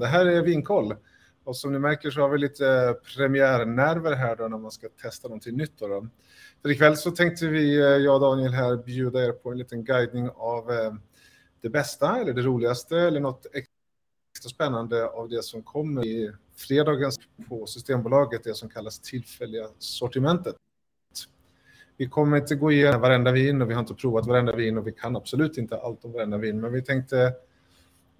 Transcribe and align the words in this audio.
Det 0.00 0.06
här 0.06 0.26
är 0.26 0.42
Vinkoll. 0.42 0.94
Och 1.44 1.56
som 1.56 1.72
ni 1.72 1.78
märker 1.78 2.10
så 2.10 2.20
har 2.20 2.28
vi 2.28 2.38
lite 2.38 2.96
premiärnerver 3.16 4.12
här 4.12 4.36
då 4.36 4.48
när 4.48 4.58
man 4.58 4.70
ska 4.70 4.88
testa 5.02 5.28
någonting 5.28 5.56
nytt. 5.56 5.78
Då, 5.78 5.88
då. 5.88 6.08
För 6.62 6.70
ikväll 6.70 6.96
så 6.96 7.10
tänkte 7.10 7.46
vi, 7.46 7.76
eh, 7.76 7.84
jag 7.84 8.14
och 8.14 8.20
Daniel 8.20 8.52
här, 8.52 8.76
bjuda 8.76 9.24
er 9.24 9.32
på 9.32 9.50
en 9.50 9.58
liten 9.58 9.84
guidning 9.84 10.30
av 10.34 10.70
eh, 10.70 10.92
det 11.60 11.68
bästa 11.68 12.20
eller 12.20 12.32
det 12.32 12.42
roligaste 12.42 12.98
eller 12.98 13.20
något 13.20 13.46
extra 13.52 14.50
spännande 14.50 15.08
av 15.08 15.28
det 15.28 15.44
som 15.44 15.62
kommer 15.62 16.06
i 16.06 16.32
fredagens 16.56 17.20
på 17.48 17.66
Systembolaget, 17.66 18.44
det 18.44 18.54
som 18.54 18.68
kallas 18.68 19.00
tillfälliga 19.00 19.66
sortimentet. 19.78 20.56
Vi 21.96 22.08
kommer 22.08 22.36
inte 22.36 22.54
gå 22.54 22.72
igenom 22.72 23.00
varenda 23.00 23.32
vin 23.32 23.62
och 23.62 23.70
vi 23.70 23.74
har 23.74 23.80
inte 23.80 23.94
provat 23.94 24.26
varenda 24.26 24.56
vin 24.56 24.78
och 24.78 24.86
vi 24.86 24.92
kan 24.92 25.16
absolut 25.16 25.58
inte 25.58 25.76
allt 25.76 26.04
om 26.04 26.12
varenda 26.12 26.38
vin, 26.38 26.60
men 26.60 26.72
vi 26.72 26.82
tänkte 26.82 27.34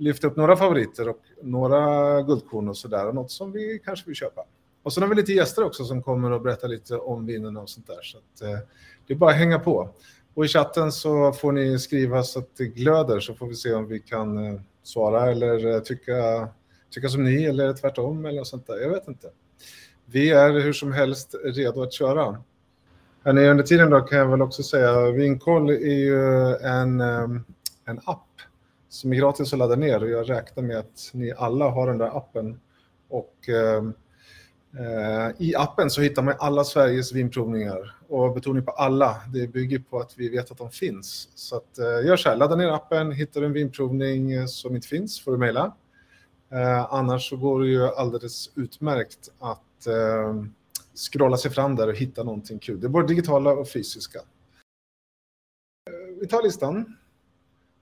lyfta 0.01 0.27
upp 0.27 0.37
några 0.37 0.57
favoriter 0.57 1.09
och 1.09 1.21
några 1.43 2.23
guldkorn 2.23 2.69
och 2.69 2.77
sådär 2.77 3.09
och 3.09 3.15
något 3.15 3.31
som 3.31 3.53
vi 3.53 3.81
kanske 3.85 4.07
vill 4.07 4.17
köpa. 4.17 4.45
Och 4.83 4.93
så 4.93 5.01
har 5.01 5.09
vi 5.09 5.15
lite 5.15 5.33
gäster 5.33 5.65
också 5.65 5.85
som 5.85 6.03
kommer 6.03 6.31
och 6.31 6.41
berätta 6.41 6.67
lite 6.67 6.97
om 6.97 7.27
vinerna 7.27 7.61
och 7.61 7.71
sånt 7.71 7.87
där. 7.87 8.03
Så 8.03 8.19
att, 8.19 8.43
eh, 8.43 8.59
det 9.07 9.13
är 9.13 9.19
bara 9.19 9.31
att 9.31 9.37
hänga 9.37 9.59
på. 9.59 9.89
Och 10.35 10.45
i 10.45 10.49
chatten 10.49 10.93
så 10.93 11.33
får 11.33 11.53
ni 11.53 11.79
skriva 11.79 12.23
så 12.23 12.39
att 12.39 12.57
det 12.57 12.67
glöder 12.67 13.21
så 13.21 13.35
får 13.35 13.47
vi 13.47 13.55
se 13.55 13.75
om 13.75 13.87
vi 13.87 14.01
kan 14.01 14.47
eh, 14.47 14.61
svara 14.83 15.31
eller 15.31 15.75
eh, 15.75 15.81
tycka, 15.81 16.49
tycka 16.91 17.09
som 17.09 17.25
ni 17.25 17.45
eller 17.45 17.73
tvärtom 17.73 18.25
eller 18.25 18.39
något 18.39 18.49
sånt 18.49 18.67
där. 18.67 18.81
Jag 18.81 18.91
vet 18.91 19.09
inte. 19.09 19.31
Vi 20.07 20.31
är 20.31 20.51
hur 20.51 20.73
som 20.73 20.93
helst 20.93 21.35
redo 21.45 21.83
att 21.83 21.93
köra. 21.93 22.43
Hörrni, 23.23 23.49
under 23.49 23.65
tiden 23.65 23.91
då 23.91 24.01
kan 24.01 24.19
jag 24.19 24.27
väl 24.27 24.43
också 24.43 24.63
säga 24.63 25.11
Vinkoll 25.11 25.71
är 25.71 25.99
ju 25.99 26.57
en, 26.57 27.01
eh, 27.01 27.29
en 27.85 28.01
app 28.05 28.30
som 28.91 29.13
är 29.13 29.17
gratis 29.17 29.53
att 29.53 29.59
ladda 29.59 29.77
ner 29.77 30.03
och 30.03 30.11
jag 30.11 30.31
räknar 30.31 30.63
med 30.63 30.79
att 30.79 31.11
ni 31.13 31.33
alla 31.37 31.69
har 31.69 31.87
den 31.87 31.99
där 31.99 32.17
appen. 32.17 32.61
Och 33.09 33.49
ehm, 33.49 33.95
eh, 34.79 35.31
i 35.39 35.55
appen 35.57 35.91
så 35.91 36.01
hittar 36.01 36.23
man 36.23 36.35
alla 36.39 36.65
Sveriges 36.65 37.13
vinprovningar 37.13 37.97
och 38.09 38.35
betoning 38.35 38.65
på 38.65 38.71
alla, 38.71 39.17
det 39.33 39.47
bygger 39.47 39.79
på 39.79 40.01
att 40.01 40.15
vi 40.17 40.29
vet 40.29 40.51
att 40.51 40.59
de 40.59 40.71
finns. 40.71 41.29
Så 41.35 41.57
att, 41.57 41.79
eh, 41.79 42.07
gör 42.07 42.17
så 42.17 42.29
här, 42.29 42.37
ladda 42.37 42.57
ner 42.57 42.69
appen, 42.69 43.13
hittar 43.13 43.41
du 43.41 43.47
en 43.47 43.53
vinprovning 43.53 44.33
eh, 44.33 44.47
som 44.47 44.77
inte 44.77 44.89
finns 44.89 45.21
får 45.21 45.33
du 45.33 45.39
mejla. 45.39 45.73
Eh, 46.53 46.95
annars 46.95 47.29
så 47.29 47.37
går 47.37 47.61
det 47.61 47.69
ju 47.69 47.87
alldeles 47.87 48.51
utmärkt 48.57 49.31
att 49.39 49.87
eh, 49.87 50.45
scrolla 51.11 51.37
sig 51.37 51.51
fram 51.51 51.77
där 51.77 51.89
och 51.89 51.97
hitta 51.97 52.23
någonting 52.23 52.59
kul. 52.59 52.81
Det 52.81 52.87
är 52.87 52.89
både 52.89 53.09
digitala 53.09 53.51
och 53.51 53.69
fysiska. 53.69 54.19
Eh, 54.19 54.25
vi 56.21 56.27
tar 56.27 56.43
listan. 56.43 56.97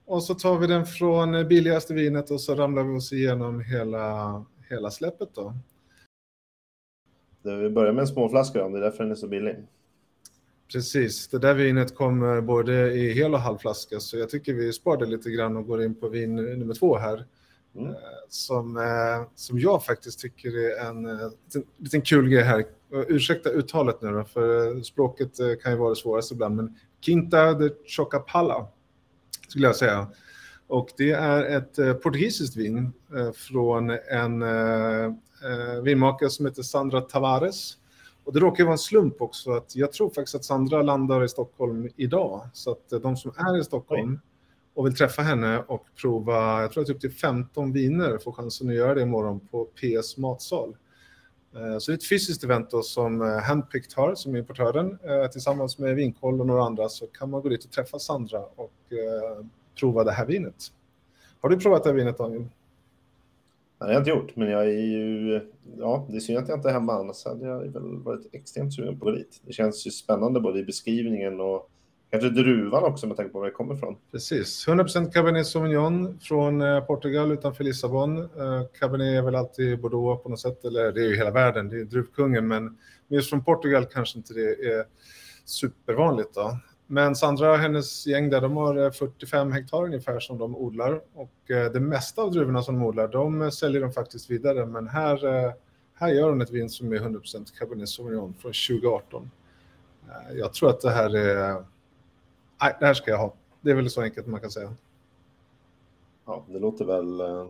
Och 0.09 0.23
så 0.23 0.35
tar 0.35 0.57
vi 0.57 0.67
den 0.67 0.85
från 0.85 1.47
billigaste 1.47 1.93
vinet 1.93 2.31
och 2.31 2.41
så 2.41 2.55
ramlar 2.55 2.83
vi 2.83 2.97
oss 2.97 3.13
igenom 3.13 3.61
hela, 3.61 4.45
hela 4.69 4.91
släppet 4.91 5.29
då. 5.33 5.53
Vi 7.43 7.69
börjar 7.69 7.93
med 7.93 8.01
en 8.01 8.07
småflaska 8.07 8.59
då, 8.59 8.69
det 8.69 8.77
är 8.77 8.81
därför 8.81 9.03
den 9.03 9.11
är 9.11 9.15
så 9.15 9.27
billig. 9.27 9.55
Precis, 10.71 11.27
det 11.27 11.39
där 11.39 11.53
vinet 11.53 11.95
kommer 11.95 12.41
både 12.41 12.93
i 12.93 13.13
hel 13.13 13.33
och 13.33 13.39
halvflaska 13.39 13.99
så 13.99 14.17
jag 14.17 14.29
tycker 14.29 14.53
vi 14.53 14.73
sparar 14.73 14.97
det 14.97 15.05
lite 15.05 15.29
grann 15.29 15.57
och 15.57 15.65
går 15.65 15.83
in 15.83 15.95
på 15.95 16.09
vin 16.09 16.35
nummer 16.35 16.73
två 16.73 16.97
här. 16.97 17.25
Mm. 17.75 17.87
Eh, 17.87 17.95
som, 18.29 18.77
eh, 18.77 19.29
som 19.35 19.59
jag 19.59 19.85
faktiskt 19.85 20.19
tycker 20.19 20.49
är 20.49 20.89
en 20.89 21.03
liten, 21.03 21.61
eh, 21.61 21.67
liten 21.77 22.01
kul 22.01 22.29
grej 22.29 22.43
här. 22.43 22.65
Ursäkta 23.07 23.49
uttalet 23.49 24.01
nu 24.01 24.11
då, 24.11 24.23
för 24.23 24.81
språket 24.81 25.31
kan 25.63 25.71
ju 25.71 25.77
vara 25.77 25.89
det 25.89 25.95
svåraste 25.95 26.33
ibland, 26.33 26.55
men 26.55 26.75
Quinta 27.01 27.53
de 27.53 27.69
Chocapalla 27.85 28.67
skulle 29.49 29.67
jag 29.67 29.75
säga. 29.75 30.07
Och 30.67 30.89
det 30.97 31.11
är 31.11 31.57
ett 31.57 31.79
eh, 31.79 31.93
portugisiskt 31.93 32.55
vin 32.55 32.93
eh, 33.15 33.31
från 33.31 33.89
en 33.89 34.41
eh, 34.41 35.81
vinmakare 35.83 36.29
som 36.29 36.45
heter 36.45 36.63
Sandra 36.63 37.01
Tavares. 37.01 37.77
Och 38.23 38.33
det 38.33 38.39
råkar 38.39 38.63
vara 38.63 38.73
en 38.73 38.77
slump 38.77 39.21
också 39.21 39.51
att 39.51 39.75
jag 39.75 39.91
tror 39.91 40.09
faktiskt 40.09 40.35
att 40.35 40.45
Sandra 40.45 40.81
landar 40.81 41.23
i 41.23 41.29
Stockholm 41.29 41.89
idag. 41.95 42.49
Så 42.53 42.71
att 42.71 42.89
de 43.01 43.17
som 43.17 43.31
är 43.37 43.59
i 43.59 43.63
Stockholm 43.63 44.19
och 44.73 44.85
vill 44.85 44.95
träffa 44.95 45.21
henne 45.21 45.63
och 45.67 45.85
prova, 46.01 46.61
jag 46.61 46.71
tror 46.71 46.83
att 46.83 46.89
upp 46.89 47.01
typ 47.01 47.11
till 47.11 47.19
15 47.19 47.73
viner 47.73 48.17
får 48.17 48.31
chansen 48.31 48.69
att 48.69 48.75
göra 48.75 48.93
det 48.93 49.01
imorgon 49.01 49.39
på 49.39 49.65
PS 49.65 50.17
matsal. 50.17 50.75
Eh, 51.55 51.77
så 51.77 51.91
det 51.91 51.93
är 51.93 51.97
ett 51.97 52.09
fysiskt 52.09 52.43
event 52.43 52.69
då 52.69 52.81
som 52.81 53.21
eh, 53.21 53.27
Handpicked 53.27 53.93
har, 53.95 54.15
som 54.15 54.35
är 54.35 54.39
importören. 54.39 54.99
Eh, 55.03 55.29
tillsammans 55.31 55.77
med 55.77 55.95
Vinkoll 55.95 56.41
och 56.41 56.47
några 56.47 56.63
andra 56.63 56.89
så 56.89 57.07
kan 57.07 57.29
man 57.29 57.41
gå 57.41 57.49
dit 57.49 57.65
och 57.65 57.71
träffa 57.71 57.99
Sandra 57.99 58.39
och 58.39 58.73
prova 59.79 60.03
det 60.03 60.11
här 60.11 60.25
vinet. 60.25 60.55
Har 61.41 61.49
du 61.49 61.59
provat 61.59 61.83
det 61.83 61.89
här 61.89 61.95
vinet 61.95 62.17
Daniel? 62.17 62.41
Nej, 62.41 62.49
det 63.79 63.85
har 63.85 63.93
jag 63.93 64.01
inte 64.01 64.09
gjort, 64.09 64.35
men 64.35 64.49
jag 64.49 64.65
är 64.65 64.69
ju... 64.69 65.41
Ja, 65.77 66.07
det 66.09 66.15
är 66.15 66.19
synd 66.19 66.37
att 66.37 66.49
jag 66.49 66.57
inte 66.57 66.69
är 66.69 66.73
hemma, 66.73 66.93
annars 66.93 67.25
hade 67.25 67.45
jag 67.45 67.59
väl 67.59 67.97
varit 67.97 68.27
extremt 68.31 68.73
sugen 68.73 68.99
på 68.99 69.09
att 69.09 69.13
gå 69.13 69.17
dit. 69.17 69.41
Det 69.45 69.53
känns 69.53 69.87
ju 69.87 69.91
spännande 69.91 70.39
både 70.39 70.59
i 70.59 70.63
beskrivningen 70.63 71.41
och 71.41 71.69
Kanske 72.11 72.29
druvan 72.29 72.83
också 72.83 73.07
med 73.07 73.17
tanke 73.17 73.31
på 73.31 73.39
var 73.39 73.45
det 73.45 73.51
kommer 73.51 73.75
ifrån. 73.75 73.97
Precis, 74.11 74.67
100% 74.67 75.11
Cabernet 75.11 75.47
Sauvignon 75.47 76.19
från 76.19 76.61
eh, 76.61 76.79
Portugal 76.79 77.31
utanför 77.31 77.63
Lissabon. 77.63 78.17
Eh, 78.17 78.63
Cabernet 78.79 79.17
är 79.17 79.21
väl 79.21 79.35
alltid 79.35 79.81
Bordeaux 79.81 80.23
på 80.23 80.29
något 80.29 80.39
sätt, 80.39 80.65
eller 80.65 80.91
det 80.91 81.01
är 81.01 81.07
ju 81.07 81.15
hela 81.15 81.31
världen, 81.31 81.69
det 81.69 81.79
är 81.79 81.85
druvkungen, 81.85 82.47
men 82.47 82.77
just 83.07 83.29
från 83.29 83.43
Portugal 83.43 83.85
kanske 83.85 84.17
inte 84.17 84.33
det 84.33 84.49
är 84.49 84.85
supervanligt. 85.45 86.33
Då. 86.33 86.57
Men 86.87 87.15
Sandra 87.15 87.51
och 87.51 87.57
hennes 87.57 88.07
gäng 88.07 88.29
där, 88.29 88.41
de 88.41 88.57
har 88.57 88.85
eh, 88.85 88.91
45 88.91 89.51
hektar 89.51 89.83
ungefär 89.83 90.19
som 90.19 90.37
de 90.37 90.55
odlar 90.55 91.01
och 91.13 91.33
det 91.47 91.79
mesta 91.79 92.21
av 92.21 92.31
druvorna 92.31 92.61
som 92.61 92.75
de 92.75 92.85
odlar, 92.85 93.07
de 93.07 93.51
säljer 93.51 93.81
de 93.81 93.91
faktiskt 93.91 94.29
vidare, 94.29 94.65
men 94.65 94.87
här, 94.87 95.19
här 95.93 96.09
gör 96.09 96.29
de 96.29 96.41
ett 96.41 96.51
vin 96.51 96.69
som 96.69 96.93
är 96.93 96.97
100% 96.97 97.57
Cabernet 97.59 97.89
Sauvignon 97.89 98.33
från 98.33 98.53
2018. 98.53 99.31
Jag 100.33 100.53
tror 100.53 100.69
att 100.69 100.81
det 100.81 100.91
här 100.91 101.15
är 101.15 101.63
nej, 102.61 102.75
det 102.79 102.85
här 102.85 102.93
ska 102.93 103.11
jag 103.11 103.17
ha. 103.17 103.33
Det 103.61 103.71
är 103.71 103.75
väl 103.75 103.89
så 103.89 104.01
enkelt 104.01 104.27
man 104.27 104.41
kan 104.41 104.51
säga. 104.51 104.73
Ja, 106.25 106.45
det 106.47 106.59
låter 106.59 106.85
väl, 106.85 107.19
eh, 107.19 107.47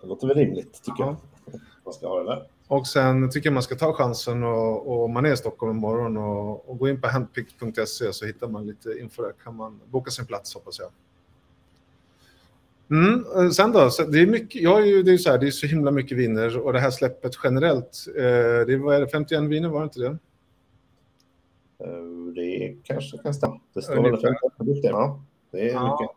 det 0.00 0.06
låter 0.06 0.26
väl 0.26 0.36
rimligt 0.36 0.82
tycker 0.84 1.02
ja. 1.02 1.16
jag. 1.46 1.60
Man 1.84 1.94
ska 1.94 2.08
ha 2.08 2.22
det 2.22 2.26
där. 2.26 2.46
Och 2.68 2.86
sen 2.86 3.30
tycker 3.30 3.46
jag 3.46 3.54
man 3.54 3.62
ska 3.62 3.74
ta 3.74 3.92
chansen 3.92 4.44
och, 4.44 5.02
och 5.02 5.10
man 5.10 5.26
är 5.26 5.32
i 5.32 5.36
Stockholm 5.36 5.76
imorgon 5.76 6.16
och, 6.16 6.70
och 6.70 6.78
gå 6.78 6.88
in 6.88 7.00
på 7.00 7.08
handpick.se 7.08 8.12
så 8.12 8.26
hittar 8.26 8.48
man 8.48 8.66
lite 8.66 8.98
info 9.00 9.22
där. 9.22 9.32
kan 9.44 9.56
man 9.56 9.80
boka 9.86 10.10
sin 10.10 10.26
plats 10.26 10.54
hoppas 10.54 10.78
jag. 10.78 10.90
Mm, 12.90 13.24
eh, 13.36 13.50
sen 13.50 13.72
då, 13.72 13.90
det 14.08 14.18
är 14.18 14.26
mycket, 14.26 14.62
jag 14.62 14.82
är 14.82 14.86
ju, 14.86 15.02
det 15.02 15.12
är 15.12 15.18
så 15.18 15.30
här, 15.30 15.38
det 15.38 15.46
är 15.46 15.50
så 15.50 15.66
himla 15.66 15.90
mycket 15.90 16.18
viner 16.18 16.58
och 16.58 16.72
det 16.72 16.80
här 16.80 16.90
släppet 16.90 17.32
generellt, 17.44 18.06
eh, 18.16 18.66
det 18.66 18.76
var 18.76 19.06
51 19.06 19.42
viner 19.42 19.68
var 19.68 19.80
det 19.80 19.84
inte 19.84 20.00
det? 20.00 20.18
Eh, 21.78 22.32
det 22.34 22.76
kanske 22.82 23.18
kan 23.18 23.34
stämma. 23.34 23.60
Det 23.74 23.82
står 23.82 24.02
väl 24.02 24.36
produkter. 24.56 24.88
Ja, 24.88 25.22
det 25.50 25.70
är 25.70 25.74
ja. 25.74 25.98
mycket. 26.00 26.16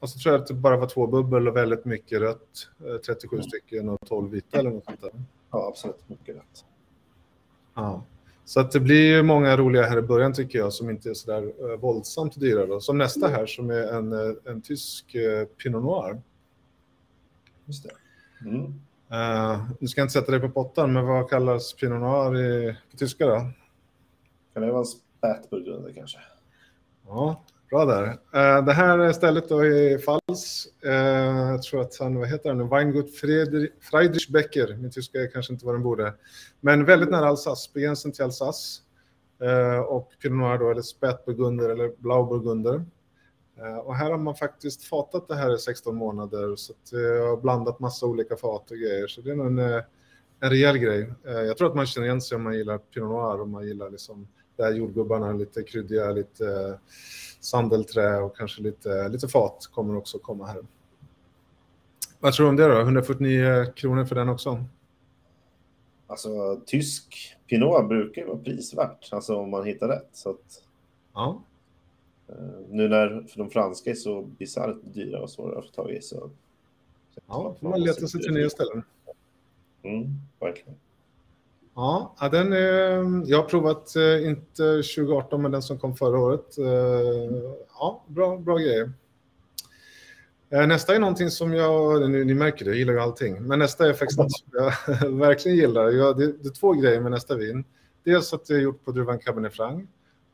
Och 0.00 0.10
så 0.10 0.18
tror 0.18 0.34
jag 0.34 0.42
att 0.42 0.48
det 0.48 0.54
bara 0.54 0.76
var 0.76 0.86
två 0.86 1.06
bubbel 1.06 1.48
och 1.48 1.56
väldigt 1.56 1.84
mycket 1.84 2.20
rött. 2.20 2.68
37 3.06 3.36
mm. 3.36 3.42
stycken 3.42 3.88
och 3.88 3.98
12 4.06 4.30
vita 4.30 4.58
eller 4.58 4.70
något 4.70 4.84
sånt 4.84 5.00
där. 5.00 5.12
Ja, 5.50 5.68
absolut. 5.68 6.08
Mycket 6.08 6.36
rött. 6.36 6.64
Ja. 7.74 8.04
Så 8.44 8.60
att 8.60 8.72
det 8.72 8.80
blir 8.80 9.22
många 9.22 9.56
roliga 9.56 9.82
här 9.82 9.98
i 9.98 10.02
början 10.02 10.32
tycker 10.32 10.58
jag 10.58 10.72
som 10.72 10.90
inte 10.90 11.10
är 11.10 11.14
så 11.14 11.30
där 11.30 11.42
uh, 11.42 11.76
våldsamt 11.76 12.40
dyra. 12.40 12.66
Då. 12.66 12.80
Som 12.80 12.98
nästa 12.98 13.28
här 13.28 13.46
som 13.46 13.70
är 13.70 13.92
en, 13.92 14.12
uh, 14.12 14.34
en 14.44 14.62
tysk 14.62 15.14
uh, 15.14 15.44
Pinot 15.44 15.82
Noir. 15.82 16.22
Just 17.64 17.84
det. 17.84 17.90
Mm. 18.48 18.64
Uh, 19.12 19.70
nu 19.80 19.88
ska 19.88 20.00
jag 20.00 20.04
inte 20.04 20.12
sätta 20.12 20.30
dig 20.30 20.40
på 20.40 20.50
pottan, 20.50 20.92
men 20.92 21.06
vad 21.06 21.30
kallas 21.30 21.74
Pinot 21.74 22.00
Noir 22.00 22.38
i, 22.38 22.76
på 22.90 22.96
tyska 22.96 23.26
då? 23.26 23.50
Kan 24.54 24.62
det 24.62 24.70
vara 24.70 24.80
en 24.80 24.86
spätburgunder 24.86 25.92
kanske? 25.92 26.18
Ja, 27.06 27.44
bra 27.70 27.84
där. 27.84 28.06
Uh, 28.06 28.64
det 28.64 28.72
här 28.72 29.12
stället 29.12 29.48
då 29.48 29.64
är 29.64 29.98
Fals. 29.98 30.68
Uh, 30.86 30.92
jag 31.50 31.62
tror 31.62 31.80
att 31.80 31.98
han, 31.98 32.18
vad 32.18 32.28
heter 32.28 32.48
han 32.48 32.58
nu, 32.58 32.64
Weingut 32.64 33.16
Friedrich 33.80 34.28
Becker. 34.28 34.76
Min 34.76 34.90
tyska 34.90 35.20
är 35.20 35.30
kanske 35.30 35.52
inte 35.52 35.66
vad 35.66 35.74
den 35.74 35.82
borde. 35.82 36.14
Men 36.60 36.84
väldigt 36.84 37.10
nära 37.10 37.28
Alsace, 37.28 37.72
på 37.72 37.78
gränsen 37.78 38.12
till 38.12 38.24
Alsace. 38.24 38.82
Uh, 39.42 39.78
och 39.78 40.10
Pinot 40.22 40.38
Noir 40.38 40.58
då, 40.58 40.70
eller 40.70 40.82
spätburgunder 40.82 41.70
eller 41.70 41.92
blauburgunder. 41.98 42.84
Och 43.84 43.94
här 43.96 44.10
har 44.10 44.18
man 44.18 44.34
faktiskt 44.34 44.84
fatat 44.84 45.28
det 45.28 45.34
här 45.34 45.54
i 45.54 45.58
16 45.58 45.96
månader 45.96 46.56
så 46.56 46.72
att 46.72 46.92
jag 46.92 47.28
har 47.28 47.36
blandat 47.36 47.80
massa 47.80 48.06
olika 48.06 48.36
fat 48.36 48.70
och 48.70 48.76
grejer. 48.76 49.06
Så 49.06 49.20
det 49.20 49.30
är 49.30 49.34
nog 49.34 49.46
en, 49.46 49.58
en 49.58 50.50
rejäl 50.50 50.78
grej. 50.78 51.12
Jag 51.24 51.56
tror 51.56 51.68
att 51.68 51.74
man 51.74 51.86
känner 51.86 52.06
igen 52.06 52.20
sig 52.20 52.36
om 52.36 52.42
man 52.42 52.56
gillar 52.56 52.78
Pinot 52.78 53.10
Noir 53.10 53.40
om 53.40 53.50
man 53.50 53.66
gillar 53.66 53.90
liksom 53.90 54.28
där 54.60 54.72
jordgubbarna, 54.72 55.32
lite 55.32 55.62
kryddiga, 55.62 56.10
lite 56.10 56.78
sandelträ 57.40 58.18
och 58.18 58.36
kanske 58.36 58.62
lite, 58.62 59.08
lite 59.08 59.28
fat 59.28 59.70
kommer 59.72 59.96
också 59.96 60.18
komma 60.18 60.46
här. 60.46 60.62
Vad 62.20 62.32
tror 62.32 62.44
du 62.44 62.50
om 62.50 62.56
det 62.56 62.68
då? 62.68 62.80
149 62.80 63.72
kronor 63.76 64.04
för 64.04 64.14
den 64.14 64.28
också? 64.28 64.64
Alltså 66.06 66.60
tysk 66.66 67.36
Pinot 67.46 67.88
brukar 67.88 68.22
ju 68.22 68.28
vara 68.28 68.38
prisvärt, 68.38 69.08
alltså 69.12 69.36
om 69.36 69.50
man 69.50 69.66
hittar 69.66 69.88
rätt. 69.88 70.08
Så 70.12 70.30
att, 70.30 70.64
ja. 71.14 71.42
Eh, 72.28 72.34
nu 72.68 72.88
när 72.88 73.26
för 73.28 73.38
de 73.38 73.50
franska 73.50 73.90
är 73.90 73.94
så 73.94 74.22
bisarrt 74.22 74.76
dyra 74.82 75.22
och 75.22 75.30
svåra 75.30 75.58
att 75.58 75.66
få 75.66 75.70
tag 75.70 75.90
i 75.90 76.02
så... 76.02 76.30
Ja, 77.26 77.56
får 77.60 77.68
man 77.68 77.80
leta 77.80 78.06
sig 78.06 78.20
till 78.20 78.32
nya 78.32 78.50
ställen. 78.50 78.82
Mm, 79.82 80.06
verkligen. 80.40 80.74
Ja, 81.80 82.28
den 82.32 82.52
är, 82.52 83.30
jag 83.30 83.38
har 83.38 83.48
provat 83.48 83.96
eh, 83.96 84.28
inte 84.28 84.62
2018 84.62 85.42
men 85.42 85.50
den 85.50 85.62
som 85.62 85.78
kom 85.78 85.96
förra 85.96 86.18
året. 86.18 86.58
Eh, 86.58 86.66
ja, 87.78 88.04
bra, 88.06 88.36
bra 88.36 88.58
grejer. 88.58 88.92
Nästa 90.50 90.94
är 90.94 90.98
någonting 90.98 91.30
som 91.30 91.54
jag, 91.54 92.10
ni, 92.10 92.24
ni 92.24 92.34
märker 92.34 92.64
det, 92.64 92.70
jag 92.70 92.78
gillar 92.78 92.92
ju 92.92 93.00
allting. 93.00 93.42
Men 93.42 93.58
nästa 93.58 93.88
är 93.88 93.92
faktiskt 93.92 94.18
något 94.18 94.32
som 94.32 94.48
jag 94.52 95.10
verkligen 95.10 95.56
gillar. 95.58 95.90
Jag, 95.90 96.18
det, 96.18 96.26
det, 96.26 96.48
är 96.48 96.52
två 96.52 96.72
grejer 96.72 97.00
med 97.00 97.10
nästa 97.10 97.36
vin. 97.36 97.64
Dels 98.04 98.32
att 98.32 98.46
det 98.46 98.54
är 98.54 98.60
gjort 98.60 98.84
på 98.84 98.92
druvan 98.92 99.18
Cabernet 99.18 99.54
Franc 99.54 99.86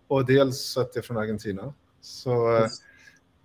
och 0.08 0.26
dels 0.26 0.76
att 0.76 0.92
det 0.92 1.00
är 1.00 1.02
från 1.02 1.16
Argentina. 1.16 1.74
Så 2.00 2.58
yes. 2.58 2.80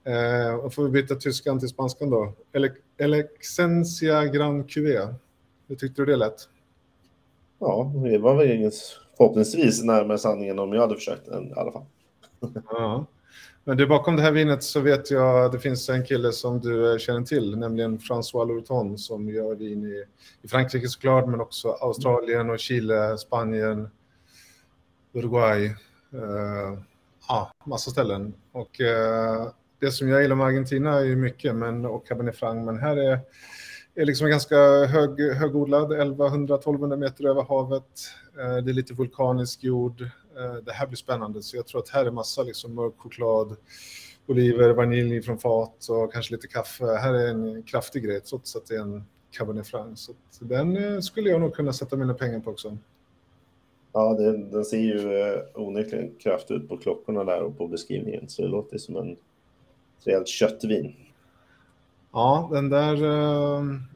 eh, 0.04 0.70
får 0.70 0.84
vi 0.84 0.90
byta 0.90 1.16
tyskan 1.16 1.60
till 1.60 1.70
spanskan 1.70 2.10
då. 2.10 2.34
Elexencia 2.98 4.26
Gran 4.26 4.64
Cuvée. 4.64 5.16
Hur 5.68 5.76
tyckte 5.76 6.02
du 6.02 6.06
det 6.06 6.16
lät? 6.16 6.48
Ja, 7.62 7.92
det 8.04 8.18
var 8.18 8.36
väl 8.36 8.72
förhoppningsvis 9.18 9.84
närmare 9.84 10.18
sanningen 10.18 10.60
om 10.60 10.74
jag 10.74 10.82
hade 10.82 10.96
försökt 10.96 11.28
i 11.28 11.54
alla 11.56 11.72
fall. 11.72 11.86
ja. 12.70 13.06
Men 13.64 13.78
du, 13.78 13.88
bakom 13.88 14.16
det 14.16 14.22
här 14.22 14.32
vinet 14.32 14.64
så 14.64 14.80
vet 14.80 15.12
jag 15.12 15.46
att 15.46 15.52
det 15.52 15.60
finns 15.60 15.90
en 15.90 16.06
kille 16.06 16.32
som 16.32 16.60
du 16.60 16.92
eh, 16.92 16.98
känner 16.98 17.22
till, 17.22 17.58
nämligen 17.58 18.00
François 18.00 18.48
Lourton 18.48 18.98
som 18.98 19.30
gör 19.30 19.56
vin 19.56 19.86
i, 19.86 20.04
i 20.42 20.48
Frankrike 20.48 20.88
såklart, 20.88 21.28
men 21.28 21.42
också 21.42 21.72
Australien 21.72 22.50
och 22.50 22.60
Chile, 22.60 23.18
Spanien, 23.18 23.90
Uruguay. 25.14 25.66
Uh, 26.14 26.80
ja, 27.28 27.52
massa 27.66 27.92
ställen. 27.92 28.34
Och 28.52 28.80
uh, 28.80 29.52
det 29.80 29.92
som 29.92 30.10
jag 30.10 30.22
gillar 30.22 30.36
med 30.36 30.48
Argentina 30.48 31.00
är 31.00 31.04
ju 31.04 31.16
mycket, 31.16 31.56
men, 31.56 31.86
och 31.86 32.08
Cabernet 32.08 32.38
Franc, 32.38 32.66
men 32.66 32.80
här 32.80 32.98
är 32.98 33.20
är 33.96 34.06
liksom 34.06 34.30
ganska 34.30 34.86
hög, 34.86 35.34
högodlad, 35.36 35.92
1100-1200 35.92 36.98
meter 36.98 37.26
över 37.26 37.44
havet. 37.44 37.84
Eh, 38.40 38.64
det 38.64 38.72
är 38.72 38.74
lite 38.74 38.94
vulkanisk 38.94 39.64
jord. 39.64 40.02
Eh, 40.02 40.54
det 40.66 40.72
här 40.72 40.88
blir 40.88 40.98
spännande, 40.98 41.44
så 41.44 41.58
jag 41.58 41.68
tror 41.68 41.82
att 41.82 41.90
här 41.90 42.06
är 42.06 42.12
massa 42.12 42.44
liksom 42.44 42.76
mörk 42.76 42.94
choklad, 42.98 43.56
oliver, 44.28 44.74
vanilj 44.74 45.22
från 45.22 45.38
fat 45.38 45.88
och 45.90 46.14
kanske 46.14 46.34
lite 46.34 46.48
kaffe. 46.48 46.86
Här 46.86 47.14
är 47.14 47.28
en 47.28 47.64
kraftig 47.64 48.04
grej, 48.04 48.22
trots 48.22 48.56
att 48.56 48.66
det 48.66 48.76
är 48.76 48.82
en 48.82 49.04
Cabernet 49.32 49.68
Franc. 49.68 50.12
Så 50.30 50.46
den 50.46 50.78
eh, 50.78 51.00
skulle 51.00 51.30
jag 51.30 51.42
nog 51.42 51.56
kunna 51.56 51.74
sätta 51.74 51.96
mina 51.96 52.14
pengar 52.14 52.40
på 52.40 52.52
också. 52.52 52.78
Ja, 53.94 54.14
den, 54.14 54.52
den 54.52 54.66
ser 54.66 54.78
ju 54.78 55.22
eh, 55.22 55.42
onekligen 55.54 56.16
kraftig 56.20 56.54
ut 56.56 56.70
på 56.70 56.78
klockorna 56.78 57.24
där 57.24 57.42
och 57.42 57.58
på 57.58 57.68
beskrivningen, 57.68 58.30
så 58.30 58.42
det 58.42 58.48
låter 58.48 58.78
som 58.78 58.96
en 58.96 59.18
rejält 60.04 60.28
köttvin. 60.28 60.96
Ja, 62.12 62.50
den 62.52 62.70
där, 62.70 63.06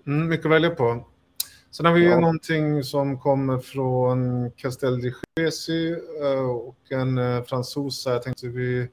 mm, 0.06 0.30
mycket 0.30 0.46
att 0.46 0.52
välja 0.52 0.70
på. 0.70 1.06
Sen 1.72 1.86
har 1.86 1.94
vi 1.94 2.06
ja. 2.06 2.20
någonting 2.20 2.84
som 2.84 3.20
kommer 3.20 3.58
från 3.58 4.52
Castel 4.52 5.02
di 5.02 5.14
Gesi 5.40 5.96
eh, 6.22 6.50
och 6.50 6.78
en 6.90 7.18
eh, 7.18 7.44
fransos. 7.44 8.06
Jag 8.06 8.24
tänkte 8.24 8.48
vi, 8.48 8.90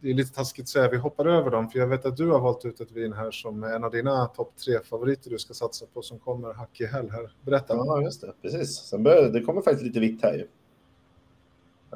det 0.00 0.10
är 0.10 0.14
lite 0.14 0.34
taskigt 0.34 0.62
att 0.62 0.68
säga, 0.68 0.90
vi 0.90 0.96
hoppar 0.96 1.26
över 1.26 1.50
dem, 1.50 1.70
för 1.70 1.78
jag 1.78 1.86
vet 1.86 2.06
att 2.06 2.16
du 2.16 2.30
har 2.30 2.40
valt 2.40 2.64
ut 2.64 2.80
ett 2.80 2.92
vin 2.92 3.12
här 3.12 3.30
som 3.30 3.62
är 3.62 3.74
en 3.74 3.84
av 3.84 3.90
dina 3.90 4.26
topp 4.26 4.52
tre 4.64 4.78
favoriter 4.84 5.30
du 5.30 5.38
ska 5.38 5.54
satsa 5.54 5.86
på 5.94 6.02
som 6.02 6.18
kommer 6.18 6.52
hack 6.54 6.80
i 6.80 6.86
häl 6.86 7.10
här. 7.10 7.32
Berätta. 7.42 7.74
Ja, 7.74 8.02
just 8.02 8.20
det. 8.20 8.32
Precis. 8.42 8.76
Sen 8.76 9.02
börjar, 9.02 9.28
det 9.28 9.40
kommer 9.40 9.62
faktiskt 9.62 9.84
lite 9.84 10.00
vitt 10.00 10.22
här 10.22 10.34
ju. 10.34 10.46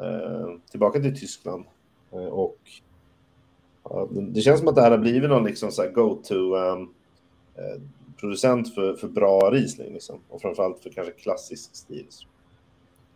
Eh, 0.02 0.48
tillbaka 0.70 1.00
till 1.00 1.20
Tyskland. 1.20 1.64
Och 2.10 2.58
det 4.10 4.40
känns 4.40 4.58
som 4.58 4.68
att 4.68 4.74
det 4.74 4.82
här 4.82 4.90
har 4.90 4.98
blivit 4.98 5.30
någon 5.30 5.44
liksom 5.44 5.70
så 5.70 5.90
go-to 5.94 6.34
um, 6.34 6.94
eh, 7.54 8.64
för, 8.74 8.96
för 8.96 9.08
bra 9.08 9.50
Riesling 9.50 9.92
liksom. 9.92 10.20
och 10.28 10.40
framförallt 10.40 10.78
för 10.78 10.90
kanske 10.90 11.12
klassisk 11.12 11.76
stil. 11.76 12.06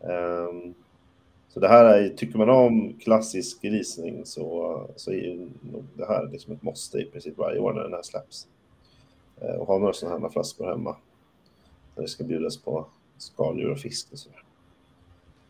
Um, 0.00 0.74
så 1.48 1.60
det 1.60 1.68
här 1.68 1.84
är, 1.84 2.08
tycker 2.08 2.38
man 2.38 2.50
om 2.50 2.94
klassisk 3.00 3.64
Riesling 3.64 4.26
så, 4.26 4.80
så 4.96 5.12
är 5.12 5.48
nog 5.60 5.84
det 5.94 6.06
här 6.06 6.28
liksom 6.32 6.52
ett 6.52 6.62
måste 6.62 6.98
i 6.98 7.04
princip 7.04 7.38
varje 7.38 7.58
år 7.58 7.72
när 7.72 7.82
den 7.82 7.92
här 7.92 8.02
släpps. 8.02 8.48
Uh, 9.42 9.54
och 9.54 9.66
ha 9.66 9.78
några 9.78 9.92
sådana 9.92 10.18
här 10.18 10.28
flaskor 10.28 10.66
hemma. 10.66 10.96
När 11.96 12.02
det 12.02 12.08
ska 12.08 12.24
bjudas 12.24 12.56
på 12.56 12.86
skaldjur 13.18 13.70
och 13.70 13.78
fisk 13.78 14.08
och 14.12 14.18
sådär. 14.18 14.44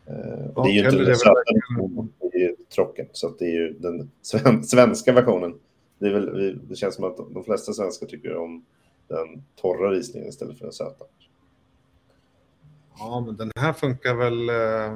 Uh, 0.09 0.49
och 0.55 0.63
det 0.63 0.69
är 0.69 0.73
ju 0.73 0.85
inte 0.85 1.03
det 1.03 1.15
trocken, 2.75 3.07
så 3.11 3.29
det 3.29 3.45
är 3.45 3.53
ju 3.53 3.73
den 3.73 4.11
svenska 4.63 5.13
versionen. 5.13 5.59
Det, 5.99 6.07
är 6.07 6.13
väl, 6.13 6.59
det 6.67 6.75
känns 6.75 6.95
som 6.95 7.03
att 7.03 7.17
de 7.17 7.43
flesta 7.43 7.73
svenskar 7.73 8.07
tycker 8.07 8.35
om 8.35 8.65
den 9.07 9.43
torra 9.55 9.91
risningen 9.91 10.29
istället 10.29 10.57
för 10.57 10.65
den 10.65 10.73
söta. 10.73 11.05
Ja, 12.97 13.23
men 13.25 13.37
den 13.37 13.51
här 13.55 13.73
funkar 13.73 14.15
väl 14.15 14.49
eh, 14.49 14.93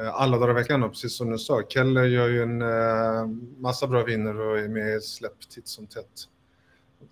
eh 0.00 0.14
alla 0.14 0.38
dagar 0.38 0.50
i 0.50 0.54
veckan, 0.54 0.90
precis 0.90 1.16
som 1.16 1.30
du 1.30 1.38
sa. 1.38 1.62
Keller 1.68 2.04
gör 2.04 2.28
ju 2.28 2.42
en 2.42 2.62
eh, 2.62 3.26
massa 3.58 3.86
bra 3.86 4.04
viner 4.04 4.40
och 4.40 4.58
är 4.58 4.68
med 4.68 4.96
i 4.96 5.00
släpp 5.00 5.40
titt 5.54 5.68
som 5.68 5.86
tätt. 5.86 6.28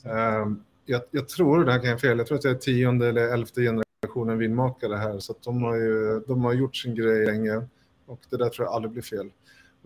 Eh, 0.04 0.46
jag, 0.84 1.02
jag, 1.10 1.28
tror, 1.28 1.64
det 1.64 1.72
här 1.72 1.78
kan 1.78 1.90
jag 1.90 2.00
fel, 2.00 2.18
jag 2.18 2.26
tror 2.26 2.36
att 2.36 2.42
det 2.42 2.50
är 2.50 2.54
tionde 2.54 3.08
eller 3.08 3.32
elfte 3.32 3.60
generationen 3.62 4.38
vinmakare 4.38 4.96
här, 4.96 5.18
så 5.18 5.34
de 5.44 5.62
har 5.62 5.76
ju 5.76 6.20
de 6.26 6.44
har 6.44 6.52
gjort 6.52 6.76
sin 6.76 6.94
grej 6.94 7.26
länge 7.26 7.62
och 8.06 8.20
det 8.30 8.36
där 8.36 8.48
tror 8.48 8.66
jag 8.66 8.74
aldrig 8.74 8.92
blir 8.92 9.02
fel. 9.02 9.30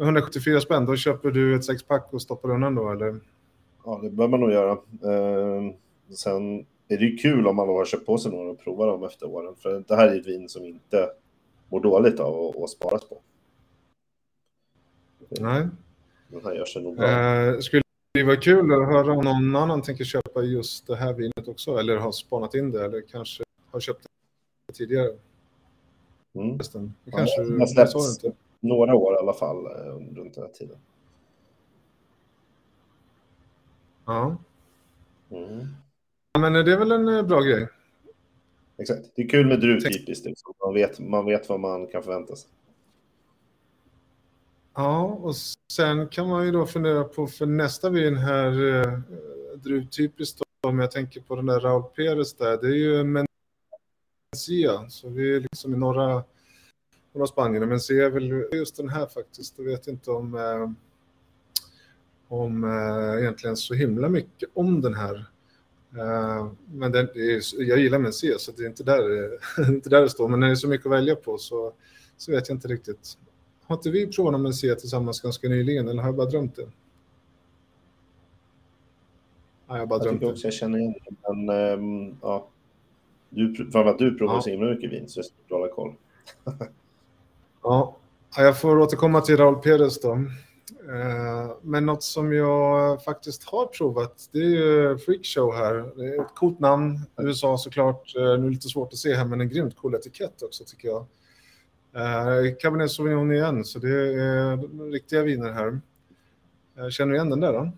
Med 0.02 0.06
174 0.06 0.60
spänn, 0.60 0.87
då 0.87 0.96
köper 0.96 1.31
du 1.31 1.56
ett 1.56 1.64
sexpack 1.64 2.12
och 2.12 2.22
stoppar 2.22 2.50
undan 2.50 2.75
då, 2.75 2.90
eller? 2.90 3.20
Ja, 3.84 4.00
det 4.02 4.10
bör 4.10 4.28
man 4.28 4.40
nog 4.40 4.52
göra. 4.52 4.72
Uh, 4.72 5.72
Sen 6.14 6.58
är 6.88 6.99
det 6.99 7.04
ju 7.04 7.16
kul 7.16 7.46
om 7.46 7.56
man 7.56 7.69
har 7.69 7.84
köpt 7.84 8.06
på 8.06 8.19
sig 8.19 8.32
några 8.32 8.50
och 8.50 8.60
provar 8.60 8.87
dem 8.87 9.04
efter 9.04 9.26
åren. 9.26 9.54
För 9.58 9.84
det 9.88 9.96
här 9.96 10.08
är 10.08 10.20
ett 10.20 10.26
vin 10.26 10.49
som 10.49 10.64
inte 10.64 11.10
mår 11.69 11.81
dåligt 11.81 12.20
av 12.20 12.46
att, 12.46 12.62
att 12.62 12.70
sparas 12.70 13.08
på. 13.08 13.19
Nej. 15.31 15.69
Den 16.28 16.44
här 16.44 16.54
gör 16.54 16.64
sig 16.64 16.82
nog 16.82 16.96
bra. 16.96 17.08
Eh, 17.08 17.58
skulle 17.58 17.82
det 18.14 18.25
vara 18.25 18.37
kul 18.37 18.72
att 18.72 18.88
höra 18.88 19.12
om 19.12 19.25
någon 19.25 19.56
annan 19.56 19.82
tänker 19.82 20.04
köpa 20.04 20.43
just 20.43 20.87
det 20.87 20.96
här 20.96 21.12
vinet 21.12 21.49
också. 21.49 21.76
Eller 21.76 21.96
har 21.96 22.12
spanat 22.12 22.54
in 22.54 22.70
det. 22.70 22.84
Eller 22.84 23.00
kanske 23.00 23.44
har 23.70 23.81
köpt 23.81 24.06
det 24.66 24.75
tidigare. 24.75 25.16
Mm. 26.34 26.58
Det 26.58 27.10
kanske 27.10 27.43
ja, 27.43 27.58
det 27.58 27.66
släppts 27.66 28.25
några 28.62 28.94
år 28.94 29.14
i 29.14 29.19
alla 29.19 29.32
fall 29.32 29.67
eh, 29.67 30.17
runt 30.17 30.35
den 30.35 30.44
här 30.44 30.53
tiden. 30.53 30.79
Ja. 34.04 34.37
Mm. 35.31 35.66
Men 36.38 36.52
det 36.52 36.73
är 36.73 36.78
väl 36.78 36.92
en 36.92 37.09
eh, 37.09 37.23
bra 37.23 37.40
grej. 37.40 37.69
Exakt. 38.78 39.12
Det 39.14 39.23
är 39.23 39.28
kul 39.28 39.47
med 39.47 39.61
druvtypiskt. 39.61 40.26
Liksom. 40.26 40.54
Man, 40.64 40.75
vet, 40.75 40.99
man 40.99 41.26
vet 41.26 41.49
vad 41.49 41.61
man 41.61 41.87
kan 41.87 42.02
förvänta 42.02 42.37
sig. 42.37 42.50
Ja, 44.75 45.02
och 45.04 45.35
sen 45.73 46.09
kan 46.09 46.28
man 46.28 46.47
ju 46.47 46.52
då 46.52 46.66
fundera 46.66 47.04
på 47.04 47.26
för 47.26 47.47
nästa 47.47 47.90
vin 47.90 48.16
här, 48.16 48.75
eh, 48.75 48.99
druvtypiskt 49.57 50.38
då, 50.38 50.69
om 50.69 50.78
jag 50.78 50.90
tänker 50.90 51.21
på 51.21 51.37
den 51.37 51.47
där 51.47 51.61
Raul 51.61 51.83
Perez 51.83 52.35
där, 52.35 52.57
det 52.57 52.66
är 52.66 52.75
ju 52.75 53.04
Mencia, 53.04 54.88
så 54.88 55.09
vi 55.09 55.37
är 55.37 55.40
liksom 55.40 55.75
i 55.75 55.76
norra, 55.76 56.25
norra 57.12 57.26
Spanien, 57.26 57.69
men 57.69 57.81
ser 57.81 58.11
väl 58.11 58.45
just 58.52 58.76
den 58.76 58.88
här 58.88 59.07
faktiskt, 59.07 59.54
jag 59.57 59.64
vet 59.64 59.87
inte 59.87 60.11
om, 60.11 60.35
eh, 60.35 60.71
om 62.28 62.64
eh, 62.64 63.23
egentligen 63.23 63.57
så 63.57 63.75
himla 63.75 64.09
mycket 64.09 64.49
om 64.54 64.81
den 64.81 64.95
här. 64.95 65.26
Uh, 65.97 66.52
men 66.66 66.92
den, 66.92 67.09
är, 67.14 67.61
jag 67.62 67.78
gillar 67.78 67.99
Menzies, 67.99 68.42
så 68.42 68.52
det 68.52 68.62
är 68.62 68.66
inte 68.66 68.85
där, 68.85 69.31
inte 69.69 69.90
där 69.90 70.00
det 70.00 70.11
står. 70.11 70.28
Men 70.28 70.40
när 70.40 70.47
det 70.47 70.52
är 70.52 70.57
så 70.57 70.69
mycket 70.69 70.87
att 70.87 70.92
välja 70.92 71.16
på 71.16 71.38
så, 71.38 71.73
så 72.16 72.33
vet 72.33 72.49
jag 72.49 72.57
inte 72.57 72.69
riktigt. 72.69 73.19
Har 73.62 73.76
inte 73.76 73.90
vi 73.90 74.07
provat 74.07 74.40
Menzies 74.40 74.81
tillsammans 74.81 75.21
ganska 75.21 75.49
nyligen, 75.49 75.88
eller 75.88 76.02
har 76.02 76.09
jag 76.09 76.16
bara 76.16 76.26
drömt 76.26 76.57
det? 76.57 76.69
Ja, 79.66 79.78
jag 79.78 79.88
bara 79.88 79.99
jag 79.99 80.07
drömt 80.07 80.25
också 80.25 80.47
jag 80.47 80.54
känner 80.54 80.78
igen 80.78 80.95
det, 81.04 81.35
men 81.35 81.78
um, 81.81 82.16
ja. 82.23 82.49
Du, 83.28 83.54
framförallt 83.54 83.99
du 83.99 84.19
provar 84.19 84.35
ja. 84.35 84.42
så 84.42 84.50
himla 84.50 84.71
mycket 84.71 84.92
vin, 84.92 85.09
så 85.09 85.19
jag 85.19 85.25
ska 85.25 85.35
hålla 85.49 85.69
koll. 85.69 85.95
ja, 87.62 87.97
jag 88.37 88.61
får 88.61 88.78
återkomma 88.78 89.21
till 89.21 89.37
Raul 89.37 89.54
Perez 89.54 90.00
då. 90.00 90.12
Eh, 90.88 91.57
men 91.62 91.87
något 91.87 92.02
som 92.02 92.33
jag 92.33 93.04
faktiskt 93.04 93.45
har 93.45 93.66
provat, 93.66 94.28
det 94.33 94.38
är 94.38 94.49
ju 94.49 94.99
Freakshow 94.99 95.54
här. 95.54 95.75
Det 95.97 96.04
är 96.04 96.21
ett 96.21 96.35
coolt 96.35 96.61
namn, 96.61 96.99
USA 97.16 97.59
såklart. 97.59 98.16
Eh, 98.16 98.23
nu 98.23 98.31
är 98.31 98.38
det 98.38 98.50
lite 98.50 98.69
svårt 98.69 98.92
att 98.92 98.99
se 98.99 99.14
här, 99.14 99.25
men 99.25 99.40
en 99.40 99.49
grymt 99.49 99.76
cool 99.76 99.95
etikett 99.95 100.42
också 100.42 100.64
tycker 100.64 100.88
jag. 100.88 101.07
Eh, 101.95 102.54
Cabernet 102.61 102.90
Sauvignon 102.90 103.33
igen, 103.33 103.64
så 103.64 103.78
det 103.78 103.88
är 103.88 104.90
riktiga 104.90 105.23
viner 105.23 105.52
här. 105.52 105.81
Känner 106.90 107.11
du 107.11 107.16
igen 107.16 107.31
den 107.31 107.40
där 107.40 107.52
då? 107.52 107.73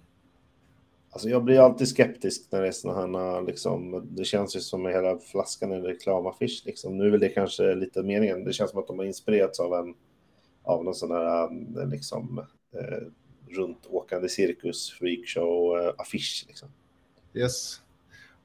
Alltså 1.15 1.29
jag 1.29 1.45
blir 1.45 1.61
alltid 1.61 1.89
skeptisk 1.89 2.53
när 2.53 2.63
det 2.63 2.69
är 2.69 2.73
sådana 2.73 3.19
här, 3.19 3.43
liksom, 3.43 4.07
det 4.11 4.25
känns 4.25 4.57
ju 4.57 4.61
som 4.61 4.87
hela 4.87 5.19
flaskan 5.19 5.73
är 5.73 5.77
en 5.77 5.83
reklamaffisch. 5.83 6.63
Liksom. 6.67 6.99
Nu 6.99 7.07
är 7.07 7.11
väl 7.11 7.21
det 7.21 7.29
kanske 7.29 7.75
lite 7.75 8.03
meningen. 8.03 8.45
Det 8.45 8.53
känns 8.53 8.71
som 8.71 8.81
att 8.81 8.87
de 8.87 8.99
har 8.99 9.07
inspirerats 9.07 9.61
av 9.61 9.75
en 9.75 9.95
av 10.63 10.85
någon 10.85 10.95
sån 10.95 11.11
här 11.11 11.45
eh, 11.45 11.89
liksom, 11.89 12.45
eh, 12.75 13.07
runt 13.57 13.87
åkande 13.87 14.29
cirkus, 14.29 14.91
freakshow, 14.91 15.79
eh, 15.79 15.93
affisch, 15.99 16.45
Liksom. 16.49 16.69
Yes. 17.35 17.81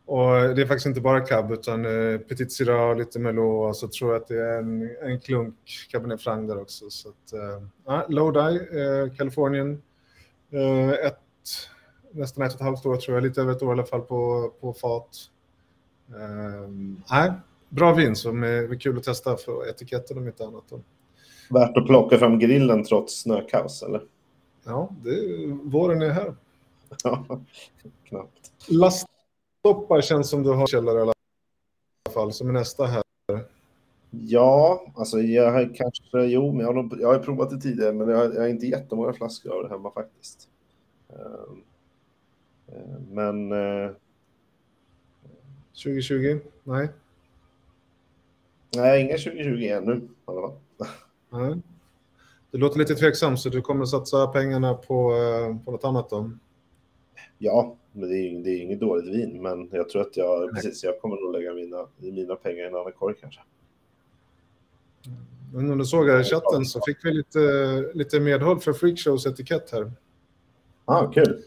Och 0.05 0.55
det 0.55 0.61
är 0.61 0.65
faktiskt 0.65 0.85
inte 0.85 1.01
bara 1.01 1.21
cab 1.21 1.51
utan 1.51 1.85
eh, 1.85 2.19
Petit 2.19 2.51
Syrah, 2.51 2.97
lite 2.97 3.19
Melo 3.19 3.41
och 3.41 3.75
så 3.75 3.85
alltså, 3.85 3.99
tror 3.99 4.13
jag 4.13 4.21
att 4.21 4.27
det 4.27 4.41
är 4.41 4.57
en, 4.59 4.95
en 5.01 5.19
klunk 5.19 5.55
Cabernet 5.91 6.21
Franc 6.21 6.47
där 6.47 6.61
också. 6.61 6.89
Så 6.89 7.09
att, 7.09 7.33
eh, 7.33 8.09
Lodi, 8.09 8.57
eh, 8.57 9.15
Kalifornien, 9.17 9.81
eh, 10.51 10.89
ett, 10.89 11.19
nästan 12.11 12.43
ett 12.43 12.53
och 12.53 12.55
ett 12.55 12.65
halvt 12.65 12.85
år 12.85 12.95
tror 12.95 13.17
jag, 13.17 13.23
lite 13.23 13.41
över 13.41 13.51
ett 13.51 13.63
år 13.63 13.69
i 13.69 13.71
alla 13.71 13.85
fall 13.85 14.01
på, 14.01 14.51
på 14.59 14.73
fat. 14.73 15.17
Eh, 16.09 17.33
bra 17.69 17.93
vin 17.93 18.15
som 18.15 18.43
är, 18.43 18.47
är 18.47 18.79
kul 18.79 18.97
att 18.97 19.03
testa 19.03 19.37
för 19.37 19.69
etiketten 19.69 20.17
om 20.17 20.27
inte 20.27 20.45
annat. 20.45 20.63
Värt 21.49 21.77
att 21.77 21.85
plocka 21.85 22.17
fram 22.17 22.39
grillen 22.39 22.83
trots 22.83 23.21
snökaos 23.21 23.83
eller? 23.83 24.01
Ja, 24.65 24.89
det, 25.03 25.11
våren 25.63 26.01
är 26.01 26.09
här. 26.09 26.35
Ja, 27.03 27.25
knappt. 28.03 28.51
Lasttoppar 28.67 30.01
känns 30.01 30.29
som 30.29 30.43
du 30.43 30.49
har 30.49 30.67
källare 30.67 30.99
i 30.99 31.01
alla 31.01 31.13
fall, 32.13 32.33
som 32.33 32.49
är 32.49 32.53
nästa 32.53 32.85
här. 32.85 33.03
Ja, 34.11 34.85
alltså 34.95 35.19
jag 35.19 35.51
har 35.51 35.75
kanske, 35.75 36.23
jo, 36.23 36.51
men 36.51 36.65
jag 36.65 36.73
har, 36.73 36.97
jag 36.99 37.07
har 37.07 37.19
provat 37.19 37.49
det 37.49 37.61
tidigare, 37.61 37.93
men 37.93 38.09
jag 38.09 38.17
har, 38.17 38.33
jag 38.33 38.41
har 38.41 38.47
inte 38.47 38.65
jättemånga 38.65 39.13
flaskor 39.13 39.55
av 39.55 39.63
det 39.63 39.69
hemma 39.69 39.91
faktiskt. 39.91 40.49
Eh, 41.09 41.55
men... 43.11 43.49
2020? 45.83 46.25
Eh, 46.25 46.37
Nej. 46.63 46.89
Nej, 48.75 49.01
inga 49.01 49.17
2020 49.17 49.63
ännu 49.63 49.95
i 49.95 50.07
alla 50.25 50.41
fall. 50.41 50.57
Nej. 51.29 51.61
Du 52.51 52.57
låter 52.57 52.79
lite 52.79 52.95
tveksam, 52.95 53.37
så 53.37 53.49
du 53.49 53.61
kommer 53.61 53.85
satsa 53.85 54.27
pengarna 54.27 54.73
på, 54.73 55.13
eh, 55.13 55.65
på 55.65 55.71
något 55.71 55.83
annat 55.83 56.09
då? 56.09 56.31
Ja, 57.37 57.75
men 57.91 58.09
det 58.09 58.17
är, 58.17 58.43
det 58.43 58.49
är 58.49 58.61
inget 58.61 58.79
dåligt 58.79 59.15
vin, 59.15 59.41
men 59.41 59.69
jag 59.71 59.89
tror 59.89 60.01
att 60.01 60.17
jag, 60.17 60.51
precis, 60.51 60.83
jag 60.83 61.01
kommer 61.01 61.15
nog 61.15 61.31
lägga 61.33 61.53
mina, 61.53 61.87
mina 61.97 62.35
pengar 62.35 62.63
i 62.63 62.67
en 62.67 62.75
annan 62.75 62.91
korg 62.91 63.15
kanske. 63.21 63.41
Men 65.53 65.71
om 65.71 65.77
du 65.77 65.85
såg 65.85 66.09
här 66.09 66.21
i 66.21 66.23
chatten 66.23 66.65
så 66.65 66.81
fick 66.85 67.05
vi 67.05 67.11
lite, 67.11 67.39
lite 67.93 68.19
medhåll 68.19 68.59
för 68.59 68.73
Freakshows 68.73 69.25
etikett 69.25 69.71
här. 69.71 69.91
Ah, 70.85 71.07
kul. 71.07 71.43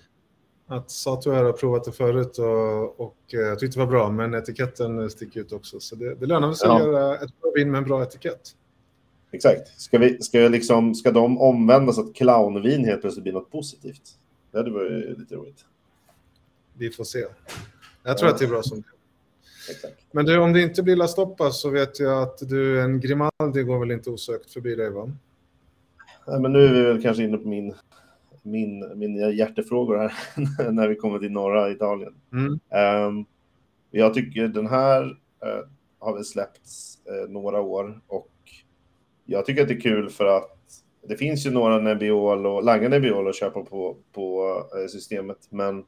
Att 0.67 0.91
Sato 0.91 1.31
har 1.31 1.53
provat 1.53 1.85
det 1.85 1.93
förut 1.93 2.39
och, 2.39 3.01
och 3.01 3.17
jag 3.27 3.59
tyckte 3.59 3.79
det 3.79 3.85
var 3.85 3.93
bra, 3.93 4.11
men 4.11 4.35
etiketten 4.35 5.11
sticker 5.11 5.41
ut 5.41 5.53
också. 5.53 5.81
Så 5.81 5.97
det, 5.97 6.15
det 6.15 6.27
lönar 6.27 6.53
sig 6.53 6.69
ja. 6.69 6.77
att 6.77 6.87
göra 6.87 7.15
ett 7.15 7.41
bra 7.41 7.53
vin 7.55 7.71
med 7.71 7.79
en 7.79 7.85
bra 7.85 8.03
etikett. 8.03 8.57
Exakt. 9.33 9.81
Ska, 9.81 9.99
vi, 9.99 10.23
ska, 10.23 10.39
liksom, 10.39 10.95
ska 10.95 11.11
de 11.11 11.41
omvända 11.41 11.93
så 11.93 12.01
att 12.01 12.15
clownvin 12.15 12.85
helt 12.85 13.01
plötsligt 13.01 13.23
blir 13.23 13.33
något 13.33 13.51
positivt? 13.51 14.03
Det 14.51 14.59
hade 14.59 14.71
varit 14.71 15.19
lite 15.19 15.35
roligt. 15.35 15.65
Vi 16.79 16.91
får 16.91 17.05
se. 17.05 17.25
Jag 18.03 18.19
tror 18.19 18.29
ja. 18.29 18.35
att 18.35 18.39
det 18.39 18.45
är 18.45 18.49
bra 18.49 18.63
som 18.63 18.81
det 18.81 18.87
Exakt. 19.71 20.07
Men 20.13 20.27
du, 20.27 20.39
om 20.39 20.53
det 20.53 20.63
inte 20.63 20.83
blir 20.83 20.97
La 20.97 21.09
Stoppa 21.09 21.51
så 21.51 21.71
vet 21.71 22.01
jag 22.01 22.23
att 22.23 22.39
du, 22.49 22.81
en 22.81 23.01
Grimaldi 23.01 23.63
går 23.63 23.79
väl 23.79 23.91
inte 23.91 24.11
osökt 24.11 24.51
förbi 24.51 24.75
dig, 24.75 24.91
va? 24.91 25.13
Nej, 26.27 26.41
men 26.41 26.53
nu 26.53 26.65
är 26.65 26.73
vi 26.73 26.83
väl 26.83 27.03
kanske 27.03 27.23
inne 27.23 27.39
på 27.39 27.49
min, 27.49 27.75
min, 28.43 28.99
mina 28.99 29.31
hjärtefrågor 29.31 29.97
här 29.97 30.13
när 30.73 30.89
vi 30.89 30.95
kommer 30.95 31.19
till 31.19 31.33
norra 31.33 31.71
Italien. 31.71 32.15
Mm. 32.33 32.61
Um, 33.07 33.27
jag 33.91 34.15
tycker 34.15 34.49
den 34.49 34.67
här 34.67 35.03
uh, 35.05 35.69
har 35.99 36.15
väl 36.15 36.25
släppts 36.25 36.99
uh, 37.11 37.31
några 37.31 37.61
år 37.61 38.01
och 38.07 38.31
jag 39.25 39.47
tycker 39.47 39.63
att 39.63 39.69
det 39.69 39.75
är 39.75 39.81
kul 39.81 40.11
för 40.11 40.25
att 40.25 40.59
det 41.09 41.17
finns 41.17 41.47
ju 41.47 41.51
några 41.51 41.79
Nebbiolo, 41.79 42.61
Langa 42.61 42.89
Nebbiolo 42.89 43.29
att 43.29 43.37
köpa 43.37 43.65
på, 43.65 43.97
på 44.13 44.57
uh, 44.81 44.87
systemet, 44.87 45.39
men 45.51 45.85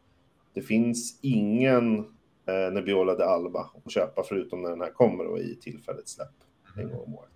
det 0.54 0.62
finns 0.62 1.18
ingen 1.22 1.98
eh, 2.46 2.72
Nebbiolo 2.72 3.14
de 3.14 3.24
Alba 3.24 3.70
att 3.84 3.92
köpa 3.92 4.22
förutom 4.22 4.62
när 4.62 4.70
den 4.70 4.80
här 4.80 4.90
kommer 4.90 5.26
och 5.26 5.38
i 5.38 5.56
tillfälligt 5.60 6.08
släpp 6.08 6.28
en 6.76 6.88
gång 6.88 7.00
om 7.06 7.14
året. 7.14 7.30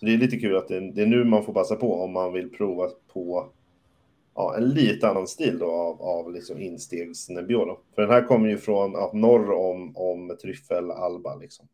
Så 0.00 0.06
det 0.06 0.12
är 0.12 0.18
lite 0.18 0.36
kul 0.36 0.56
att 0.56 0.68
det 0.68 0.76
är, 0.76 1.06
nu 1.06 1.24
man 1.24 1.44
får 1.44 1.52
passa 1.52 1.76
på 1.76 2.02
om 2.02 2.12
man 2.12 2.32
vill 2.32 2.50
prova 2.50 2.90
på 3.12 3.48
ja, 4.34 4.56
en 4.56 4.68
lite 4.68 5.08
annan 5.08 5.26
stil 5.26 5.58
då 5.58 5.70
av, 5.70 6.02
av 6.02 6.32
liksom 6.32 6.60
instegs 6.60 7.28
Nebbiolo. 7.28 7.78
För 7.94 8.02
den 8.02 8.10
här 8.10 8.26
kommer 8.26 8.48
ju 8.48 8.58
från 8.58 8.92
ja, 8.92 9.10
norr 9.14 9.52
om, 9.52 9.96
om 9.96 10.36
Tryffel 10.42 10.90
Alba 10.90 11.36
liksom. 11.36 11.68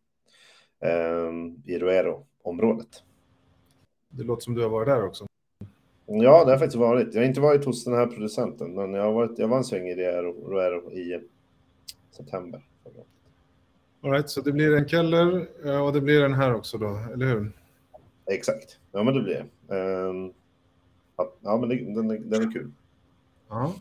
Um, 0.81 1.63
I 1.67 1.79
Roero-området. 1.79 3.03
Det 4.09 4.25
låter 4.25 4.43
som 4.43 4.55
du 4.55 4.63
har 4.63 4.71
varit 4.71 4.89
där 4.89 5.05
också. 5.05 5.27
Ja, 6.07 6.45
det 6.45 6.51
har 6.51 6.59
faktiskt 6.59 6.77
varit. 6.77 7.15
Jag 7.15 7.21
har 7.21 7.27
inte 7.29 7.41
varit 7.41 7.65
hos 7.65 7.85
den 7.85 7.95
här 7.95 8.07
producenten, 8.07 8.75
men 8.75 8.95
jag, 8.95 9.03
har 9.03 9.13
varit, 9.13 9.39
jag 9.39 9.49
var 9.49 9.57
en 9.57 9.65
sväng 9.65 9.89
i 9.89 9.95
det 9.95 10.23
Roero 10.23 10.93
i 10.93 11.21
september. 12.11 12.63
All 14.03 14.11
right, 14.11 14.31
så 14.31 14.41
det 14.41 14.53
blir 14.53 14.77
en 14.77 14.89
Keller 14.89 15.49
eh, 15.65 15.87
och 15.87 15.93
det 15.93 16.01
blir 16.01 16.21
den 16.21 16.35
här 16.35 16.55
också 16.55 16.79
då, 16.79 16.99
eller 17.15 17.27
hur? 17.27 17.53
Exakt, 18.31 18.79
ja 18.93 19.03
men 19.03 19.15
det 19.15 19.21
blir 19.21 19.47
det. 19.67 19.77
Um, 19.77 20.33
ja, 21.17 21.57
men 21.57 21.69
det, 21.69 21.77
den, 21.77 22.11
är, 22.11 22.19
den 22.19 22.43
är 22.43 22.53
kul. 22.53 22.73
Ja. 23.49 23.73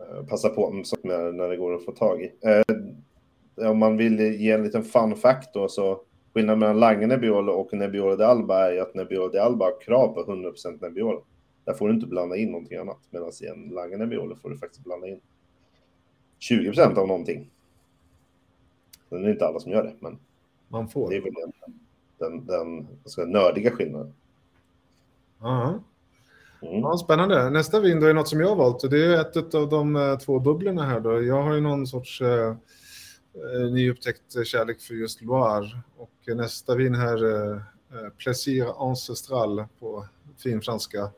Uh, 0.00 0.26
passa 0.26 0.48
på 0.48 0.70
när, 1.02 1.32
när 1.32 1.48
det 1.48 1.56
går 1.56 1.74
att 1.74 1.84
få 1.84 1.92
tag 1.92 2.22
i. 2.22 2.32
Uh, 2.46 3.70
om 3.70 3.78
man 3.78 3.96
vill 3.96 4.20
ge 4.20 4.50
en 4.50 4.62
liten 4.62 4.84
fun 4.84 5.16
fact 5.16 5.54
då 5.54 5.68
så 5.68 6.00
skillnaden 6.34 6.58
mellan 6.58 6.80
Lange 6.80 7.06
Nebbiolo 7.06 7.52
och 7.52 7.72
Nebbiolo 7.72 8.16
de 8.16 8.24
Alba 8.24 8.72
är 8.72 8.80
att 8.80 8.94
Nebbiolo 8.94 9.28
de 9.28 9.38
Alba 9.38 9.64
har 9.64 9.80
krav 9.80 10.08
på 10.08 10.32
100% 10.32 10.80
Nebbiolo. 10.80 11.24
Där 11.64 11.74
får 11.74 11.88
du 11.88 11.94
inte 11.94 12.06
blanda 12.06 12.36
in 12.36 12.50
någonting 12.50 12.78
annat. 12.78 12.98
Medan 13.10 13.30
i 13.42 13.46
en 13.46 13.68
Lange 13.68 13.96
Nebbiolo 13.96 14.36
får 14.36 14.50
du 14.50 14.58
faktiskt 14.58 14.84
blanda 14.84 15.08
in 15.08 15.20
20 16.38 16.64
procent 16.64 16.98
av 16.98 17.06
någonting. 17.06 17.50
Det 19.08 19.16
är 19.16 19.30
inte 19.30 19.46
alla 19.46 19.60
som 19.60 19.72
gör 19.72 19.82
det, 19.82 19.94
men 20.00 20.18
man 20.68 20.88
får. 20.88 21.10
det 21.10 21.16
är 21.16 21.20
väl 21.20 21.32
den, 22.22 22.46
den 22.46 22.88
alltså, 23.04 23.24
nördiga 23.24 23.70
skillnaden. 23.70 24.14
Ja. 25.40 25.82
Mm. 26.62 26.80
ja, 26.80 26.98
spännande. 26.98 27.50
Nästa 27.50 27.80
vin 27.80 28.00
då 28.00 28.06
är 28.06 28.14
något 28.14 28.28
som 28.28 28.40
jag 28.40 28.48
har 28.48 28.56
valt 28.56 28.90
det 28.90 29.04
är 29.04 29.20
ett 29.20 29.54
av 29.54 29.68
de 29.68 29.96
eh, 29.96 30.18
två 30.18 30.38
bubblorna 30.38 30.86
här. 30.86 31.00
Då. 31.00 31.22
Jag 31.22 31.42
har 31.42 31.54
ju 31.54 31.60
någon 31.60 31.86
sorts 31.86 32.20
eh, 32.20 32.48
eh 33.34 33.72
nyupptäckt 33.72 34.46
kärlek 34.46 34.80
för 34.80 34.94
just 34.94 35.22
Loire 35.22 35.82
och 35.96 36.36
nästa 36.36 36.74
vin 36.74 36.94
här, 36.94 37.24
eh, 37.24 37.56
eh, 37.92 38.08
Plaisir 38.18 38.88
Ancestral 38.88 39.64
på 39.80 40.06
fin 40.38 40.60
franska, 40.60 41.10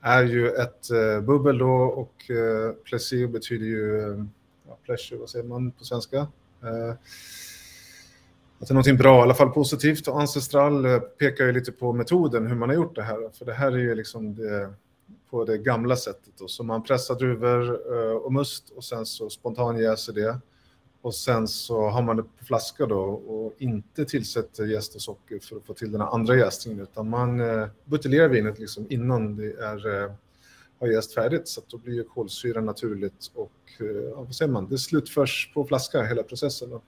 är 0.00 0.22
ju 0.22 0.48
ett 0.48 0.90
eh, 0.90 1.20
bubbel 1.20 1.58
då 1.58 1.72
och 1.72 2.30
eh, 2.30 2.72
Plaisir 2.72 3.26
betyder 3.26 3.66
ju 3.66 4.26
ja, 4.68 4.78
pleasure, 4.84 5.20
vad 5.20 5.30
säger 5.30 5.44
man 5.44 5.70
på 5.70 5.84
svenska? 5.84 6.18
Eh, 6.62 6.94
att 8.62 8.68
det 8.68 8.72
är 8.72 8.74
någonting 8.74 8.96
bra, 8.96 9.18
i 9.18 9.22
alla 9.22 9.34
fall 9.34 9.50
positivt. 9.50 10.08
Och 10.08 10.20
Ancestral 10.20 10.84
eh, 10.84 10.98
pekar 10.98 11.44
ju 11.44 11.52
lite 11.52 11.72
på 11.72 11.92
metoden, 11.92 12.46
hur 12.46 12.54
man 12.54 12.68
har 12.68 12.76
gjort 12.76 12.94
det 12.94 13.02
här. 13.02 13.30
För 13.38 13.44
det 13.44 13.52
här 13.52 13.72
är 13.72 13.78
ju 13.78 13.94
liksom 13.94 14.34
det, 14.34 14.72
på 15.30 15.44
det 15.44 15.58
gamla 15.58 15.96
sättet. 15.96 16.32
Då. 16.38 16.48
Så 16.48 16.64
man 16.64 16.82
pressar 16.82 17.14
druvor 17.14 17.80
eh, 17.94 18.16
och 18.16 18.32
must 18.32 18.70
och 18.70 18.84
sen 18.84 19.06
så 19.06 19.30
spontanjäser 19.30 20.12
det. 20.12 20.38
Och 21.00 21.14
sen 21.14 21.48
så 21.48 21.88
har 21.88 22.02
man 22.02 22.16
det 22.16 22.22
på 22.22 22.44
flaska 22.44 22.86
då 22.86 23.00
och 23.02 23.54
inte 23.58 24.04
tillsätter 24.04 24.64
jäst 24.64 24.94
och 24.94 25.02
socker 25.02 25.38
för 25.38 25.56
att 25.56 25.64
få 25.64 25.74
till 25.74 25.92
den 25.92 26.00
andra 26.00 26.36
jäsningen 26.36 26.80
utan 26.80 27.08
man 27.08 27.40
eh, 27.40 27.66
buteljerar 27.84 28.28
vinet 28.28 28.58
liksom 28.58 28.86
innan 28.90 29.36
det 29.36 29.52
är 29.52 30.12
har 30.80 30.88
jäst 30.88 31.14
färdigt 31.14 31.48
så 31.48 31.60
att 31.60 31.68
då 31.68 31.78
blir 31.78 31.94
ju 31.94 32.04
kolsyran 32.04 32.66
naturligt 32.66 33.30
och 33.34 33.52
ja, 34.10 34.22
vad 34.22 34.34
säger 34.34 34.52
man, 34.52 34.68
det 34.68 34.78
slutförs 34.78 35.50
på 35.54 35.64
flaska 35.64 36.02
hela 36.02 36.22
processen. 36.22 36.70
Då. 36.70 36.82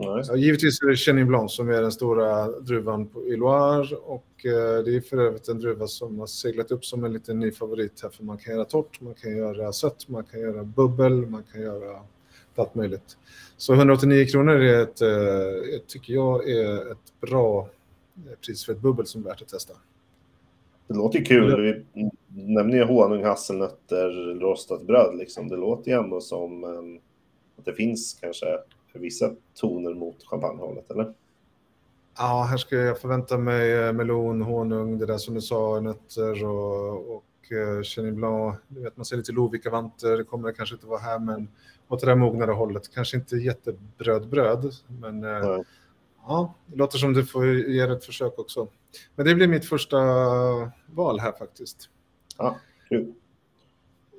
Ja, 0.00 0.36
givetvis 0.36 0.82
är 0.82 0.86
det 0.86 0.96
Chenin 0.96 1.26
Blanc 1.26 1.52
som 1.52 1.68
är 1.68 1.82
den 1.82 1.92
stora 1.92 2.48
druvan 2.48 3.06
på 3.06 3.20
Loire 3.20 3.96
och 3.96 4.46
eh, 4.46 4.84
det 4.84 4.96
är 4.96 5.00
för 5.00 5.16
övrigt 5.16 5.48
en 5.48 5.60
druva 5.60 5.86
som 5.86 6.18
har 6.18 6.26
seglat 6.26 6.70
upp 6.70 6.84
som 6.84 7.04
en 7.04 7.12
liten 7.12 7.40
ny 7.40 7.50
favorit 7.52 8.02
här 8.02 8.10
för 8.10 8.24
man 8.24 8.38
kan 8.38 8.54
göra 8.54 8.64
torrt, 8.64 9.00
man 9.00 9.14
kan 9.14 9.36
göra 9.36 9.72
sött, 9.72 10.08
man 10.08 10.24
kan 10.24 10.40
göra 10.40 10.64
bubbel, 10.64 11.26
man 11.26 11.42
kan 11.52 11.62
göra 11.62 12.00
allt 12.54 12.74
möjligt. 12.74 13.16
Så 13.56 13.74
189 13.74 14.26
kronor 14.26 14.54
är 14.54 14.82
ett, 14.82 15.00
eh, 15.00 15.80
tycker 15.86 16.14
jag 16.14 16.48
är 16.50 16.92
ett 16.92 17.20
bra 17.20 17.68
pris 18.46 18.64
för 18.64 18.72
ett 18.72 18.80
bubbel 18.80 19.06
som 19.06 19.20
är 19.20 19.24
värt 19.30 19.42
att 19.42 19.48
testa. 19.48 19.74
Det 20.88 20.94
låter 20.94 21.24
kul. 21.24 21.84
Vi 21.92 22.10
nämner 22.28 22.76
ju 22.76 22.84
honung, 22.84 23.24
hasselnötter, 23.24 24.38
rostat 24.40 24.82
bröd. 24.86 25.16
Liksom. 25.16 25.48
Det 25.48 25.56
låter 25.56 25.90
ju 25.90 25.96
ändå 25.96 26.20
som 26.20 26.64
att 27.58 27.64
det 27.64 27.72
finns 27.72 28.18
kanske 28.20 28.46
vissa 28.98 29.30
toner 29.54 29.94
mot 29.94 30.24
champagnehållet, 30.24 30.90
eller? 30.90 31.14
Ja, 32.18 32.46
här 32.50 32.56
ska 32.56 32.76
jag 32.76 33.00
förvänta 33.00 33.38
mig 33.38 33.72
eh, 33.72 33.92
melon, 33.92 34.42
honung, 34.42 34.98
det 34.98 35.06
där 35.06 35.18
som 35.18 35.34
du 35.34 35.40
sa, 35.40 35.80
nötter 35.80 36.44
och, 36.44 37.16
och 37.16 37.24
uh, 37.52 37.82
Chenin 37.82 38.16
Blanc. 38.16 38.56
Du 38.68 38.82
vet, 38.82 38.96
man 38.96 39.04
ser 39.04 39.16
lite 39.16 39.32
Lovikkavanter, 39.32 40.16
det 40.16 40.24
kommer 40.24 40.48
det 40.48 40.54
kanske 40.54 40.74
inte 40.74 40.86
vara 40.86 41.00
här, 41.00 41.18
men 41.18 41.48
åt 41.88 42.00
det 42.00 42.06
där 42.06 42.14
mognare 42.14 42.50
hållet. 42.50 42.94
Kanske 42.94 43.16
inte 43.16 43.36
jättebrödbröd, 43.36 44.74
men 45.00 45.24
uh, 45.24 45.60
ja, 46.26 46.54
det 46.66 46.76
låter 46.76 46.98
som 46.98 47.12
du 47.12 47.26
får 47.26 47.46
ge 47.46 47.86
det 47.86 47.92
ett 47.92 48.04
försök 48.04 48.38
också. 48.38 48.68
Men 49.14 49.26
det 49.26 49.34
blir 49.34 49.48
mitt 49.48 49.64
första 49.64 49.98
val 50.86 51.20
här 51.20 51.32
faktiskt. 51.32 51.90
Ja, 52.38 52.56
kul. 52.88 53.14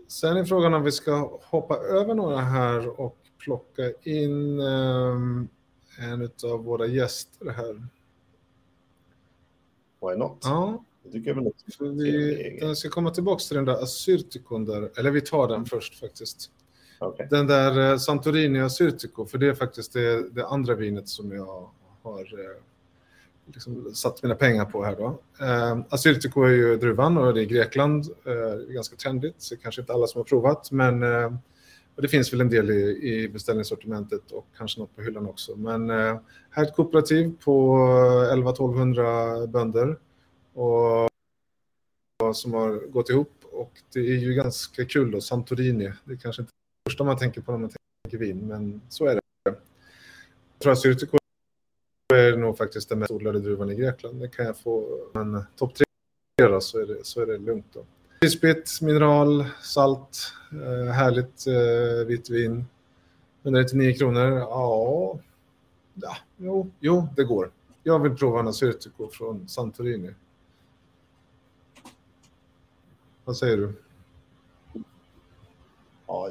Sen 0.08 0.38
är 0.38 0.46
frågan 0.46 0.74
om 0.74 0.84
vi 0.84 0.92
ska 0.92 1.40
hoppa 1.44 1.78
över 1.78 2.14
några 2.14 2.38
här 2.38 3.00
och 3.00 3.18
plocka 3.40 3.92
in 4.04 4.60
um, 4.60 5.50
en 6.00 6.30
av 6.44 6.64
våra 6.64 6.86
gäster 6.86 7.50
här. 7.50 7.88
Why 10.02 10.18
not? 10.18 10.38
Ja. 10.42 10.84
Det 11.04 11.12
tycker 11.12 11.30
jag 11.30 11.36
väl 11.36 11.48
också. 11.48 11.86
Vi, 11.86 12.58
den 12.62 12.76
ska 12.76 12.90
komma 12.90 13.12
tillbaka 13.12 13.40
till 13.40 13.56
den 13.56 13.66
där 13.66 13.84
Assyrtikon 13.84 14.66
där, 14.66 14.92
eller 14.98 15.12
vi 15.12 15.22
tar 15.22 15.48
den 15.48 15.66
först 15.66 16.00
faktiskt. 16.00 16.52
Okay. 17.00 17.28
Den 17.30 17.48
där 17.48 17.92
eh, 17.92 17.98
Santorini 17.98 18.62
Assyrtiko, 18.62 19.26
för 19.26 19.38
det 19.38 19.48
är 19.48 19.54
faktiskt 19.54 19.94
det, 19.94 20.30
det 20.30 20.48
andra 20.48 20.76
vinet 20.76 21.10
som 21.10 21.32
jag 21.32 21.70
har 22.02 22.20
eh, 22.20 22.62
liksom 23.46 23.92
satt 23.94 24.24
mina 24.24 24.36
pengar 24.36 24.66
på 24.66 24.84
här 24.84 24.96
då. 24.96 25.20
Eh, 25.46 25.80
Assyrtiko 25.90 26.44
är 26.44 26.50
ju 26.50 26.78
druvan 26.78 27.18
och 27.18 27.34
det 27.34 27.42
är 27.42 27.46
Grekland, 27.46 28.06
eh, 28.26 28.74
ganska 28.74 28.96
trendigt, 28.96 29.36
så 29.38 29.58
kanske 29.58 29.82
inte 29.82 29.94
alla 29.94 30.08
som 30.08 30.20
har 30.20 30.24
provat, 30.24 30.72
men 30.72 31.04
eh, 31.04 31.34
och 32.00 32.04
det 32.04 32.10
finns 32.10 32.34
väl 32.34 32.42
en 32.42 32.50
del 32.50 32.72
i, 32.72 33.14
i 33.14 33.30
beställningssortimentet 33.30 34.32
och 34.32 34.48
kanske 34.58 34.80
något 34.80 34.96
på 34.96 35.02
hyllan 35.02 35.28
också. 35.28 35.56
Men 35.56 35.90
eh, 35.90 36.20
här 36.50 36.64
är 36.64 36.68
ett 36.68 36.76
kooperativ 36.76 37.36
på 37.44 37.78
11-1200 38.34 39.48
bönder 39.48 40.00
och, 40.54 41.04
och 42.24 42.38
som 42.38 42.54
har 42.54 42.92
gått 42.92 43.10
ihop 43.10 43.46
och 43.52 43.72
det 43.94 44.00
är 44.00 44.18
ju 44.18 44.34
ganska 44.34 44.86
kul 44.86 45.12
då, 45.12 45.22
Santorini. 45.22 45.92
Det 46.04 46.14
är 46.14 46.18
kanske 46.18 46.42
inte 46.42 46.52
det 46.86 46.92
första 46.92 47.04
man 47.04 47.18
tänker 47.18 47.42
på 47.42 47.52
när 47.52 47.60
man 47.60 47.72
tänker 48.04 48.18
vin, 48.18 48.48
men 48.48 48.82
så 48.90 49.06
är 49.06 49.16
det. 49.16 49.22
Jag 52.08 52.20
är 52.20 52.38
nog 52.38 52.58
faktiskt 52.58 52.90
den 52.90 53.00
mest 53.00 53.12
odlade 53.12 53.40
druvan 53.40 53.72
i 53.72 53.76
Grekland. 53.76 54.22
Det 54.22 54.28
kan 54.28 54.46
jag 54.46 54.58
få, 54.58 55.00
men 55.14 55.44
topp 55.56 55.76
tre 55.76 55.86
då, 56.48 56.62
så 56.62 56.80
är 56.80 56.86
det, 56.86 57.06
så 57.06 57.22
är 57.22 57.26
det 57.26 57.38
lugnt 57.38 57.68
då. 57.74 57.86
Krispigt, 58.22 58.82
mineral, 58.82 59.46
salt, 59.62 60.34
eh, 60.52 60.92
härligt 60.92 61.48
eh, 61.48 62.08
vitt 62.08 62.30
vin. 62.30 62.66
199 63.44 63.94
kronor, 63.94 64.32
ja, 64.32 65.20
ja 65.94 66.18
jo, 66.38 66.72
jo, 66.80 67.08
det 67.16 67.24
går. 67.24 67.52
Jag 67.84 68.00
vill 68.00 68.16
prova 68.16 68.40
en 68.40 68.48
Assyrtiko 68.48 69.08
från 69.08 69.48
Santorini. 69.48 70.14
Vad 73.26 73.38
säger 73.38 73.58
du? 73.58 73.74
Ja, 76.08 76.30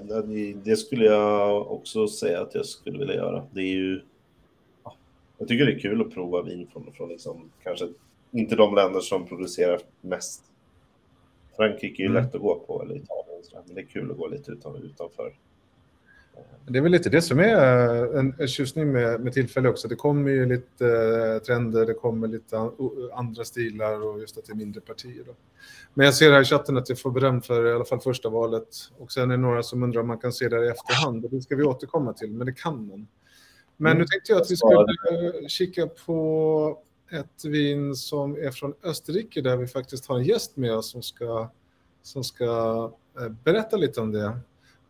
det, 0.64 0.76
skulle 0.76 1.04
jag 1.04 1.72
också 1.72 2.08
säga 2.08 2.42
att 2.42 2.54
jag 2.54 2.66
skulle 2.66 2.98
vilja 2.98 3.14
göra. 3.14 3.46
Det 3.52 3.60
är 3.60 3.74
ju... 3.74 4.02
Jag 5.38 5.48
tycker 5.48 5.66
det 5.66 5.72
är 5.72 5.78
kul 5.78 6.00
att 6.00 6.14
prova 6.14 6.42
vin 6.42 6.68
från, 6.72 6.92
från 6.92 7.08
liksom, 7.08 7.50
kanske 7.62 7.88
inte 8.30 8.56
de 8.56 8.74
länder 8.74 9.00
som 9.00 9.26
producerar 9.26 9.80
mest. 10.00 10.47
Frankrike 11.58 12.02
är 12.02 12.04
ju 12.04 12.10
Mm. 12.10 12.22
lätt 12.24 12.34
att 12.34 12.40
gå 12.40 12.54
på, 12.58 12.82
eller 12.82 12.94
Italien, 12.96 13.64
men 13.66 13.74
det 13.74 13.80
är 13.80 13.86
kul 13.86 14.10
att 14.10 14.16
gå 14.16 14.26
lite 14.28 14.50
utan, 14.52 14.76
utanför. 14.76 15.32
Det 16.68 16.78
är 16.78 16.82
väl 16.82 16.92
lite 16.92 17.10
det 17.10 17.22
som 17.22 17.38
är 17.38 18.14
eh, 18.14 18.18
en, 18.38 18.48
tjusning 18.48 18.92
med, 18.92 19.20
med 19.20 19.32
tillfälle 19.32 19.68
också. 19.68 19.88
Det 19.88 19.94
kommer 19.96 20.30
ju 20.30 20.46
lite 20.46 20.86
eh, 20.86 21.42
trender, 21.42 21.86
det 21.86 21.94
kommer 21.94 22.28
lite 22.28 22.70
andra 23.12 23.44
stilar 23.44 24.06
och 24.06 24.20
just 24.20 24.38
att 24.38 24.44
det 24.46 24.52
är 24.52 24.56
mindre 24.56 24.80
partier. 24.80 25.24
Då. 25.26 25.32
Men 25.94 26.04
jag 26.06 26.14
ser 26.14 26.32
här 26.32 26.40
i 26.40 26.44
chatten 26.44 26.76
att 26.76 26.88
jag 26.88 26.98
får 27.00 27.10
beröm 27.10 27.42
för 27.42 27.66
i 27.66 27.72
alla 27.72 27.84
fall 27.84 28.00
första 28.00 28.28
valet. 28.28 28.68
Och 28.98 29.12
sen 29.12 29.30
är 29.30 29.36
det 29.36 29.42
några 29.42 29.62
som 29.62 29.82
undrar 29.82 30.00
om 30.00 30.06
man 30.08 30.18
kan 30.18 30.32
se 30.32 30.48
det 30.48 30.64
i 30.66 30.68
efterhand. 30.68 31.24
Och 31.24 31.30
det 31.30 31.40
ska 31.42 31.56
vi 31.56 31.62
återkomma 31.62 32.12
till, 32.12 32.30
men 32.32 32.46
det 32.46 32.52
kan 32.52 32.86
man. 32.86 33.06
Men 33.76 33.90
nu 33.92 33.96
Mm. 33.96 34.06
tänkte 34.06 34.32
jag 34.32 34.42
att 34.42 34.50
vi 34.50 34.56
skulle 34.56 34.76
eh, 35.42 35.46
kika 35.48 35.86
på 35.86 36.78
ett 37.10 37.44
vin 37.44 37.96
som 37.96 38.36
är 38.36 38.50
från 38.50 38.74
Österrike 38.82 39.40
där 39.40 39.56
vi 39.56 39.66
faktiskt 39.66 40.06
har 40.06 40.18
en 40.18 40.24
gäst 40.24 40.56
med 40.56 40.74
oss 40.74 40.90
som 40.90 41.02
ska, 41.02 41.50
som 42.02 42.24
ska 42.24 42.44
eh, 43.20 43.28
berätta 43.28 43.76
lite 43.76 44.00
om 44.00 44.12
det. 44.12 44.38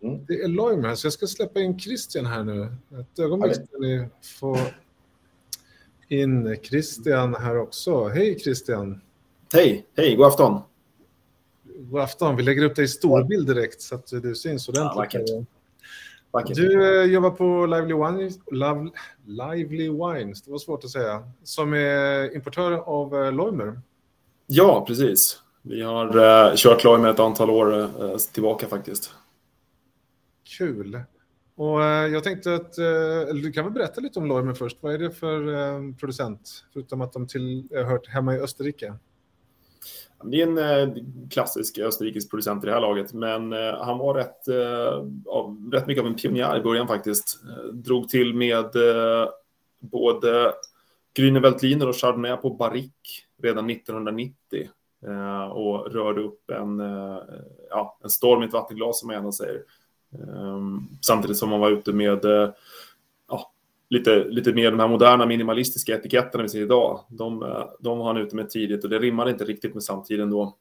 Mm. 0.03 0.25
Det 0.27 0.43
är 0.43 0.49
Loimer, 0.49 0.95
så 0.95 1.07
jag 1.07 1.12
ska 1.12 1.27
släppa 1.27 1.61
in 1.61 1.79
Christian 1.79 2.27
här 2.27 2.45
nu. 2.45 2.75
Ett 3.01 3.19
ögonblick 3.19 3.55
ska 3.55 3.79
ni 3.79 4.09
få 4.40 4.59
in 6.09 6.57
Christian 6.62 7.35
här 7.35 7.59
också. 7.59 8.09
Hej 8.09 8.38
Christian! 8.38 9.01
Hej, 9.53 9.87
hej, 9.97 10.16
god 10.16 10.27
afton. 10.27 10.61
God 11.64 12.01
afton. 12.01 12.37
Vi 12.37 12.42
lägger 12.42 12.62
upp 12.64 12.77
dig 12.77 12.85
i 12.85 12.88
storbild 12.88 13.47
direkt 13.47 13.81
så 13.81 13.95
att 13.95 14.07
du 14.07 14.35
syns 14.35 14.69
ordentligt. 14.69 14.97
vackert. 14.97 15.47
Vackert. 16.31 16.57
du 16.57 17.03
eh, 17.03 17.12
jobbar 17.12 17.31
på 17.31 17.67
Lively 17.67 17.95
Wines, 17.95 18.38
Love, 18.51 18.91
Lively 19.27 19.91
Wines, 19.91 20.43
det 20.43 20.51
var 20.51 20.59
svårt 20.59 20.85
att 20.85 20.91
säga, 20.91 21.23
som 21.43 21.75
är 21.75 22.35
importör 22.35 22.73
av 22.73 23.14
eh, 23.14 23.33
Loimer. 23.33 23.81
Ja, 24.47 24.85
precis. 24.87 25.43
Vi 25.62 25.83
har 25.83 26.17
uh, 26.17 26.55
kört 26.57 26.85
Loimer 26.85 27.09
ett 27.09 27.21
antal 27.21 27.51
år 27.51 27.81
eh, 27.81 28.17
tillbaka 28.33 28.67
faktiskt. 28.67 29.11
Kul! 30.59 31.01
Och 31.59 31.85
eh, 31.85 32.07
jag 32.07 32.25
tänkte 32.25 32.55
att, 32.55 32.79
eh, 32.79 33.35
du 33.35 33.53
kan 33.53 33.64
väl 33.64 33.73
berätta 33.73 34.01
lite 34.01 34.19
om 34.19 34.27
Loimer 34.27 34.55
först. 34.55 34.79
Vad 34.81 34.95
är 34.95 34.99
det 34.99 35.11
för 35.11 35.55
eh, 35.55 35.95
producent? 36.01 36.64
Förutom 36.73 37.01
att 37.01 37.12
de 37.12 37.27
till, 37.27 37.69
har 37.75 37.85
hört 37.85 38.09
hemma 38.09 38.35
i 38.35 38.38
Österrike. 38.38 38.95
Det 40.24 40.42
är 40.42 40.46
en 40.46 40.59
eh, 40.59 40.94
klassisk 41.31 41.78
österrikisk 41.78 42.31
producent 42.31 42.64
i 42.64 42.66
det 42.66 42.72
här 42.72 42.81
laget, 42.81 43.12
men 43.12 43.52
eh, 43.52 43.74
han 43.81 43.98
var 43.98 44.14
rätt, 44.14 44.48
eh, 44.48 45.72
rätt 45.72 45.87
mycket 45.87 46.02
av 46.02 46.07
en 46.07 46.14
pionjär 46.14 46.59
i 46.59 46.62
början 46.62 46.88
faktiskt. 46.88 47.40
Drog 47.72 48.09
till 48.09 48.35
med 48.35 48.66
både 49.81 50.52
Grüne 51.18 51.40
Veltliner 51.40 51.88
och 51.88 51.96
Chardonnay 51.96 52.37
på 52.37 52.50
barrique 52.50 53.22
redan 53.42 53.70
1990 53.70 54.68
och 55.50 55.92
rörde 55.92 56.20
upp 56.20 56.50
en, 56.50 56.78
ja, 57.70 57.98
en 58.04 58.11
storm 58.11 58.42
i 58.42 58.46
ett 58.46 58.52
vattenglas 58.52 59.00
som 59.00 59.07
man 59.07 59.16
gärna 59.16 59.33
säger. 59.33 59.62
Samtidigt 61.00 61.37
som 61.37 61.48
man 61.48 61.61
var 61.61 61.70
ute 61.70 61.92
med 61.92 62.26
lite, 63.88 64.24
lite 64.24 64.53
mer 64.53 64.70
de 64.70 64.81
här 64.81 64.88
moderna 64.88 65.27
minimalistiska 65.27 65.94
etiketterna 65.94 66.42
vi 66.42 66.48
ser 66.48 66.62
idag. 66.62 67.05
De, 67.09 67.42
eh, 67.42 67.64
de 67.81 67.98
har 67.98 68.07
han 68.07 68.16
ute 68.16 68.37
med 68.37 68.51
tidigt 68.51 68.85
och 68.85 68.90
det 68.90 68.98
rimmar 68.98 69.29
inte 69.29 69.44
riktigt 69.44 69.74
med 69.74 69.83
samtiden 69.83 70.31
då. 70.31 70.57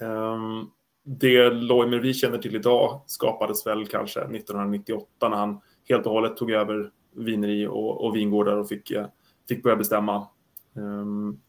Um, 0.00 0.70
det 1.02 1.50
Loimer 1.50 1.98
vi 1.98 2.14
känner 2.14 2.38
till 2.38 2.56
idag 2.56 3.00
skapades 3.06 3.66
väl 3.66 3.86
kanske 3.86 4.20
1998 4.20 5.28
när 5.28 5.36
han 5.36 5.60
helt 5.88 6.06
och 6.06 6.12
hållet 6.12 6.36
tog 6.36 6.50
över 6.50 6.90
vineri 7.12 7.66
och, 7.66 8.04
och 8.04 8.16
vingårdar 8.16 8.56
och 8.56 8.68
fick, 8.68 8.90
eh, 8.90 9.06
fick 9.48 9.62
börja 9.62 9.76
bestämma. 9.76 10.28
Um, 10.74 11.40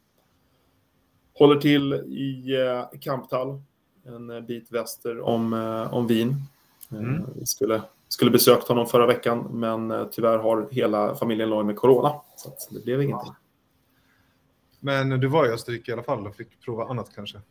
håller 1.34 1.56
till 1.56 1.94
i 1.94 2.58
uh, 2.58 3.00
Kamptall, 3.02 3.62
en 4.06 4.30
eh, 4.30 4.42
bit 4.42 4.72
väster 4.72 5.20
om, 5.20 5.54
eh, 5.54 5.94
om 5.94 6.08
Wien. 6.08 6.36
Mm. 6.92 7.16
Eh, 7.16 7.22
Vi 7.36 7.46
skulle, 7.46 7.82
skulle 8.10 8.32
besökt 8.32 8.68
honom 8.68 8.86
förra 8.86 9.08
veckan, 9.08 9.48
men 9.52 9.92
eh, 9.92 10.06
tyvärr 10.12 10.38
har 10.38 10.68
hela 10.72 11.16
familjen 11.16 11.50
Loimer 11.50 11.74
corona, 11.74 12.14
så 12.36 12.50
det 12.70 12.84
blev 12.84 13.02
ingenting. 13.02 13.34
Men 14.80 15.10
du 15.10 15.28
var 15.28 15.46
i 15.46 15.50
Österrike 15.50 15.92
i 15.92 15.94
alla 15.94 16.04
fall 16.04 16.28
och 16.28 16.36
fick 16.36 16.62
prova 16.62 16.86
annat 16.86 17.12
kanske? 17.16 17.42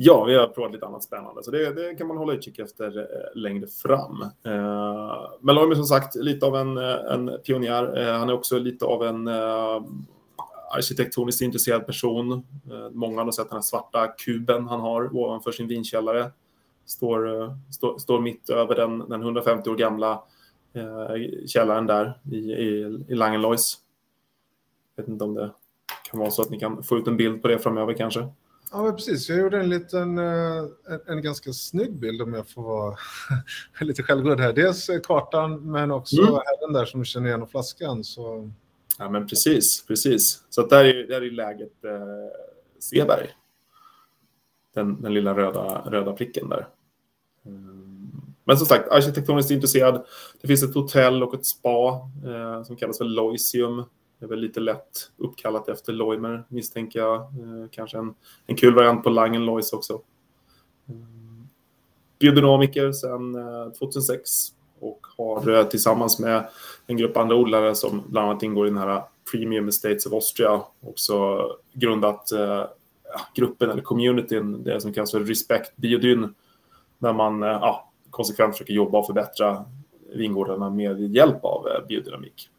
Ja, 0.00 0.24
vi 0.24 0.34
har 0.34 0.46
provat 0.46 0.72
lite 0.72 0.86
annat 0.86 1.02
spännande, 1.02 1.42
så 1.42 1.50
det, 1.50 1.72
det 1.72 1.94
kan 1.94 2.06
man 2.06 2.16
hålla 2.16 2.32
utkik 2.32 2.58
efter 2.58 2.98
eh, 2.98 3.40
längre 3.40 3.66
fram. 3.66 4.22
Eh, 4.22 5.30
men 5.40 5.54
Loimer 5.54 5.74
som 5.74 5.84
sagt, 5.84 6.14
lite 6.14 6.46
av 6.46 6.56
en, 6.56 6.78
eh, 6.78 7.12
en 7.12 7.30
pionjär. 7.46 7.98
Eh, 7.98 8.18
han 8.18 8.28
är 8.28 8.32
också 8.32 8.58
lite 8.58 8.84
av 8.84 9.04
en 9.04 9.28
eh, 9.28 9.82
arkitektoniskt 10.76 11.42
intresserad 11.42 11.86
person. 11.86 12.46
Många 12.92 13.24
har 13.24 13.32
sett 13.32 13.48
den 13.48 13.56
här 13.56 13.62
svarta 13.62 14.06
kuben 14.06 14.68
han 14.68 14.80
har 14.80 15.16
ovanför 15.16 15.52
sin 15.52 15.68
vinkällare. 15.68 16.30
Står, 16.88 17.42
eh, 17.42 17.52
står, 17.70 17.98
står 17.98 18.20
mitt 18.20 18.50
över 18.50 18.74
den, 18.74 18.98
den 18.98 19.22
150 19.22 19.70
år 19.70 19.76
gamla 19.76 20.22
eh, 20.72 21.46
källaren 21.46 21.86
där 21.86 22.20
i, 22.32 22.36
i, 22.36 22.98
i 23.08 23.14
Langenlois. 23.14 23.78
Jag 24.96 25.02
vet 25.02 25.08
inte 25.08 25.24
om 25.24 25.34
det 25.34 25.50
kan 26.10 26.20
vara 26.20 26.30
så 26.30 26.42
att 26.42 26.50
ni 26.50 26.60
kan 26.60 26.82
få 26.82 26.98
ut 26.98 27.06
en 27.06 27.16
bild 27.16 27.42
på 27.42 27.48
det 27.48 27.58
framöver 27.58 27.94
kanske. 27.94 28.28
Ja, 28.72 28.92
precis. 28.92 29.28
Jag 29.28 29.38
gjorde 29.38 29.60
en 29.60 29.68
liten, 29.68 30.18
eh, 30.18 30.56
en, 30.88 31.00
en 31.06 31.22
ganska 31.22 31.52
snygg 31.52 32.00
bild 32.00 32.22
om 32.22 32.34
jag 32.34 32.48
får 32.48 32.62
vara 32.62 32.96
lite 33.80 34.02
självgod 34.02 34.40
här. 34.40 34.52
Dels 34.52 34.88
eh, 34.88 35.00
kartan, 35.00 35.70
men 35.72 35.90
också 35.90 36.22
Mm. 36.22 36.34
herren 36.34 36.72
där 36.72 36.84
som 36.84 37.04
känner 37.04 37.28
igen 37.28 37.46
flaskan. 37.46 38.04
Så 38.04 38.50
Ja, 38.98 39.10
men 39.10 39.26
precis, 39.26 39.86
precis. 39.86 40.44
Så 40.50 40.66
där 40.66 40.84
är, 40.84 41.06
där 41.06 41.22
är 41.22 41.30
läget 41.30 41.84
eh, 41.84 42.38
Seberg. 42.78 43.28
Den, 44.74 45.02
den 45.02 45.14
lilla 45.14 45.34
röda, 45.36 45.82
röda 45.90 46.12
pricken 46.12 46.48
där. 46.48 46.68
Eh, 47.48 47.78
men 48.44 48.56
som 48.56 48.66
sagt, 48.66 48.88
arkitektoniskt 48.88 49.50
intresserad. 49.50 50.04
Det 50.40 50.48
finns 50.48 50.62
ett 50.62 50.74
hotell 50.74 51.22
och 51.22 51.34
ett 51.34 51.46
spa 51.46 51.88
eh, 52.26 52.62
som 52.62 52.76
kallas 52.76 52.98
för 52.98 53.04
Loisium. 53.04 53.84
Det 54.18 54.24
är 54.24 54.28
väl 54.28 54.40
lite 54.40 54.60
lätt 54.60 55.10
uppkallat 55.16 55.68
efter 55.68 55.92
Loimer, 55.92 56.44
misstänker 56.48 56.98
jag. 56.98 57.20
Eh, 57.20 57.68
kanske 57.70 57.98
en, 57.98 58.14
en 58.46 58.56
kul 58.56 58.74
variant 58.74 59.04
på 59.04 59.10
Langenlois 59.10 59.72
också. 59.72 60.00
Mm. 60.88 61.48
Biodynamiker 62.18 62.92
sedan 62.92 63.34
eh, 63.34 63.72
2006 63.72 64.30
och 64.80 65.06
har 65.16 65.50
eh, 65.50 65.64
tillsammans 65.64 66.18
med 66.18 66.48
en 66.86 66.96
grupp 66.96 67.16
andra 67.16 67.36
odlare 67.36 67.74
som 67.74 68.02
bland 68.08 68.30
annat 68.30 68.42
ingår 68.42 68.66
i 68.66 68.70
den 68.70 68.78
här 68.78 69.02
Premium 69.32 69.68
Estates 69.68 70.06
of 70.06 70.12
Austria 70.12 70.62
också 70.80 71.46
grundat 71.72 72.32
eh, 72.32 72.64
gruppen 73.34 73.70
eller 73.70 73.82
communityn, 73.82 74.64
det 74.64 74.80
som 74.80 74.92
kallas 74.92 75.10
för 75.10 75.20
Respect 75.20 75.76
Biodyn, 75.76 76.34
där 76.98 77.12
man 77.12 77.42
eh, 77.42 77.48
ja, 77.48 77.90
konsekvent 78.10 78.54
försöker 78.54 78.72
jobba 78.72 78.98
och 78.98 79.06
förbättra 79.06 79.64
vingårdarna 80.14 80.70
med 80.70 81.00
hjälp 81.00 81.44
av 81.44 81.68
eh, 81.68 81.86
biodynamik. 81.86 82.50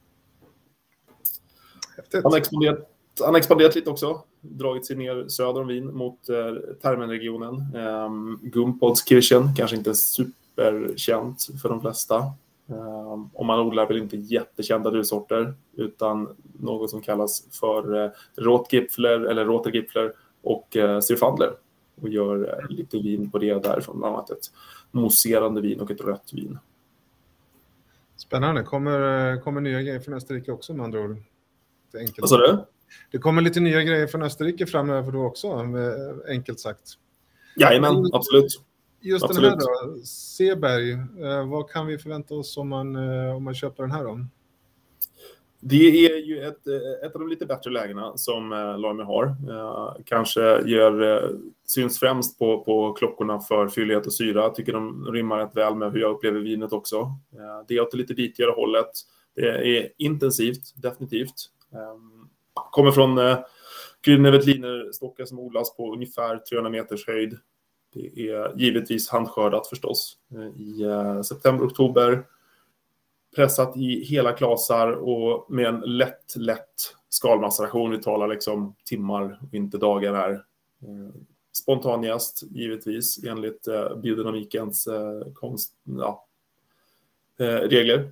Häftigt. 1.97 2.23
Han 2.23 2.31
har 2.31 2.39
expanderat, 2.39 2.89
han 3.25 3.35
expanderat 3.35 3.75
lite 3.75 3.89
också, 3.89 4.21
dragit 4.41 4.85
sig 4.85 4.95
ner 4.95 5.27
söder 5.27 5.61
om 5.61 5.67
Wien 5.67 5.97
mot 5.97 6.29
eh, 6.29 6.35
Termenregionen. 6.81 7.55
Eh, 7.75 8.09
Gumpolskirchen, 8.41 9.55
kanske 9.55 9.77
inte 9.77 9.93
superkänt 9.95 11.47
för 11.61 11.69
de 11.69 11.81
flesta. 11.81 12.17
Eh, 12.69 13.19
och 13.33 13.45
man 13.45 13.59
odlar 13.59 13.87
väl 13.87 13.97
inte 13.97 14.17
jättekända 14.17 14.89
druvsorter 14.89 15.53
utan 15.77 16.35
något 16.59 16.89
som 16.89 17.01
kallas 17.01 17.43
för 17.51 18.03
eh, 18.03 18.11
Rotgipfler 18.35 19.19
eller 19.19 19.45
Rotergipfler 19.45 20.13
och 20.41 20.77
eh, 20.77 20.99
Syrfandler 20.99 21.53
och 22.01 22.09
gör 22.09 22.59
eh, 22.59 22.69
lite 22.69 22.97
vin 22.97 23.31
på 23.31 23.37
det 23.37 23.63
därifrån, 23.63 23.99
bland 23.99 24.15
annat 24.15 24.29
ett 24.29 24.51
mousserande 24.91 25.61
vin 25.61 25.79
och 25.79 25.91
ett 25.91 26.01
rött 26.01 26.33
vin. 26.33 26.59
Spännande. 28.17 28.63
Kommer, 28.63 29.31
eh, 29.33 29.41
kommer 29.41 29.61
nya 29.61 29.81
grejer 29.81 29.99
från 29.99 30.13
Österrike 30.13 30.51
också 30.51 30.73
med 30.73 30.83
andra 30.83 31.01
ord? 31.01 31.17
Vad 32.17 32.29
sa 32.29 32.37
du? 32.37 32.65
det 33.11 33.17
kommer 33.17 33.41
lite 33.41 33.59
nya 33.59 33.83
grejer 33.83 34.07
från 34.07 34.23
Österrike 34.23 34.65
framöver 34.65 35.11
då 35.11 35.25
också, 35.25 35.63
med, 35.63 36.19
enkelt 36.27 36.59
sagt. 36.59 36.93
Jajamän, 37.55 38.09
absolut. 38.13 38.61
Just 39.01 39.25
Absolut. 39.25 39.51
den 39.51 39.59
här 39.59 39.87
då, 39.87 40.03
Seberg, 40.05 40.91
eh, 40.91 41.47
vad 41.47 41.69
kan 41.69 41.87
vi 41.87 41.97
förvänta 41.97 42.35
oss 42.35 42.57
om 42.57 42.69
man, 42.69 42.95
eh, 42.95 43.35
om 43.35 43.43
man 43.43 43.55
köper 43.55 43.83
den 43.83 43.91
här 43.91 44.03
då? 44.03 44.25
Det 45.61 46.05
är 46.05 46.17
ju 46.17 46.43
ett, 46.43 46.67
eh, 46.67 47.07
ett 47.07 47.15
av 47.15 47.21
de 47.21 47.29
lite 47.29 47.45
bättre 47.45 47.71
lägena 47.71 48.17
som 48.17 48.51
eh, 48.53 49.05
har. 49.05 49.25
Eh, 49.25 49.93
kanske 50.05 50.61
gör, 50.65 51.01
eh, 51.01 51.29
syns 51.67 51.99
främst 51.99 52.39
på, 52.39 52.63
på 52.63 52.93
klockorna 52.93 53.39
för 53.39 53.67
fyllighet 53.67 54.05
och 54.05 54.13
syra. 54.13 54.49
Tycker 54.49 54.73
de 54.73 55.05
rimmar 55.11 55.37
rätt 55.37 55.55
väl 55.55 55.75
med 55.75 55.91
hur 55.91 55.99
jag 55.99 56.11
upplever 56.11 56.39
vinet 56.39 56.73
också. 56.73 57.11
Det 57.67 57.77
är 57.77 57.81
åt 57.81 57.91
det 57.91 57.97
lite 57.97 58.13
bitigare 58.13 58.51
hållet. 58.51 58.91
Det 59.35 59.77
är 59.77 59.89
intensivt, 59.97 60.81
definitivt. 60.81 61.35
Kommer 62.53 62.91
från 62.91 63.17
eh, 63.17 63.37
stockar 64.91 65.25
som 65.25 65.39
odlas 65.39 65.75
på 65.75 65.93
ungefär 65.93 66.37
300 66.37 66.69
meters 66.69 67.07
höjd. 67.07 67.37
Det 67.93 68.29
är 68.29 68.59
givetvis 68.59 69.09
handskördat 69.09 69.67
förstås 69.67 70.17
i 70.57 70.83
september, 71.23 71.65
oktober 71.65 72.23
pressat 73.35 73.77
i 73.77 74.03
hela 74.03 74.33
klasar 74.33 74.91
och 74.91 75.51
med 75.51 75.65
en 75.65 75.79
lätt, 75.79 76.35
lätt 76.35 76.95
skalmaceration. 77.09 77.91
Vi 77.91 77.97
talar 77.97 78.27
liksom 78.27 78.75
timmar 78.83 79.39
och 79.41 79.53
inte 79.53 79.77
dagar 79.77 80.13
här. 80.13 80.31
Eh, 80.81 81.21
spontanjäst, 81.51 82.43
givetvis, 82.51 83.23
enligt 83.23 83.67
eh, 83.67 83.95
biodynamikens 83.95 84.87
eh, 84.87 85.21
konst, 85.33 85.73
ja, 85.83 86.25
eh, 87.39 87.45
regler. 87.45 88.11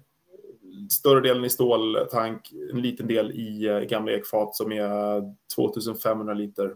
Större 0.89 1.21
delen 1.21 1.45
i 1.45 1.49
ståltank, 1.49 2.51
en 2.71 2.81
liten 2.81 3.07
del 3.07 3.31
i 3.31 3.67
eh, 3.67 3.79
gamla 3.79 4.11
ekfat 4.11 4.55
som 4.55 4.71
är 4.71 5.21
2500 5.55 6.33
liter. 6.33 6.75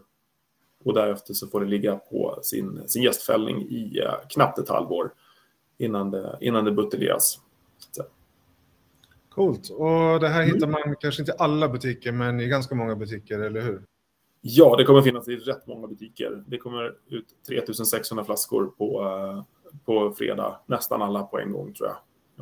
Och 0.84 0.94
därefter 0.94 1.34
så 1.34 1.46
får 1.46 1.60
det 1.60 1.66
ligga 1.66 1.96
på 1.96 2.38
sin, 2.42 2.88
sin 2.88 3.02
gästfällning 3.02 3.62
i 3.62 3.98
eh, 3.98 4.14
knappt 4.28 4.58
ett 4.58 4.68
halvår 4.68 5.12
innan 5.78 6.10
det, 6.10 6.38
innan 6.40 6.64
det 6.64 6.72
buteljeras. 6.72 7.38
Coolt. 9.34 9.70
Och 9.70 10.20
det 10.20 10.28
här 10.28 10.42
hittar 10.42 10.66
man 10.66 10.96
kanske 11.00 11.22
inte 11.22 11.32
i 11.32 11.34
alla 11.38 11.68
butiker, 11.68 12.12
men 12.12 12.40
i 12.40 12.48
ganska 12.48 12.74
många 12.74 12.96
butiker, 12.96 13.40
eller 13.40 13.60
hur? 13.60 13.82
Ja, 14.40 14.76
det 14.76 14.84
kommer 14.84 15.02
finnas 15.02 15.28
i 15.28 15.36
rätt 15.36 15.66
många 15.66 15.86
butiker. 15.86 16.44
Det 16.46 16.58
kommer 16.58 16.94
ut 17.08 17.26
3600 17.48 18.24
flaskor 18.24 18.66
på, 18.66 19.02
eh, 19.02 19.44
på 19.84 20.14
fredag, 20.18 20.60
nästan 20.66 21.02
alla 21.02 21.22
på 21.22 21.38
en 21.38 21.52
gång 21.52 21.72
tror 21.72 21.88
jag. 21.88 21.96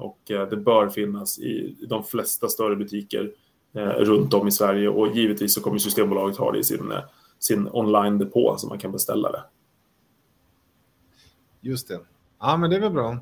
Och 0.05 0.31
eh, 0.31 0.49
det 0.49 0.57
bör 0.57 0.89
finnas 0.89 1.39
i 1.39 1.77
de 1.89 2.05
flesta 2.05 2.49
större 2.49 2.77
butiker 2.77 3.33
eh, 3.75 3.89
runt 3.89 4.35
om 4.35 4.49
i 4.49 4.53
Sverige 4.53 4.89
och 4.89 5.17
givetvis 5.17 5.55
så 5.55 5.61
kommer 5.61 5.79
Systembolaget 5.79 6.37
ha 6.37 6.53
det 6.53 6.59
i 6.59 6.65
sin, 6.65 6.93
eh, 6.93 7.03
sin 7.39 7.69
online-depå 7.69 8.57
så 8.57 8.69
man 8.69 8.79
kan 8.79 8.93
beställa 8.93 9.33
det. 9.33 9.43
Just 11.61 11.89
det. 11.89 12.01
Ja, 12.41 12.57
men 12.57 12.71
det 12.71 12.77
är 12.77 12.81
väl 12.81 12.93
bra. 12.93 13.19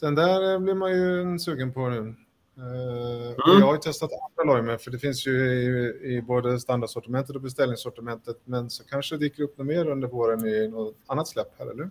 Den 0.00 0.14
där 0.14 0.58
blir 0.58 0.74
man 0.74 0.92
ju 0.92 1.38
sugen 1.38 1.72
på 1.72 1.88
nu. 1.88 2.14
Eh, 2.58 3.28
Mm. 3.48 3.60
jag 3.60 3.66
har 3.66 3.74
ju 3.74 3.80
testat 3.80 4.10
andra 4.38 4.54
Loime, 4.54 4.78
för 4.78 4.90
det 4.90 4.98
finns 4.98 5.26
ju 5.26 5.32
i, 5.32 6.16
i 6.16 6.22
både 6.22 6.60
standardsortimentet 6.60 7.36
och 7.36 7.42
beställningssortimentet, 7.42 8.40
men 8.44 8.70
så 8.70 8.84
kanske 8.84 9.14
det 9.14 9.18
dyker 9.18 9.42
upp 9.42 9.58
något 9.58 9.66
mer 9.66 9.88
under 9.88 10.08
våren 10.08 10.46
i 10.46 10.68
något 10.68 10.94
annat 11.06 11.28
släpp 11.28 11.58
här, 11.58 11.66
eller? 11.70 11.90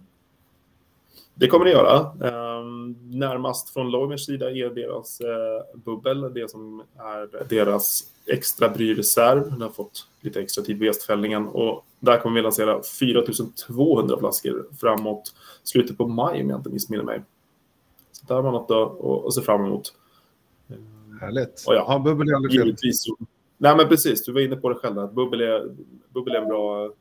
Det 1.36 1.48
kommer 1.48 1.66
det 1.66 1.72
göra. 1.72 2.00
Ehm, 2.00 2.96
närmast 3.20 3.70
från 3.70 3.92
Loimers 3.92 4.26
sida 4.26 4.52
är 4.52 4.70
deras 4.70 5.22
eh, 5.22 5.80
bubbel, 5.80 6.34
det 6.34 6.52
som 6.52 6.84
är 6.98 7.48
deras 7.50 8.04
extra 8.26 8.70
bryreserv. 8.70 9.52
Den 9.52 9.62
har 9.62 9.70
fått 9.70 10.08
lite 10.22 10.42
extra 10.42 10.64
tid 10.64 10.80
vid 10.80 10.86
gästfällningen 10.86 11.48
och 11.48 11.86
där 12.00 12.20
kommer 12.20 12.36
vi 12.36 12.42
lansera 12.42 12.84
4200 12.84 14.18
flaskor 14.20 14.68
framåt 14.80 15.36
slutet 15.64 15.98
på 15.98 16.08
maj 16.08 16.42
om 16.42 16.50
jag 16.50 16.60
inte 16.60 16.70
missminner 16.70 17.04
mig. 17.04 17.24
Så 18.12 18.26
där 18.34 18.42
var 18.42 18.52
något 18.52 18.72
att, 18.72 19.06
att, 19.06 19.26
att 19.28 19.34
se 19.34 19.42
fram 19.42 19.66
emot. 19.66 19.94
Härligt. 21.22 21.64
Och 21.68 21.76
ja, 21.76 21.86
ja, 21.88 22.00
bubbel 22.00 22.30
är 22.30 22.34
aldrig 22.36 22.52
fel. 22.52 22.66
Givetvis. 22.66 23.06
Nej, 23.58 23.76
men 23.78 23.88
precis. 23.88 24.26
Du 24.26 24.32
var 24.32 24.42
inne 24.42 24.56
på 24.56 24.70
det 24.70 24.76
själv. 24.76 25.00
Att 25.00 25.14
bubbel, 25.14 25.42
är, 25.42 25.76
bubbel 26.14 26.36
är 26.36 26.42
en 26.42 26.48
bra 26.48 26.86
eh, 26.86 26.92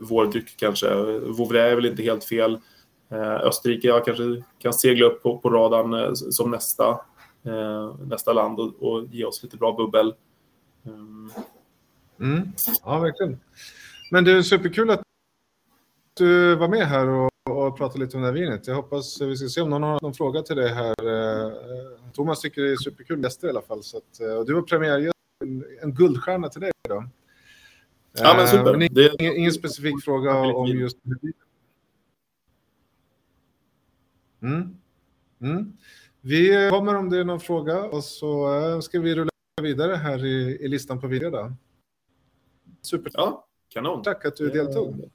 vårdryck 0.00 0.56
kanske. 0.56 0.94
Vouvray 1.20 1.70
är 1.70 1.76
väl 1.76 1.86
inte 1.86 2.02
helt 2.02 2.24
fel. 2.24 2.58
Eh, 3.10 3.34
Österrike 3.34 3.88
jag 3.88 4.04
kanske 4.04 4.44
kan 4.58 4.72
segla 4.72 5.06
upp 5.06 5.22
på, 5.22 5.38
på 5.38 5.50
radarn 5.50 5.94
eh, 5.94 6.12
som 6.12 6.50
nästa, 6.50 6.88
eh, 7.44 7.94
nästa 8.06 8.32
land 8.32 8.60
och, 8.60 8.82
och 8.82 9.06
ge 9.10 9.24
oss 9.24 9.42
lite 9.42 9.56
bra 9.56 9.72
bubbel. 9.72 10.14
Mm. 10.86 11.30
Mm. 12.20 12.48
Ja, 12.84 12.98
verkligen. 12.98 13.40
Men 14.10 14.24
det 14.24 14.32
är 14.32 14.42
superkul 14.42 14.90
att 14.90 15.02
du 16.14 16.54
var 16.54 16.68
med 16.68 16.86
här 16.86 17.08
och, 17.08 17.30
och 17.50 17.76
pratade 17.76 18.04
lite 18.04 18.16
om 18.16 18.22
det 18.22 18.28
här 18.28 18.34
vinet. 18.34 18.66
Jag 18.66 18.74
hoppas 18.74 19.20
vi 19.20 19.36
ska 19.36 19.48
se 19.48 19.60
om 19.60 19.70
någon 19.70 19.82
har 19.82 19.98
någon 20.02 20.14
fråga 20.14 20.42
till 20.42 20.56
dig 20.56 20.68
här. 20.68 20.94
Eh, 21.06 21.52
Thomas 22.12 22.40
tycker 22.40 22.62
det 22.62 22.72
är 22.72 22.76
superkul 22.76 23.22
gäster 23.22 23.46
i 23.46 23.50
alla 23.50 23.62
fall. 23.62 23.82
Så 23.82 23.96
att, 23.96 24.20
eh, 24.20 24.40
du 24.40 24.54
var 24.54 24.62
premiärgäst, 24.62 25.14
en, 25.82 25.94
guldstjärna 25.94 26.48
till 26.48 26.60
dig 26.60 26.70
då. 26.88 27.04
Ja, 28.12 28.34
men 28.36 28.48
super. 28.48 28.72
Eh, 28.72 28.78
men 28.78 28.94
Det, 28.94 29.14
ingen, 29.18 29.36
ingen 29.36 29.52
specifik 29.52 30.04
fråga 30.04 30.36
om 30.36 30.66
just 30.66 30.98
Mm. 34.42 34.76
Mm. 35.40 35.76
Vi 36.20 36.68
kommer 36.70 36.94
om 36.94 37.10
det 37.10 37.18
är 37.18 37.24
någon 37.24 37.40
fråga 37.40 37.84
och 37.84 38.04
så 38.04 38.58
eh, 38.58 38.80
ska 38.80 39.00
vi 39.00 39.14
rulla 39.14 39.30
vidare 39.62 39.94
här 39.94 40.24
i, 40.24 40.58
i 40.60 40.68
listan 40.68 41.00
på 41.00 41.06
video. 41.06 41.30
Då. 41.30 41.52
Super. 42.82 43.10
ja, 43.14 43.46
kanon. 43.68 44.02
Tack 44.02 44.24
att 44.24 44.36
du 44.36 44.50
deltog. 44.50 45.10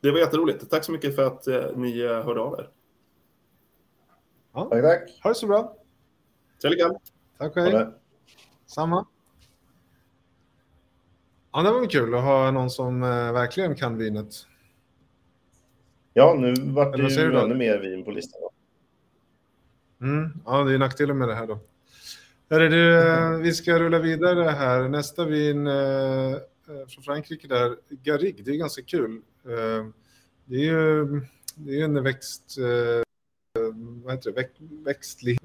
Det 0.00 0.10
var 0.10 0.18
jätteroligt. 0.18 0.70
Tack 0.70 0.84
så 0.84 0.92
mycket 0.92 1.14
för 1.14 1.26
att 1.26 1.46
eh, 1.46 1.76
ni 1.76 2.00
eh, 2.00 2.24
hörde 2.24 2.40
av 2.40 2.58
er. 2.58 2.70
Tack, 4.52 4.70
tack. 4.70 5.20
Ha 5.22 5.30
det 5.30 5.34
så 5.34 5.46
bra. 5.46 5.76
Trevlig. 6.62 6.84
Tack 7.38 7.54
själv. 7.54 7.72
det. 7.72 7.92
Samma. 8.66 9.06
Ja, 11.52 11.62
det 11.62 11.70
var 11.70 11.86
kul 11.86 12.14
att 12.14 12.22
ha 12.22 12.50
någon 12.50 12.70
som 12.70 13.02
eh, 13.02 13.32
verkligen 13.32 13.74
kan 13.76 13.98
vinet. 13.98 14.46
Ja, 16.12 16.34
nu 16.38 16.54
vart 16.72 16.96
det 16.96 17.02
ju 17.02 17.36
ännu 17.36 17.54
mer 17.54 17.78
vin 17.78 18.04
på 18.04 18.10
listan. 18.10 18.40
då. 18.40 18.52
Mm. 20.06 20.30
Ja, 20.44 20.64
det 20.64 20.74
är 20.74 20.78
nackdelen 20.78 21.18
med 21.18 21.28
det 21.28 21.34
här 21.34 21.46
då. 21.46 21.58
Hörru, 22.50 22.68
du, 22.68 22.98
eh, 22.98 23.30
vi 23.30 23.52
ska 23.52 23.78
rulla 23.78 23.98
vidare 23.98 24.50
här. 24.50 24.88
Nästa 24.88 25.24
vin 25.24 25.66
eh, 25.66 26.32
eh, 26.32 26.86
från 26.88 27.04
Frankrike 27.04 27.48
där, 27.48 27.76
Garrigue, 27.88 28.44
det 28.44 28.50
är 28.50 28.56
ganska 28.56 28.82
kul. 28.82 29.22
Eh, 29.46 29.86
det 30.44 30.56
är 30.56 30.64
ju 30.64 31.20
det 31.54 31.80
är 31.80 31.84
en 31.84 32.02
växt, 32.02 32.58
eh, 32.58 33.02
vad 34.04 34.14
heter 34.14 34.30
det, 34.30 34.36
Väx, 34.36 34.50
växtlig, 34.84 35.38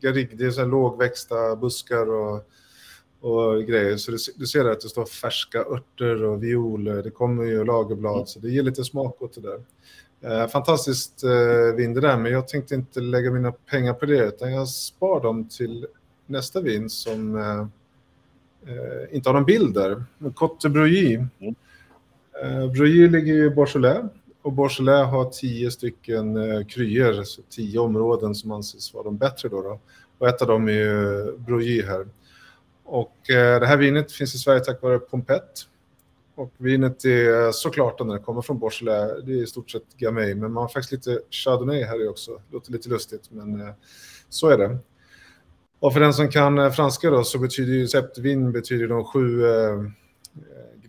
det 0.00 0.44
är 0.44 0.50
så 0.50 0.60
här 0.60 0.68
lågväxta 0.68 1.56
buskar 1.56 2.10
och, 2.10 2.50
och 3.20 3.64
grejer. 3.64 3.96
Så 3.96 4.10
du, 4.36 4.46
ser 4.46 4.64
att 4.64 4.80
det 4.80 4.88
står 4.88 5.04
färska 5.04 5.58
örter 5.58 6.24
och 6.24 6.42
violer, 6.42 7.02
det 7.02 7.10
kommer 7.10 7.44
ju 7.44 7.64
lagerblad, 7.64 8.28
så 8.28 8.40
det 8.40 8.50
ger 8.50 8.62
lite 8.62 8.84
smak 8.84 9.22
åt 9.22 9.34
det 9.34 9.40
där. 9.40 9.64
Eh, 10.20 10.48
fantastiskt 10.48 11.24
vin 11.76 11.94
det 11.94 12.00
där, 12.00 12.16
men 12.16 12.32
jag 12.32 12.48
tänkte 12.48 12.74
inte 12.74 13.00
lägga 13.00 13.30
mina 13.30 13.52
pengar 13.52 13.94
på 13.94 14.06
det, 14.06 14.26
utan 14.26 14.52
jag 14.52 14.68
spar 14.68 15.20
dem 15.20 15.48
till 15.48 15.86
nästa 16.26 16.60
vin 16.60 16.90
som 16.90 17.36
eh, 18.66 19.16
inte 19.16 19.28
har 19.28 19.34
någon 19.34 19.44
bild 19.44 19.74
där. 19.74 20.04
Cote 20.34 20.68
Breuilly. 20.68 21.14
Mm. 21.14 21.54
Eh, 22.42 22.70
Bruyer 22.70 23.08
ligger 23.08 23.34
i 23.34 23.50
Beaujolais 23.50 24.04
och 24.42 24.52
Beaujolais 24.52 25.10
har 25.10 25.30
tio 25.30 25.70
stycken 25.70 26.36
eh, 26.36 26.66
kryer, 26.66 27.18
alltså 27.18 27.42
tio 27.50 27.78
områden 27.78 28.34
som 28.34 28.50
anses 28.52 28.94
vara 28.94 29.04
de 29.04 29.16
bättre 29.16 29.48
då. 29.48 29.62
då. 29.62 29.80
Och 30.18 30.28
ett 30.28 30.42
av 30.42 30.48
dem 30.48 30.68
är 30.68 30.72
ju 30.72 31.36
Breuilly 31.38 31.82
här. 31.82 32.08
Och 32.84 33.30
eh, 33.30 33.60
det 33.60 33.66
här 33.66 33.76
vinet 33.76 34.12
finns 34.12 34.34
i 34.34 34.38
Sverige 34.38 34.60
tack 34.60 34.82
vare 34.82 34.98
Pompett. 34.98 35.68
Och 36.34 36.52
vinet 36.56 37.04
är 37.04 37.52
såklart 37.52 38.06
när 38.06 38.14
det 38.14 38.20
kommer 38.20 38.42
från 38.42 38.58
Beaujolais, 38.58 39.24
det 39.24 39.32
är 39.32 39.42
i 39.42 39.46
stort 39.46 39.70
sett 39.70 39.96
Gamay, 39.96 40.34
men 40.34 40.52
man 40.52 40.62
har 40.62 40.68
faktiskt 40.68 40.92
lite 40.92 41.20
Chardonnay 41.30 41.84
här 41.84 42.08
också. 42.08 42.30
Det 42.30 42.54
Låter 42.54 42.72
lite 42.72 42.88
lustigt, 42.88 43.30
men 43.30 43.72
så 44.28 44.48
är 44.48 44.58
det. 44.58 44.78
Och 45.82 45.92
för 45.92 46.00
den 46.00 46.14
som 46.14 46.28
kan 46.28 46.72
franska 46.72 47.10
då 47.10 47.24
så 47.24 47.38
betyder 47.38 47.72
ju 47.72 47.88
septvin 47.88 48.52
betyder 48.52 48.88
de 48.88 49.04
sju 49.04 49.46
eh, 49.46 49.82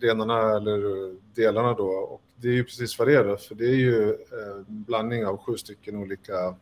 grenarna 0.04 0.56
eller 0.56 1.10
delarna 1.34 1.74
då. 1.74 1.86
Och 1.86 2.22
det 2.36 2.48
är 2.48 2.52
ju 2.52 2.64
precis 2.64 2.98
vad 2.98 3.08
det 3.08 3.14
är 3.14 3.24
då, 3.24 3.36
för 3.36 3.54
det 3.54 3.64
är 3.64 3.76
ju 3.76 4.10
eh, 4.10 4.60
blandning 4.66 5.26
av 5.26 5.36
sju 5.36 5.56
stycken 5.56 5.96
olika 5.96 6.56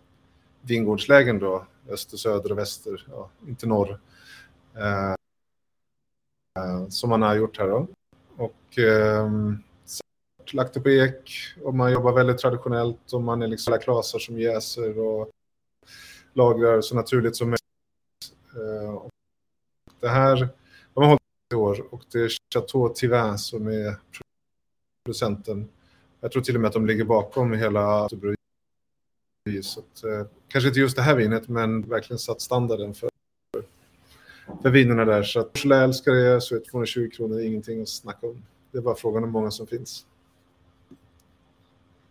vingårdslägen 0.61 1.38
då, 1.38 1.66
öster, 1.88 2.16
söder 2.16 2.52
och 2.52 2.59
väster, 2.59 3.07
ja, 3.11 3.31
inte 3.46 3.66
norr. 3.66 4.00
Eh, 4.76 5.14
som 6.88 7.11
man 7.11 7.22
har 7.22 7.35
gjort 7.35 7.59
här 7.59 7.68
då. 7.68 7.87
Och 8.37 8.78
eh, 8.78 9.31
lagt 10.52 10.74
det 10.74 10.81
på 10.81 10.90
ek 10.90 11.31
och 11.62 11.74
man 11.74 11.92
jobbar 11.92 12.12
väldigt 12.12 12.38
traditionellt 12.38 13.12
och 13.12 13.22
man 13.22 13.42
är 13.42 13.46
liksom 13.46 13.72
alla 13.72 13.83
klasar 13.83 14.18
som 14.18 14.38
jäser 14.38 14.98
och 14.98 15.31
lagrar 16.33 16.81
så 16.81 16.94
naturligt 16.94 17.37
som 17.37 17.48
möjligt. 17.48 17.62
Eh, 18.57 19.02
det 20.00 20.09
här, 20.09 20.48
i 21.53 21.55
år 21.55 21.87
och 21.91 22.03
det 22.12 22.19
är 22.19 22.31
Chateau 22.55 22.88
Tivin 22.88 23.38
som 23.38 23.67
är 23.67 23.97
producenten. 25.05 25.69
Jag 26.21 26.33
tror 26.33 26.43
till 26.43 26.55
och 26.55 26.61
med 26.61 26.69
att 26.69 26.75
de 26.75 26.87
ligger 26.87 27.05
bakom 27.05 27.53
hela 27.53 28.09
så 29.62 29.81
att, 29.81 30.05
eh, 30.05 30.27
kanske 30.49 30.69
inte 30.69 30.81
just 30.81 30.97
det 30.97 31.03
här 31.03 31.17
vinet, 31.17 31.49
men 31.49 31.83
verkligen 31.83 32.19
satt 32.19 32.41
standarden 32.41 32.95
för, 32.95 33.11
för 34.62 34.71
vinerna 34.71 35.05
där. 35.05 35.23
Så 35.23 35.41
att 35.41 35.65
jag 35.65 35.85
älskar 35.85 36.12
det, 36.12 36.41
så 36.41 36.57
är 36.57 36.61
220 36.61 37.11
kronor 37.12 37.41
ingenting 37.41 37.83
att 37.83 37.88
snacka 37.88 38.27
om. 38.27 38.43
Det 38.71 38.79
är 38.79 38.83
bara 38.83 38.95
frågan 38.95 39.25
om 39.25 39.31
många 39.31 39.51
som 39.51 39.67
finns. 39.67 40.07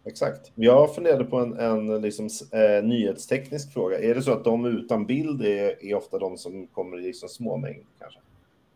Exakt. 0.04 0.52
Jag 0.56 0.96
funderade 0.96 1.24
på 1.24 1.40
en, 1.40 1.54
en 1.60 2.02
liksom, 2.02 2.30
eh, 2.52 2.84
nyhetsteknisk 2.84 3.74
fråga. 3.74 4.00
Är 4.00 4.16
det 4.16 4.22
så 4.22 4.32
att 4.32 4.44
de 4.44 4.66
utan 4.66 5.06
bild 5.06 5.42
är, 5.42 5.86
är 5.86 5.96
ofta 5.96 6.20
de 6.20 6.38
som 6.38 6.68
kommer 6.68 7.00
i 7.00 7.02
liksom 7.02 7.30
små 7.30 7.58
mängder 7.58 7.86
kanske? 8.00 8.20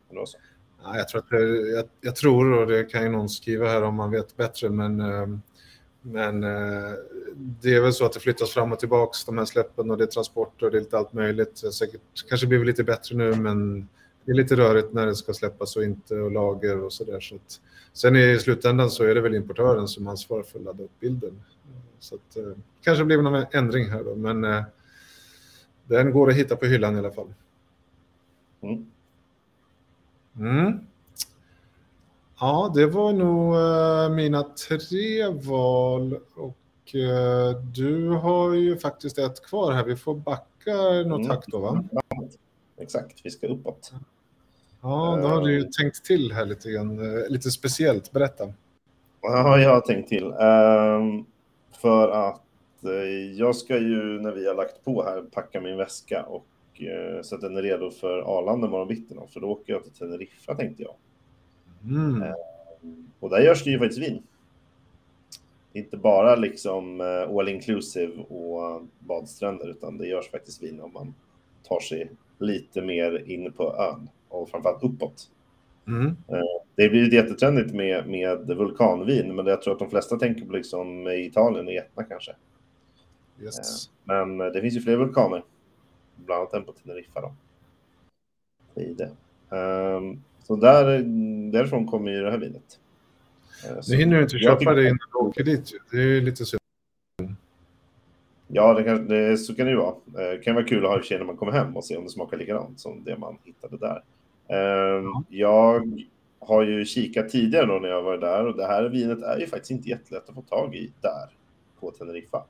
Eller 0.10 0.26
så? 0.26 0.38
Ja, 0.86 0.98
jag, 0.98 1.08
tror 1.08 1.20
att 1.20 1.30
det, 1.30 1.70
jag, 1.70 1.86
jag, 2.02 2.16
tror, 2.16 2.52
och 2.52 2.68
det 2.68 2.84
kan 2.84 3.04
ju 3.04 3.10
någon 3.10 3.30
skriva 3.30 3.70
här 3.70 3.84
om 3.84 3.96
man 3.96 4.12
vet 4.12 4.38
bättre, 4.38 4.70
men, 4.70 5.00
eh, 5.00 5.28
men 6.02 6.44
eh, 6.44 6.94
det 7.36 7.76
är 7.76 7.82
väl 7.82 7.94
så 7.94 8.06
att 8.06 8.14
det 8.14 8.20
flyttas 8.20 8.52
fram 8.52 8.72
och 8.72 8.80
tillbaka, 8.80 9.18
de 9.26 9.38
här 9.38 9.46
släppen 9.46 9.92
och 9.92 9.98
det 9.98 10.04
är 10.04 10.08
transporter 10.08 10.66
och 10.66 10.72
det 10.72 10.78
är 10.78 10.82
lite 10.82 10.98
allt 10.98 11.14
möjligt. 11.14 11.74
Säkert, 11.74 12.02
kanske 12.30 12.48
blir 12.48 12.60
det 12.60 12.66
lite 12.66 12.84
bättre 12.84 13.16
nu, 13.16 13.36
men 13.36 13.88
det 14.26 14.32
är 14.32 14.36
lite 14.36 14.56
rörigt 14.56 14.94
när 14.94 15.06
det 15.06 15.16
ska 15.16 15.34
släppas 15.34 15.76
och 15.76 15.84
inte 15.84 16.16
och 16.16 16.32
lager 16.32 16.84
och 16.84 16.94
sådär. 16.94 17.20
Så 17.20 17.36
att, 17.36 17.62
sen 17.94 18.16
i 18.16 18.40
slutändan 18.40 18.92
så 18.92 19.04
är 19.04 19.16
det 19.16 19.22
väl 19.22 19.36
importören 19.36 19.88
som 19.88 20.08
ansvarar 20.08 20.44
för 20.44 20.60
att 20.60 20.66
ladda 20.66 20.84
upp 20.84 21.00
bilden. 21.00 21.42
Så 22.00 22.16
att, 22.16 22.38
eh, 22.38 22.52
kanske 22.82 23.06
blir 23.06 23.18
det 23.18 23.24
någon 23.24 23.46
ändring 23.52 23.90
här 23.90 24.04
då, 24.04 24.16
men 24.16 24.44
eh, 24.44 24.64
den 25.84 26.12
går 26.12 26.30
att 26.30 26.36
hitta 26.36 26.56
på 26.56 26.66
hyllan 26.66 26.96
i 26.96 27.00
alla 27.00 27.12
fall. 27.12 27.34
Mm. 28.62 28.86
Mm. 30.40 30.80
Ja, 32.40 32.72
det 32.76 32.86
var 32.86 33.14
nog 33.14 33.56
uh, 33.56 34.16
mina 34.16 34.44
tre 34.44 35.28
val 35.28 36.20
och 36.36 36.96
uh, 36.96 37.62
du 37.62 38.10
har 38.10 38.54
ju 38.54 38.78
faktiskt 38.78 39.18
ett 39.18 39.46
kvar 39.46 39.72
här. 39.72 39.84
Vi 39.84 39.96
får 39.96 40.16
backa 40.16 40.74
något 41.06 41.20
mm. 41.20 41.30
hack 41.30 41.44
då, 41.48 41.60
va? 41.60 41.84
Exakt, 42.78 43.20
vi 43.24 43.32
ska 43.32 43.48
uppåt. 43.48 43.94
Ja, 44.82 45.20
då 45.22 45.28
har 45.28 45.42
du 45.42 45.54
ju 45.54 45.60
uh, 45.60 45.70
tänkt 45.80 46.06
till 46.06 46.32
här 46.32 46.46
lite 46.46 46.72
grann, 46.72 47.20
lite 47.30 47.52
speciellt. 47.52 48.12
Berätta. 48.12 48.54
Ja, 49.22 49.60
jag 49.60 49.70
har 49.70 49.82
tänkt 49.82 50.10
till. 50.10 50.26
Um, 50.26 51.26
för 51.82 52.10
att 52.10 52.42
jag 53.36 53.56
ska 53.56 53.78
ju, 53.78 54.22
när 54.22 54.32
vi 54.32 54.48
har 54.48 54.56
lagt 54.56 54.86
på 54.86 55.04
här, 55.04 55.22
packa 55.22 55.62
min 55.62 55.78
väska 55.78 56.24
och 56.24 56.46
Eh, 56.82 57.22
så 57.22 57.36
att 57.36 57.42
den 57.42 57.58
är 57.58 57.62
redo 57.62 57.92
för 57.92 58.38
Arlanda 58.38 58.68
imorgon 58.68 58.88
bitti. 58.88 59.16
För 59.30 59.40
då 59.40 59.48
åker 59.48 59.74
jag 59.74 59.84
till 59.84 59.92
Teneriffa 59.92 60.56
tänkte 60.56 60.84
jag. 60.84 60.96
Mm. 61.84 62.22
Eh, 62.22 62.34
och 63.20 63.30
där 63.30 63.40
görs 63.40 63.64
det 63.64 63.70
ju 63.70 63.80
faktiskt 63.80 64.02
vin. 64.02 64.24
Inte 65.74 65.98
bara 65.98 66.36
liksom 66.36 67.02
eh, 67.02 67.38
all 67.38 67.50
inclusive 67.50 68.24
och 68.24 68.82
badstränder 69.00 69.70
utan 69.70 69.98
det 69.98 70.08
görs 70.08 70.32
faktiskt 70.32 70.64
vin 70.64 70.82
om 70.82 70.94
man 70.94 71.14
tar 71.64 71.80
sig 71.80 72.12
lite 72.40 72.82
mer 72.82 73.30
in 73.30 73.52
på 73.52 73.76
ön 73.76 74.10
och 74.30 74.50
framförallt 74.50 74.84
uppåt. 74.84 75.30
Mm. 75.88 76.16
Det 76.76 76.90
blir 76.90 77.14
jättetrendigt 77.14 77.74
med, 77.74 78.10
med 78.10 78.48
vulkanvin, 78.48 79.36
men 79.36 79.46
jag 79.46 79.62
tror 79.62 79.74
att 79.74 79.80
de 79.80 79.90
flesta 79.90 80.18
tänker 80.18 80.46
på 80.46 80.54
liksom 80.54 81.08
Italien 81.08 81.68
och 81.68 81.74
Etna 81.74 82.04
kanske. 82.04 82.36
Yes. 83.42 83.90
Men 84.04 84.38
det 84.38 84.62
finns 84.62 84.76
ju 84.76 84.82
fler 84.82 84.98
vulkaner 84.98 85.44
bland 86.16 86.40
annat 86.40 86.54
en 86.54 86.64
på 86.64 86.72
Teneriffa. 86.72 87.22
Då. 87.22 87.34
I 88.82 88.94
det. 88.94 89.12
Um, 89.56 90.24
så 90.44 90.56
där, 90.56 91.00
därifrån 91.52 91.88
kommer 91.88 92.12
ju 92.12 92.22
det 92.22 92.32
här 92.32 92.38
vinet. 92.38 92.80
Uh, 93.72 93.80
nu 93.90 93.96
hinner 93.96 94.18
du 94.18 94.24
inte 94.24 94.38
köpa 94.38 94.74
det 94.74 94.84
innan 94.84 95.00
du 95.14 95.18
åker 95.18 95.44
dit. 95.44 95.72
Det 95.92 95.98
är 95.98 96.22
lite 96.22 96.46
synd. 96.46 96.62
Ja, 98.48 98.74
det 98.74 98.84
kan, 98.84 99.08
det, 99.08 99.38
så 99.38 99.56
kan 99.56 99.66
det 99.66 99.72
ju 99.72 99.78
vara. 99.78 99.96
Det 100.06 100.36
uh, 100.36 100.42
kan 100.42 100.56
vara 100.56 100.66
kul 100.66 100.86
att 100.86 100.92
ha 100.92 101.00
i 101.00 101.04
sig 101.04 101.18
när 101.18 101.26
man 101.26 101.38
kommer 101.38 101.52
hem 101.52 101.78
och 101.78 101.86
se 101.86 101.98
om 101.98 102.04
det 102.04 102.10
smakar 102.10 102.38
likadant 102.38 102.80
som 102.80 103.04
det 103.04 103.18
man 103.18 103.38
hittade 103.44 103.78
där. 103.78 104.04
Ja. 104.48 105.24
Jag 105.30 106.04
har 106.40 106.64
ju 106.64 106.86
kikat 106.86 107.30
tidigare 107.30 107.66
då 107.66 107.80
när 107.80 107.90
jag 107.90 108.02
var 108.02 108.18
där 108.18 108.48
och 108.48 108.58
det 108.58 108.66
här 108.66 108.84
vinet 108.84 109.24
är 109.24 109.40
ju 109.40 109.48
faktiskt 109.48 109.72
inte 109.72 109.90
jättelätt 109.90 110.30
att 110.30 110.36
få 110.36 110.42
tag 110.42 110.76
i 110.76 110.92
där 111.02 111.30
på 111.80 111.92
Teneriffa. 111.92 112.44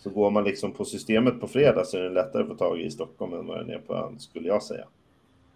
Så 0.00 0.10
går 0.10 0.30
man 0.30 0.44
liksom 0.44 0.72
på 0.72 0.84
systemet 0.84 1.40
på 1.40 1.48
fredag 1.48 1.84
så 1.84 1.96
är 1.96 2.02
det 2.02 2.10
lättare 2.10 2.42
att 2.42 2.48
få 2.48 2.54
tag 2.54 2.80
i 2.80 2.84
i 2.84 2.90
Stockholm 2.90 3.32
än 3.32 3.46
vad 3.46 3.66
det 3.66 3.74
är 3.74 3.78
på 3.78 3.94
ön, 3.94 4.18
skulle 4.18 4.48
jag 4.48 4.62
säga. 4.62 4.84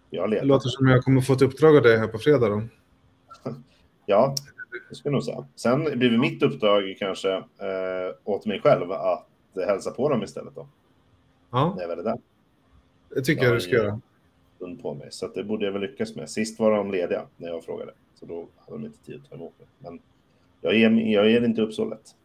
Jag 0.09 0.31
det 0.31 0.43
låter 0.43 0.69
som 0.69 0.87
jag 0.87 1.03
kommer 1.03 1.21
få 1.21 1.33
ett 1.33 1.41
uppdrag 1.41 1.77
av 1.77 1.83
dig 1.83 1.97
här 1.97 2.07
på 2.07 2.17
fredag 2.17 2.49
då. 2.49 2.61
ja, 4.05 4.35
det 4.89 4.95
skulle 4.95 5.11
jag 5.11 5.13
nog 5.13 5.23
säga. 5.23 5.47
Sen 5.55 5.83
blir 5.83 6.09
det 6.09 6.17
mitt 6.17 6.43
uppdrag 6.43 6.95
kanske 6.99 7.33
eh, 7.35 8.15
åt 8.23 8.45
mig 8.45 8.61
själv 8.61 8.91
att 8.91 9.27
hälsa 9.67 9.91
på 9.91 10.09
dem 10.09 10.23
istället 10.23 10.55
då. 10.55 10.67
Ja. 11.51 11.73
När 11.75 11.81
jag 11.81 11.89
väl 11.89 11.99
är 11.99 12.03
där. 12.03 12.17
Det 13.09 13.21
tycker 13.21 13.43
jag, 13.43 13.49
jag 13.49 13.57
du 13.57 13.61
ska 13.61 13.75
göra. 13.75 14.01
på 14.81 14.93
mig, 14.93 15.07
så 15.11 15.27
det 15.27 15.43
borde 15.43 15.65
jag 15.65 15.71
väl 15.71 15.81
lyckas 15.81 16.15
med. 16.15 16.29
Sist 16.29 16.59
var 16.59 16.71
de 16.71 16.91
lediga 16.91 17.25
när 17.37 17.47
jag 17.47 17.63
frågade, 17.63 17.91
så 18.19 18.25
då 18.25 18.47
hade 18.57 18.77
de 18.77 18.85
inte 18.85 19.05
tid 19.05 19.21
att 19.23 19.29
ta 19.29 19.35
emot 19.35 19.53
mig. 19.59 19.67
Men 19.79 19.99
jag 20.61 20.75
ger, 20.75 20.89
jag 20.89 21.29
ger 21.29 21.45
inte 21.45 21.61
upp 21.61 21.73
så 21.73 21.85
lätt. 21.85 22.15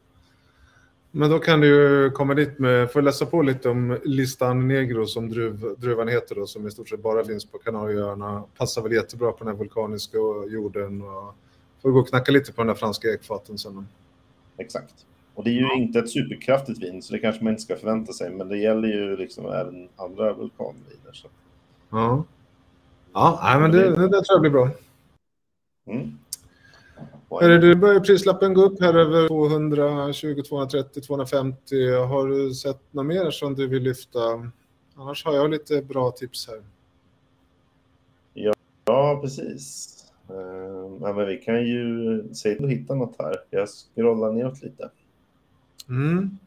Men 1.13 1.31
då 1.31 1.39
kan 1.39 1.61
du 1.61 1.67
ju 1.67 2.11
komma 2.11 2.35
dit 2.35 2.59
med, 2.59 2.93
får 2.93 3.03
läsa 3.03 3.27
på 3.27 3.43
lite 3.43 3.69
om 3.69 3.99
Listan 4.05 4.69
Negro 4.69 5.07
som 5.07 5.29
druv, 5.29 5.75
druvan 5.79 6.09
heter 6.09 6.35
då, 6.35 6.47
som 6.47 6.67
i 6.67 6.71
stort 6.71 6.89
sett 6.89 7.03
bara 7.03 7.25
finns 7.25 7.45
på 7.45 7.59
Kanarieöarna. 7.59 8.45
Passar 8.57 8.83
väl 8.83 8.93
jättebra 8.93 9.33
på 9.33 9.45
den 9.45 9.55
här 9.55 9.59
vulkaniska 9.59 10.19
jorden 10.49 11.03
och 11.03 11.35
får 11.83 11.91
gå 11.91 12.01
och 12.01 12.09
knacka 12.09 12.33
lite 12.33 12.53
på 12.53 12.61
den 12.61 12.69
där 12.69 12.75
franska 12.75 13.09
ekfaten 13.09 13.59
sen. 13.59 13.89
Exakt. 14.57 14.95
Och 15.35 15.45
det 15.45 15.51
är 15.51 15.55
ju 15.55 15.61
ja. 15.61 15.75
inte 15.75 15.99
ett 15.99 16.11
superkraftigt 16.11 16.83
vin, 16.83 17.03
så 17.03 17.13
det 17.13 17.19
kanske 17.19 17.45
man 17.45 17.53
inte 17.53 17.63
ska 17.63 17.77
förvänta 17.77 18.13
sig, 18.13 18.31
men 18.31 18.49
det 18.49 18.59
gäller 18.59 18.89
ju 18.89 19.17
liksom 19.17 19.47
även 19.47 19.89
andra 19.97 20.33
vulkanviner. 20.33 21.13
Så. 21.13 21.29
Ja, 21.91 22.25
ja 23.13 23.41
nej, 23.43 23.61
men 23.61 23.73
det, 23.73 23.91
det, 23.91 24.09
det 24.09 24.09
tror 24.09 24.27
jag 24.29 24.41
blir 24.41 24.51
bra. 24.51 24.71
Mm. 25.87 26.19
Hörru, 27.31 27.59
du 27.59 27.75
börjar 27.75 28.01
prislappen 28.01 28.55
gå 28.55 28.63
upp 28.63 28.81
här 28.81 28.95
över 28.95 29.29
220, 29.29 30.43
230, 30.49 31.03
250. 31.03 31.91
Har 31.93 32.29
du 32.29 32.55
sett 32.55 32.81
något 32.91 33.07
mer 33.07 33.31
som 33.31 33.55
du 33.55 33.67
vill 33.67 33.83
lyfta? 33.83 34.51
Annars 34.95 35.25
har 35.25 35.35
jag 35.35 35.51
lite 35.51 35.83
bra 35.83 36.11
tips 36.11 36.49
här. 36.49 36.63
Ja, 38.35 38.53
ja 38.85 39.19
precis. 39.23 39.97
Uh, 40.31 40.99
ja, 41.01 41.13
men 41.13 41.27
vi 41.27 41.37
kan 41.37 41.67
ju 41.67 42.25
se 42.35 42.55
till 42.55 42.65
att 42.65 42.71
hitta 42.71 42.95
något 42.95 43.17
här. 43.19 43.37
Jag 43.51 43.69
scrollar 43.69 44.33
neråt 44.33 44.63
lite. 44.63 44.91
Mm. 45.89 46.39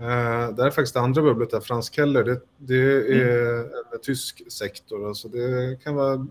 Uh, 0.00 0.56
det 0.56 0.62
är 0.62 0.70
faktiskt 0.70 0.94
det 0.94 1.00
andra 1.00 1.22
bubblet 1.22 1.50
där, 1.50 1.60
Fransk 1.60 1.94
Keller. 1.94 2.24
Det, 2.24 2.40
det 2.58 2.76
är 3.12 3.58
mm. 3.58 3.70
en 3.92 4.00
tysk 4.02 4.52
sektor. 4.52 5.08
Alltså 5.08 5.28
det 5.28 5.78
kan 5.84 5.94
vara 5.94 6.26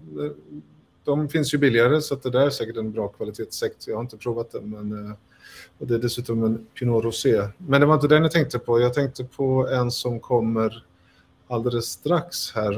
de 1.05 1.29
finns 1.29 1.53
ju 1.53 1.57
billigare 1.57 2.01
så 2.01 2.13
att 2.13 2.23
det 2.23 2.29
där 2.29 2.45
är 2.45 2.49
säkert 2.49 2.77
en 2.77 2.91
bra 2.91 3.07
kvalitetssekt. 3.07 3.87
Jag 3.87 3.95
har 3.95 4.01
inte 4.01 4.17
provat 4.17 4.51
den 4.51 4.69
men 4.69 5.09
eh, 5.09 5.15
och 5.77 5.87
det 5.87 5.95
är 5.95 5.99
dessutom 5.99 6.43
en 6.43 6.65
Pinot 6.79 7.03
Rosé. 7.03 7.47
Men 7.57 7.81
det 7.81 7.87
var 7.87 7.95
inte 7.95 8.07
den 8.07 8.23
jag 8.23 8.31
tänkte 8.31 8.59
på. 8.59 8.79
Jag 8.79 8.93
tänkte 8.93 9.23
på 9.23 9.67
en 9.67 9.91
som 9.91 10.19
kommer 10.19 10.85
alldeles 11.47 11.85
strax 11.85 12.51
här. 12.55 12.73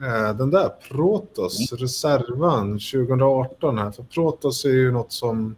Eh, 0.00 0.36
den 0.36 0.50
där, 0.50 0.68
Protos, 0.88 1.72
mm. 1.72 1.82
Reservan 1.82 2.72
2018 2.72 3.78
här. 3.78 3.90
För 3.90 4.02
Protos 4.02 4.64
är 4.64 4.68
ju 4.70 4.92
något 4.92 5.12
som 5.12 5.56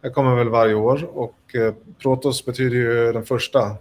jag 0.00 0.14
kommer 0.14 0.34
väl 0.34 0.48
varje 0.48 0.74
år 0.74 1.10
och 1.12 1.54
eh, 1.54 1.74
Protos 1.98 2.44
betyder 2.44 2.76
ju 2.76 3.12
den 3.12 3.24
första 3.24 3.76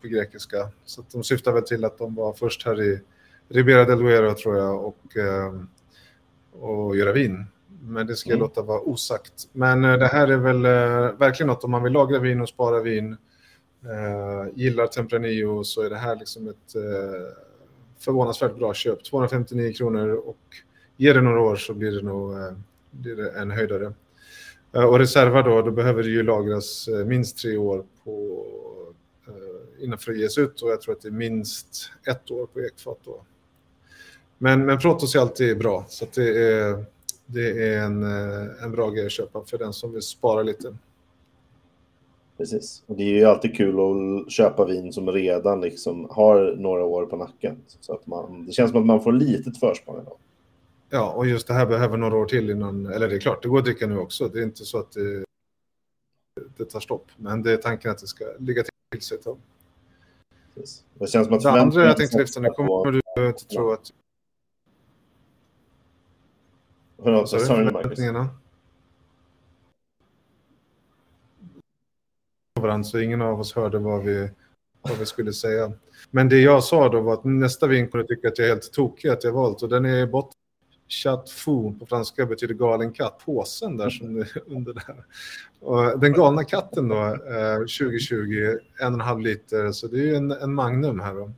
på 0.00 0.08
grekiska. 0.08 0.68
Så 0.84 1.04
de 1.12 1.24
syftar 1.24 1.52
väl 1.52 1.62
till 1.62 1.84
att 1.84 1.98
de 1.98 2.14
var 2.14 2.32
först 2.32 2.66
här 2.66 2.82
i 2.82 3.00
Ribera 3.48 3.84
del 3.84 3.98
Duero 3.98 4.34
tror 4.34 4.56
jag 4.56 4.84
och 4.84 5.16
och 6.60 6.96
göra 6.96 7.12
vin. 7.12 7.44
Men 7.82 8.06
det 8.06 8.16
ska 8.16 8.30
jag 8.30 8.36
Mm. 8.36 8.48
låta 8.48 8.62
vara 8.62 8.80
osagt. 8.80 9.32
Men 9.52 9.84
eh, 9.84 9.98
det 9.98 10.06
här 10.06 10.28
är 10.28 10.36
väl 10.36 10.64
eh, 10.64 11.18
verkligen 11.18 11.48
något 11.48 11.64
om 11.64 11.70
man 11.70 11.82
vill 11.82 11.92
lagra 11.92 12.18
vin 12.18 12.40
och 12.40 12.48
spara 12.48 12.80
vin. 12.82 13.16
Eh, 13.82 14.52
gillar 14.54 14.86
Tempranillo 14.86 15.64
så 15.64 15.82
är 15.82 15.90
det 15.90 15.96
här 15.96 16.16
liksom 16.16 16.48
ett 16.48 16.72
förvånansvärt 17.98 18.56
bra 18.56 18.74
köp. 18.74 19.04
259 19.04 19.72
kronor 19.72 20.08
och 20.08 20.38
ger 20.96 21.14
det 21.14 21.20
några 21.20 21.40
år 21.40 21.56
så 21.56 21.74
blir 21.74 21.92
det 21.92 22.02
nog 22.02 22.34
blir 22.90 23.16
det 23.16 23.30
en 23.30 23.50
höjdare. 23.50 23.92
Och 24.72 24.98
reserva 24.98 25.42
då, 25.42 25.62
då 25.62 25.70
behöver 25.70 26.02
det 26.02 26.08
ju 26.08 26.22
lagras 26.22 26.88
minst 27.06 27.38
tre 27.38 27.56
år 27.56 27.84
på, 28.04 28.44
innan 29.80 29.94
att 29.94 30.16
ges 30.16 30.38
ut 30.38 30.62
och 30.62 30.70
jag 30.70 30.80
tror 30.80 30.94
att 30.94 31.00
det 31.02 31.08
är 31.08 31.12
minst 31.12 31.90
ett 32.08 32.30
år 32.30 32.46
på 32.46 32.60
ekfat 32.60 32.98
då. 33.04 33.24
Men, 34.38 34.66
men 34.66 34.78
Protos 34.78 35.14
är 35.14 35.20
alltid 35.20 35.58
bra 35.58 35.84
så 35.88 36.06
det 36.14 36.52
är, 36.52 36.84
det 37.26 37.74
är 37.74 37.82
en, 37.82 38.02
eh, 38.02 38.64
en 38.64 38.72
bra 38.72 38.90
grej 38.90 39.06
att 39.06 39.12
köpa 39.12 39.44
för 39.44 39.58
den 39.58 39.72
som 39.72 39.92
vill 39.92 40.02
spara 40.02 40.42
lite. 40.42 40.76
Precis. 42.36 42.82
Och 42.86 42.96
det 42.96 43.02
är 43.02 43.14
ju 43.14 43.24
alltid 43.24 43.56
kul 43.56 43.76
att 43.80 44.32
köpa 44.32 44.64
vin 44.64 44.92
som 44.92 45.10
redan 45.10 45.60
liksom 45.60 46.06
har 46.10 46.56
några 46.58 46.84
år 46.84 47.06
på 47.06 47.16
nacken. 47.16 47.56
Så 47.80 47.92
att 47.92 48.06
man, 48.06 48.46
det 48.46 48.52
känns 48.52 48.70
som 48.70 48.80
att 48.80 48.86
man 48.86 49.02
får 49.02 49.12
litet 49.12 49.60
försprång 49.60 50.00
idag. 50.00 50.16
Ja, 50.90 51.12
och 51.12 51.26
just 51.26 51.46
det 51.46 51.54
här 51.54 51.66
behöver 51.66 51.96
några 51.96 52.16
år 52.16 52.26
till 52.26 52.50
innan, 52.50 52.86
eller 52.86 53.08
det 53.08 53.16
är 53.16 53.20
klart, 53.20 53.42
det 53.42 53.48
går 53.48 53.58
att 53.58 53.64
dricka 53.64 53.86
nu 53.86 53.98
också. 53.98 54.28
Det 54.28 54.38
är 54.38 54.42
inte 54.42 54.64
så 54.64 54.78
att 54.78 54.92
det, 54.92 55.24
det 56.56 56.64
tar 56.64 56.80
stopp, 56.80 57.06
men 57.16 57.42
det 57.42 57.52
är 57.52 57.56
tanken 57.56 57.90
att 57.90 57.98
det 57.98 58.06
ska 58.06 58.24
ligga 58.38 58.64
till 58.90 59.02
sig 59.02 59.18
ett 59.18 59.24
tag. 59.24 59.38
Precis. 60.54 60.84
Det 60.94 61.06
känns 61.06 61.26
som 61.26 61.36
att 61.36 61.42
Det 61.42 61.50
andra 61.50 61.84
jag 61.84 61.96
tänkte 61.96 62.18
lyfta 62.18 62.40
nu, 62.40 62.48
kommer 62.48 62.92
du 62.92 63.28
inte 63.28 63.44
tro 63.44 63.72
att... 63.72 63.92
Sorry, 67.02 67.26
sorry, 67.26 67.64
Marcus. 67.64 67.82
förväntningarna. 67.82 68.28
varandra, 72.60 72.84
så 72.84 72.98
ingen 72.98 73.22
av 73.22 73.40
oss 73.40 73.54
hörde 73.54 73.78
vad 73.78 74.02
vi, 74.02 74.30
vad 74.82 74.98
vi 74.98 75.06
skulle 75.06 75.32
säga. 75.32 75.72
Men 76.10 76.28
det 76.28 76.40
jag 76.40 76.64
sa 76.64 76.88
då 76.88 77.00
var 77.00 77.14
att 77.14 77.24
nästa 77.24 77.66
vin 77.66 77.88
kommer 77.88 78.04
tycka 78.04 78.28
att 78.28 78.38
jag 78.38 78.46
är 78.46 78.52
helt 78.52 78.72
tokig 78.72 79.08
att 79.08 79.24
jag 79.24 79.32
valt 79.32 79.62
och 79.62 79.68
den 79.68 79.84
är 79.84 80.02
i 80.02 80.06
botten. 80.06 80.32
Chat 80.88 81.30
fou 81.30 81.78
på 81.78 81.86
franska 81.86 82.26
betyder 82.26 82.54
galen 82.54 82.92
katt. 82.92 83.22
Påsen 83.24 83.76
där 83.76 83.90
som 83.90 84.16
är 84.16 84.28
under 84.46 84.72
där. 84.72 85.04
Och 85.60 86.00
den 86.00 86.12
galna 86.12 86.44
katten 86.44 86.88
då, 86.88 87.04
eh, 87.04 87.58
2020, 87.58 88.58
en 88.80 88.86
och 88.86 88.92
en 88.94 89.00
halv 89.00 89.20
liter, 89.20 89.72
så 89.72 89.86
det 89.86 89.96
är 89.96 90.02
ju 90.02 90.14
en, 90.14 90.30
en 90.30 90.54
magnum 90.54 91.00
här 91.00 91.14
då. 91.14 91.32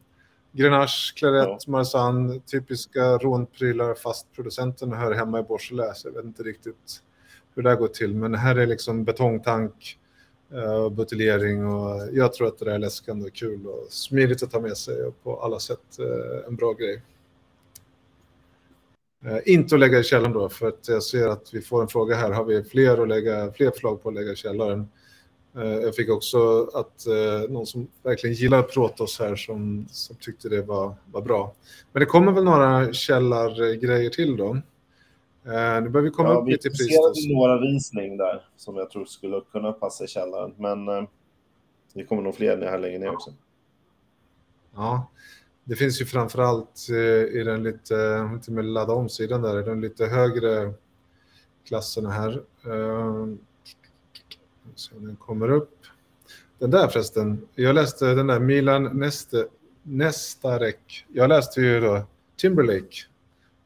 Grenache, 0.59 1.14
Claret, 1.14 1.66
Marsanne, 1.66 2.40
typiska 2.40 3.18
rånprylar, 3.18 3.94
fast 3.94 4.33
producenten 4.33 4.92
hör 4.92 5.12
hemma 5.12 5.40
i 5.40 5.42
Beaujolais. 5.42 6.05
Jag 6.05 6.12
vet 6.12 6.25
inte 6.25 6.42
riktigt 6.42 7.03
hur 7.55 7.62
det 7.62 7.68
här 7.68 7.77
går 7.77 7.88
till, 7.88 8.14
men 8.14 8.35
här 8.35 8.57
är 8.57 8.66
liksom 8.66 9.05
betongtank, 9.05 9.99
eh, 10.53 10.90
buteljering 10.90 11.66
och 11.66 12.09
jag 12.12 12.33
tror 12.33 12.47
att 12.47 12.59
det 12.59 12.64
där 12.64 12.73
är 12.73 12.79
läskande 12.79 13.27
och 13.27 13.35
kul 13.35 13.66
och 13.66 13.87
smidigt 13.92 14.42
att 14.42 14.51
ta 14.51 14.61
med 14.61 14.77
sig 14.77 15.03
och 15.03 15.23
på 15.23 15.40
alla 15.40 15.59
sätt 15.59 15.99
eh, 15.99 16.49
en 16.49 16.57
bra 16.57 16.73
grej. 16.73 17.03
Eh, 19.25 19.38
inte 19.44 19.75
att 19.75 19.81
lägga 19.81 19.99
i 19.99 20.05
källaren 20.05 20.33
då, 20.33 20.49
för 20.49 20.68
att 20.68 20.88
jag 20.88 21.03
ser 21.03 21.29
att 21.29 21.55
vi 21.55 21.61
får 21.61 21.83
en 21.83 21.88
fråga 21.88 22.16
här. 22.16 22.31
Har 22.31 22.44
vi 22.44 22.64
fler, 22.64 23.03
att 23.03 23.09
lägga, 23.09 23.53
fler 23.53 23.71
förslag 23.71 24.03
på 24.03 24.09
att 24.09 24.14
lägga 24.14 24.33
i 24.33 24.37
källaren? 24.37 24.88
Eh, 25.59 25.64
jag 25.66 25.94
fick 25.94 26.11
också 26.11 26.62
att 26.75 27.07
eh, 27.07 27.51
någon 27.51 27.66
som 27.66 27.88
verkligen 28.03 28.37
gillar 28.37 28.62
Protos 28.62 29.18
här 29.18 29.37
som, 29.37 29.87
som 29.90 30.16
tyckte 30.16 30.49
det 30.49 30.62
var, 30.62 30.94
var 31.12 31.23
bra. 31.23 31.55
Men 31.92 32.01
det 32.01 32.07
kommer 32.07 32.33
väl 32.33 32.44
några 32.44 32.92
källargrejer 32.92 34.11
till 34.11 34.37
då. 34.37 34.51
Eh, 35.44 35.83
nu 35.83 35.88
börjar 35.88 36.05
vi 36.05 36.11
komma 36.11 36.29
Ja, 36.29 36.35
upp 36.40 36.47
vi 36.47 36.53
lite 36.53 36.68
i 36.68 36.71
pris. 36.71 36.87
ser 36.88 37.29
då. 37.29 37.35
några 37.38 37.61
visning 37.61 38.16
där 38.16 38.49
som 38.57 38.77
jag 38.77 38.90
tror 38.90 39.05
skulle 39.05 39.40
kunna 39.53 39.73
passa 39.73 40.05
i 40.05 40.09
källaren. 40.09 40.55
Men 40.57 40.87
det 41.92 42.05
kommer 42.05 42.23
nog 42.23 42.35
fler 42.35 42.57
här 42.66 42.79
längre 42.79 42.99
ner 42.99 43.11
också. 43.11 43.31
Ja, 44.75 45.11
det 45.64 45.77
finns 45.77 46.01
ju 46.01 46.05
framförallt 46.05 46.87
eh, 46.90 47.40
i 47.40 47.42
den 47.44 47.62
lite, 47.62 48.31
lite 48.35 48.51
mer 48.51 48.62
ladda 48.62 48.92
om-sidan 48.92 49.42
där, 49.42 49.61
i 49.61 49.62
den 49.62 49.81
lite 49.81 50.07
högre 50.07 50.73
klasserna 51.64 52.11
här. 52.11 52.42
Se 54.74 54.96
om 54.96 55.07
den 55.07 55.16
kommer 55.16 55.50
upp. 55.50 55.74
Den 56.59 56.70
där 56.70 56.88
förresten, 56.88 57.48
jag 57.54 57.74
läste 57.74 58.14
den 58.14 58.26
där 58.26 58.40
Milan 58.40 58.85
Neste, 58.85 59.46
Nestarek. 59.83 61.07
Jag 61.12 61.28
läste 61.28 61.61
ju 61.61 61.81
då 61.81 62.02
Timberlake, 62.37 62.96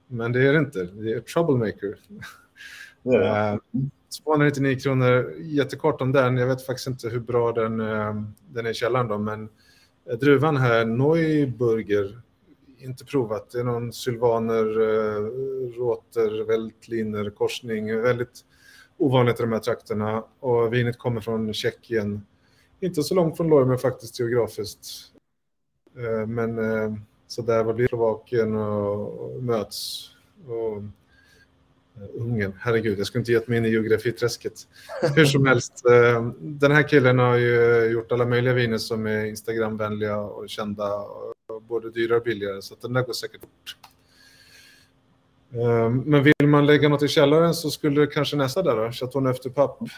men 0.06 0.32
det 0.32 0.48
är 0.48 0.52
det 0.52 0.58
inte, 0.58 0.84
det 0.84 1.12
är 1.12 1.20
Troublemaker. 1.20 1.98
Det. 3.02 3.28
Eh, 3.28 3.56
299 4.24 4.78
kronor, 4.78 5.34
jättekort 5.38 6.00
om 6.00 6.12
den. 6.12 6.36
Jag 6.36 6.46
vet 6.46 6.66
faktiskt 6.66 6.86
inte 6.86 7.08
hur 7.08 7.20
bra 7.20 7.52
den, 7.52 7.80
eh, 7.80 8.22
den 8.52 8.66
är 8.66 8.70
i 8.70 8.74
källaren 8.74 9.08
då, 9.08 9.18
men 9.18 9.48
druvan 10.20 10.56
här, 10.56 10.84
Neuburger, 10.84 12.20
inte 12.78 13.04
provat. 13.04 13.50
Det 13.50 13.60
är 13.60 13.64
någon 13.64 13.92
sylvaner, 13.92 14.80
eh, 14.80 15.22
råter, 15.76 16.44
vältliner, 16.46 17.30
korsning. 17.30 18.02
Väldigt 18.02 18.44
ovanligt 19.02 19.40
i 19.40 19.42
de 19.42 19.52
här 19.52 19.58
trakterna. 19.58 20.24
Och 20.40 20.74
vinet 20.74 20.98
kommer 20.98 21.20
från 21.20 21.54
Tjeckien. 21.54 22.26
Inte 22.80 23.02
så 23.02 23.14
långt 23.14 23.36
från 23.36 23.48
Lormer 23.48 23.76
faktiskt 23.76 24.20
geografiskt. 24.20 24.88
Eh, 25.98 26.26
Men 26.26 26.58
eh, 26.58 26.94
så 27.26 27.42
där 27.42 27.64
var 27.64 27.72
vi 27.72 27.88
Slovakien 27.88 28.56
och, 28.56 29.42
möts. 29.42 30.10
Och, 30.46 30.76
eh, 30.76 30.82
Ungern, 32.14 32.52
herregud, 32.60 32.98
jag 32.98 33.06
skulle 33.06 33.20
inte 33.20 33.32
gett 33.32 33.48
mig 33.48 33.58
in 33.58 33.64
i 33.64 33.70
geografiträsket. 33.70 34.68
Hur 35.16 35.24
som 35.24 35.46
helst, 35.46 35.82
den 36.38 36.72
här 36.72 36.88
killen 36.88 37.18
har 37.18 37.36
ju 37.36 37.84
gjort 37.84 38.12
alla 38.12 38.26
möjliga 38.26 38.54
viner 38.54 38.78
som 38.78 39.06
är 39.06 39.24
Instagramvänliga 39.24 40.18
och 40.18 40.48
kända, 40.48 41.04
både 41.68 41.90
dyra 41.90 42.16
och 42.16 42.22
billigare, 42.22 42.62
så 42.62 42.74
att 42.74 42.80
den 42.80 42.92
där 42.92 43.02
går 43.02 43.12
säkert 43.12 43.40
fort. 43.40 43.76
Eh, 45.54 45.90
Men 45.90 46.22
vill 46.22 46.48
man 46.48 46.66
lägga 46.66 46.88
något 46.88 47.02
i 47.02 47.08
källaren 47.08 47.54
så 47.54 47.70
skulle 47.70 48.00
det 48.00 48.06
kanske 48.06 48.36
nästa 48.36 48.62
där 48.62 48.76
då, 48.76 48.92
Chateau 48.92 49.20
Neuf 49.20 49.40
du 49.40 49.50
Pape. 49.50 49.84
Eh, 49.84 49.90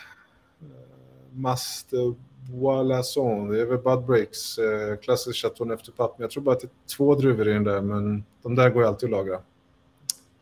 Mast 1.33 1.91
Boislasson, 2.51 3.49
det 3.49 3.61
är 3.61 3.67
väl 3.67 3.79
Bud 3.79 4.05
Breaks, 4.07 4.59
eh, 4.59 4.97
klassisk 4.97 5.43
Chateau 5.43 5.65
du 5.65 5.77
Pape. 5.93 6.15
Men 6.17 6.23
jag 6.25 6.31
tror 6.31 6.43
bara 6.43 6.55
att 6.55 6.61
det 6.61 6.67
är 6.67 6.95
två 6.97 7.15
druvor 7.15 7.49
i 7.49 7.53
den 7.53 7.65
där, 7.65 7.81
men 7.81 8.25
de 8.43 8.55
där 8.55 8.71
går 8.71 8.83
ju 8.83 8.89
alltid 8.89 9.07
att 9.07 9.11
lagra. 9.11 9.41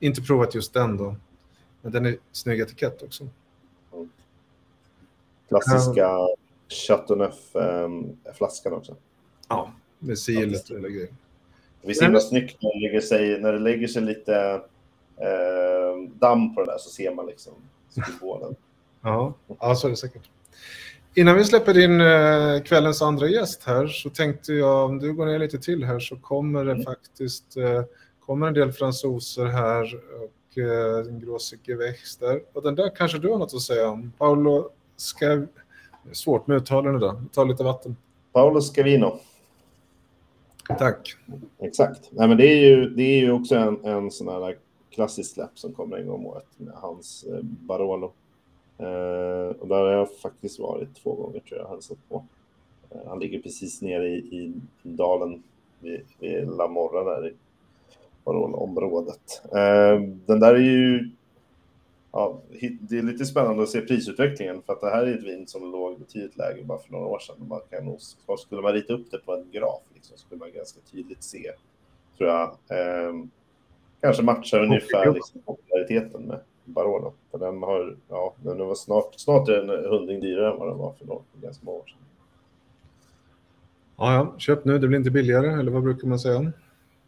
Inte 0.01 0.23
provat 0.23 0.55
just 0.55 0.75
den 0.75 0.97
då. 0.97 1.17
Men 1.83 1.93
den 1.93 2.07
är 2.07 2.17
snygg 2.33 2.61
etikett 2.61 3.03
också. 3.03 3.29
Klassiska 5.49 6.11
Chateauneuf-flaskan 6.69 8.73
också. 8.73 8.97
Ja, 9.49 9.73
med 9.99 10.19
sigillet 10.19 10.71
eller 10.71 10.89
grejer. 10.89 11.09
Det 11.83 11.91
är 11.91 11.95
så 11.95 12.05
himla 12.05 12.21
snyggt 12.21 12.63
när 12.63 12.75
det 12.75 12.81
lägger 12.89 13.01
sig, 13.01 13.41
när 13.41 13.53
det 13.53 13.59
lägger 13.59 13.89
sig 13.89 14.03
lite 14.03 14.63
eh, 15.17 16.11
damm 16.15 16.55
på 16.55 16.61
det 16.61 16.73
där 16.73 16.79
så 16.79 16.91
ser 16.91 17.15
man 17.15 17.27
liksom 17.27 17.53
symbolen. 17.89 18.55
Ja, 19.05 19.35
ja, 19.61 19.75
så 19.75 19.87
är 19.87 19.91
det 19.91 19.97
säkert. 19.97 20.31
Innan 21.15 21.37
vi 21.37 21.45
släpper 21.45 21.79
in 21.79 22.01
eh, 22.01 22.63
kvällens 22.63 23.03
andra 23.03 23.29
gäst 23.29 23.63
här 23.65 23.87
så 23.87 24.11
tänkte 24.11 24.53
jag 24.53 24.85
om 24.85 24.99
du 24.99 25.13
går 25.13 25.27
ner 25.27 25.39
lite 25.39 25.59
till 25.59 25.85
här 25.85 26.01
så 26.01 26.17
kommer 26.17 26.65
det 26.65 26.83
faktiskt 26.83 27.57
eh, 27.57 27.83
kommer 28.27 28.47
en 28.47 28.55
del 28.55 28.73
fransoser 28.73 29.45
här 29.45 30.01
och 30.23 30.59
eh, 30.59 31.07
en 31.07 31.21
gråsig 31.21 31.79
växter. 31.79 32.43
Och 32.53 32.63
den 32.63 32.75
där 32.75 32.97
kanske 32.97 33.19
du 33.19 33.29
har 33.29 33.39
något 33.39 33.55
att 33.55 33.63
säga 33.63 33.89
om. 33.89 34.13
Paolo 34.19 34.71
ska... 34.97 35.43
Svårt 36.13 36.47
med 36.47 36.57
uttalen 36.57 36.97
idag. 36.97 37.25
Ta 37.33 37.45
lite 37.45 37.65
vatten. 37.65 37.97
Paolo 38.33 38.61
Scavino. 38.61 39.19
Tack. 40.79 41.17
Exakt. 41.59 42.09
Nej, 42.11 42.29
men 42.29 42.37
det, 42.37 42.47
är 42.47 42.57
ju, 42.57 42.89
det 42.89 43.03
är 43.03 43.21
ju 43.21 43.33
också 43.33 43.55
en, 43.55 43.85
en 43.85 44.11
sån 44.11 44.29
här 44.29 44.57
klassiskt 44.93 45.35
släpp 45.35 45.59
som 45.59 45.73
kommer 45.73 45.97
en 45.97 46.07
gång 46.07 46.21
om 46.21 46.27
året 46.27 46.47
med 46.57 46.75
hans 46.75 47.25
eh, 47.25 47.43
Barolo. 47.43 48.13
Eh, 48.79 49.57
och 49.61 49.69
där 49.69 49.77
har 49.77 49.91
jag 49.93 50.17
faktiskt 50.17 50.59
varit 50.59 50.95
två 50.95 51.15
gånger 51.15 51.41
tror 51.41 51.61
jag 51.61 51.69
hälsat 51.69 51.99
på. 52.09 52.25
Eh, 52.91 53.09
han 53.09 53.19
ligger 53.19 53.43
precis 53.43 53.83
nere 53.83 54.09
i, 54.09 54.19
i 54.19 54.53
dalen 54.83 55.43
vid, 55.81 56.01
vid 56.19 56.49
La 56.49 56.69
Morra 56.69 57.05
där 57.05 57.29
i 57.29 57.35
Barolo-området. 58.25 59.43
Eh, 59.45 60.01
den 60.27 60.41
där 60.41 60.55
är 60.55 60.59
ju 60.59 61.11
Ja, 62.15 62.41
det 62.81 62.99
är 62.99 63.03
lite 63.03 63.25
spännande 63.25 63.63
att 63.63 63.69
se 63.69 63.81
prisutvecklingen 63.81 64.63
för 64.63 64.73
att 64.73 64.81
det 64.81 64.91
här 64.91 65.07
är 65.07 65.19
ett 65.19 65.25
vin 65.25 65.47
som 65.47 65.73
låg 65.73 65.99
betydligt 65.99 66.37
lägre 66.37 66.65
bara 66.65 66.79
för 66.79 66.93
några 66.93 67.07
år 67.07 67.19
sedan. 67.19 67.37
Man 67.49 67.61
kan 67.71 67.85
nog, 67.85 67.99
skulle 68.39 68.63
man 68.63 68.73
rita 68.73 68.93
upp 68.93 69.11
det 69.11 69.19
på 69.19 69.35
en 69.35 69.51
graf 69.51 69.83
liksom, 69.95 70.19
skulle 70.19 70.39
man 70.39 70.53
ganska 70.53 70.81
tydligt 70.81 71.23
se, 71.23 71.53
tror 72.19 72.31
jag, 72.31 72.49
eh, 72.49 73.15
kanske 74.03 74.23
matchar 74.23 74.63
ungefär 74.63 75.15
liksom, 75.15 75.41
populariteten 75.41 76.23
med 76.23 76.41
Barolo. 76.65 77.13
För 77.31 77.39
den 77.39 77.63
har, 77.63 77.97
ja, 78.09 78.35
den 78.43 78.59
var 78.59 78.75
snart, 78.75 79.15
snart 79.17 79.49
är 79.49 79.53
den 79.53 79.71
en 79.71 79.91
hundring 79.91 80.21
dyrare 80.21 80.53
än 80.53 80.59
vad 80.59 80.69
den 80.69 80.79
var 80.79 80.93
för 80.93 81.07
några, 81.07 81.23
ganska 81.35 81.65
många 81.65 81.79
år 81.79 81.87
sedan. 81.87 81.97
Ja, 83.97 84.15
ja, 84.15 84.35
köp 84.39 84.65
nu. 84.65 84.79
Det 84.79 84.89
blir 84.89 84.99
inte 84.99 85.11
billigare, 85.11 85.61
eller 85.61 85.73
vad 85.73 85.83
brukar 85.83 86.09
man 86.09 86.19
säga? 86.19 86.41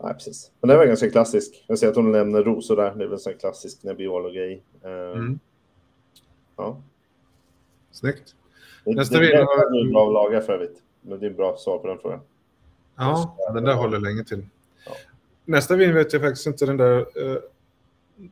Nej, 0.02 0.14
precis. 0.14 0.50
Men 0.60 0.68
det 0.68 0.76
var 0.76 0.86
ganska 0.86 1.10
klassisk. 1.10 1.64
Jag 1.66 1.78
ser 1.78 1.88
att 1.88 1.96
hon 1.96 2.12
nämner 2.12 2.42
rosor 2.42 2.76
där. 2.76 2.94
Det 2.94 3.04
är 3.04 3.06
väl 3.06 3.12
en 3.12 3.18
sån 3.18 3.34
klassisk 3.34 3.82
Nebbiolo-grej. 3.82 4.62
Uh, 4.84 4.90
mm. 4.90 5.38
Ja. 6.56 6.80
Snyggt. 7.90 8.34
Nästa 8.86 9.18
det, 9.18 9.26
det 9.26 9.36
är 9.36 9.92
bra 9.92 10.06
att 10.06 10.12
laga 10.12 10.40
för 10.40 10.52
övrigt. 10.52 10.82
Men 11.00 11.20
det 11.20 11.26
är 11.26 11.30
bra 11.30 11.56
svar 11.56 11.78
på 11.78 11.86
den 11.86 11.98
frågan. 11.98 12.20
Ja, 12.96 13.36
den 13.54 13.64
där 13.64 13.74
håller 13.74 14.00
länge 14.00 14.24
till. 14.24 14.46
Nästa 15.44 15.76
vin 15.76 15.94
vet 15.94 16.12
jag 16.12 16.22
faktiskt 16.22 16.46
inte 16.46 16.66
den 16.66 16.76
där. 16.76 16.98
eh, 16.98 17.38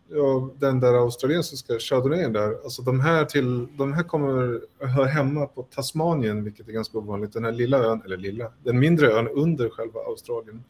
ja, 0.09 0.51
den 0.59 0.81
där 0.81 0.95
australiensiska 0.95 1.79
chardonnayen 1.79 2.33
där. 2.33 2.55
Alltså 2.65 2.83
de 2.83 3.01
här, 3.01 3.25
till, 3.25 3.67
de 3.77 3.93
här 3.93 4.03
kommer 4.03 4.61
hör 4.79 5.05
hemma 5.05 5.47
på 5.47 5.63
Tasmanien, 5.63 6.45
vilket 6.45 6.69
är 6.69 6.73
ganska 6.73 6.99
ovanligt. 6.99 7.33
Den 7.33 7.45
här 7.45 7.53
lilla 7.53 7.79
ön, 7.79 8.03
eller 8.05 8.17
lilla, 8.17 8.53
den 8.65 8.79
mindre 8.79 9.13
ön 9.13 9.29
under 9.29 9.69
själva 9.69 10.01
Australien 10.01 10.65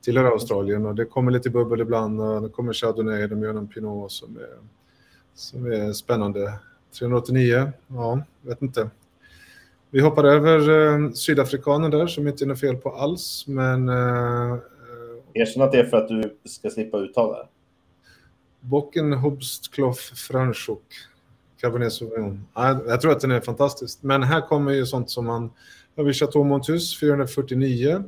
tillhör 0.00 0.24
Australien 0.24 0.86
och 0.86 0.94
det 0.94 1.04
kommer 1.04 1.30
lite 1.30 1.50
bubbel 1.50 1.80
ibland 1.80 2.20
och 2.20 2.42
det 2.42 2.48
kommer 2.48 2.72
chardonnay, 2.72 3.26
de 3.26 3.42
gör 3.42 3.54
en 3.54 3.68
pinot 3.68 4.12
som 4.12 4.36
är, 4.36 4.58
som 5.34 5.66
är 5.66 5.92
spännande. 5.92 6.52
389, 6.98 7.72
ja, 7.86 8.22
vet 8.42 8.62
inte. 8.62 8.90
Vi 9.90 10.00
hoppar 10.00 10.24
över 10.24 10.58
eh, 10.70 11.10
sydafrikanen 11.10 11.90
där 11.90 12.06
som 12.06 12.28
inte 12.28 12.44
är 12.44 12.46
något 12.46 12.60
fel 12.60 12.76
på 12.76 12.90
alls, 12.90 13.44
men... 13.46 13.88
Eh, 13.88 14.56
Erkänn 15.34 15.62
att 15.62 15.72
det 15.72 15.78
är 15.78 15.84
för 15.84 15.96
att 15.96 16.08
du 16.08 16.36
ska 16.44 16.70
slippa 16.70 16.98
uttala 16.98 17.38
det. 17.38 17.48
Bocken 18.60 19.12
Hobstkloff 19.12 19.98
Franschuk, 19.98 20.94
Cabernet 21.60 21.92
Sauvignon. 21.92 22.46
Jag 22.86 23.00
tror 23.00 23.12
att 23.12 23.20
den 23.20 23.30
är 23.30 23.40
fantastisk. 23.40 23.98
Men 24.02 24.22
här 24.22 24.40
kommer 24.40 24.72
ju 24.72 24.86
sånt 24.86 25.10
som 25.10 25.26
man 25.26 25.50
har 25.96 26.12
Chateau 26.12 26.44
Montus 26.44 27.00
449. 27.00 28.04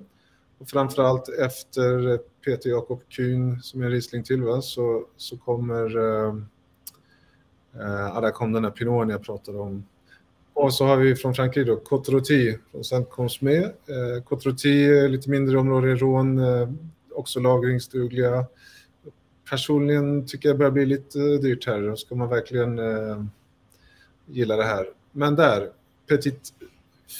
Och 0.59 0.69
framförallt 0.69 1.29
efter 1.29 2.19
Peter 2.45 2.71
Jakob 2.71 3.01
Kuhn 3.09 3.61
som 3.63 3.83
är 3.83 3.91
Riesling 3.91 4.23
till 4.23 4.43
va? 4.43 4.63
Så, 4.63 5.05
så 5.17 5.37
kommer 5.37 5.97
eh, 5.97 6.35
eh 7.75 8.21
där 8.21 8.31
kom 8.31 8.53
den 8.53 8.65
här 8.65 8.71
pinoten 8.71 9.11
jag 9.11 9.23
pratade 9.23 9.59
om. 9.59 9.87
Och 10.55 10.75
så 10.75 10.85
har 10.85 10.97
vi 10.97 11.17
från 11.17 11.35
Frankrike 11.35 11.71
då 11.71 11.77
Cotroti 11.77 12.59
från 12.71 12.85
Saint-Consmé. 12.85 13.65
Eh, 13.65 14.23
Cotroti, 14.25 15.09
lite 15.09 15.31
mindre 15.31 15.59
område 15.59 15.91
i 15.91 15.95
Rhône, 15.95 16.63
eh, 16.63 16.69
också 17.17 17.41
lagringsdugliga 17.41 18.47
personligen 19.51 20.27
tycker 20.27 20.49
jag 20.49 20.57
det 20.57 20.59
börjar 20.59 20.73
bli 20.73 20.87
lite 20.87 21.19
dyrt 21.19 21.67
här. 21.67 21.83
Då 21.83 21.97
ska 21.97 22.15
man 22.15 22.29
verkligen 22.29 22.79
eh, 22.79 23.25
gilla 24.27 24.57
det 24.57 24.65
här. 24.65 24.87
Men 25.13 25.37
där, 25.37 25.71
Petit 26.09 26.53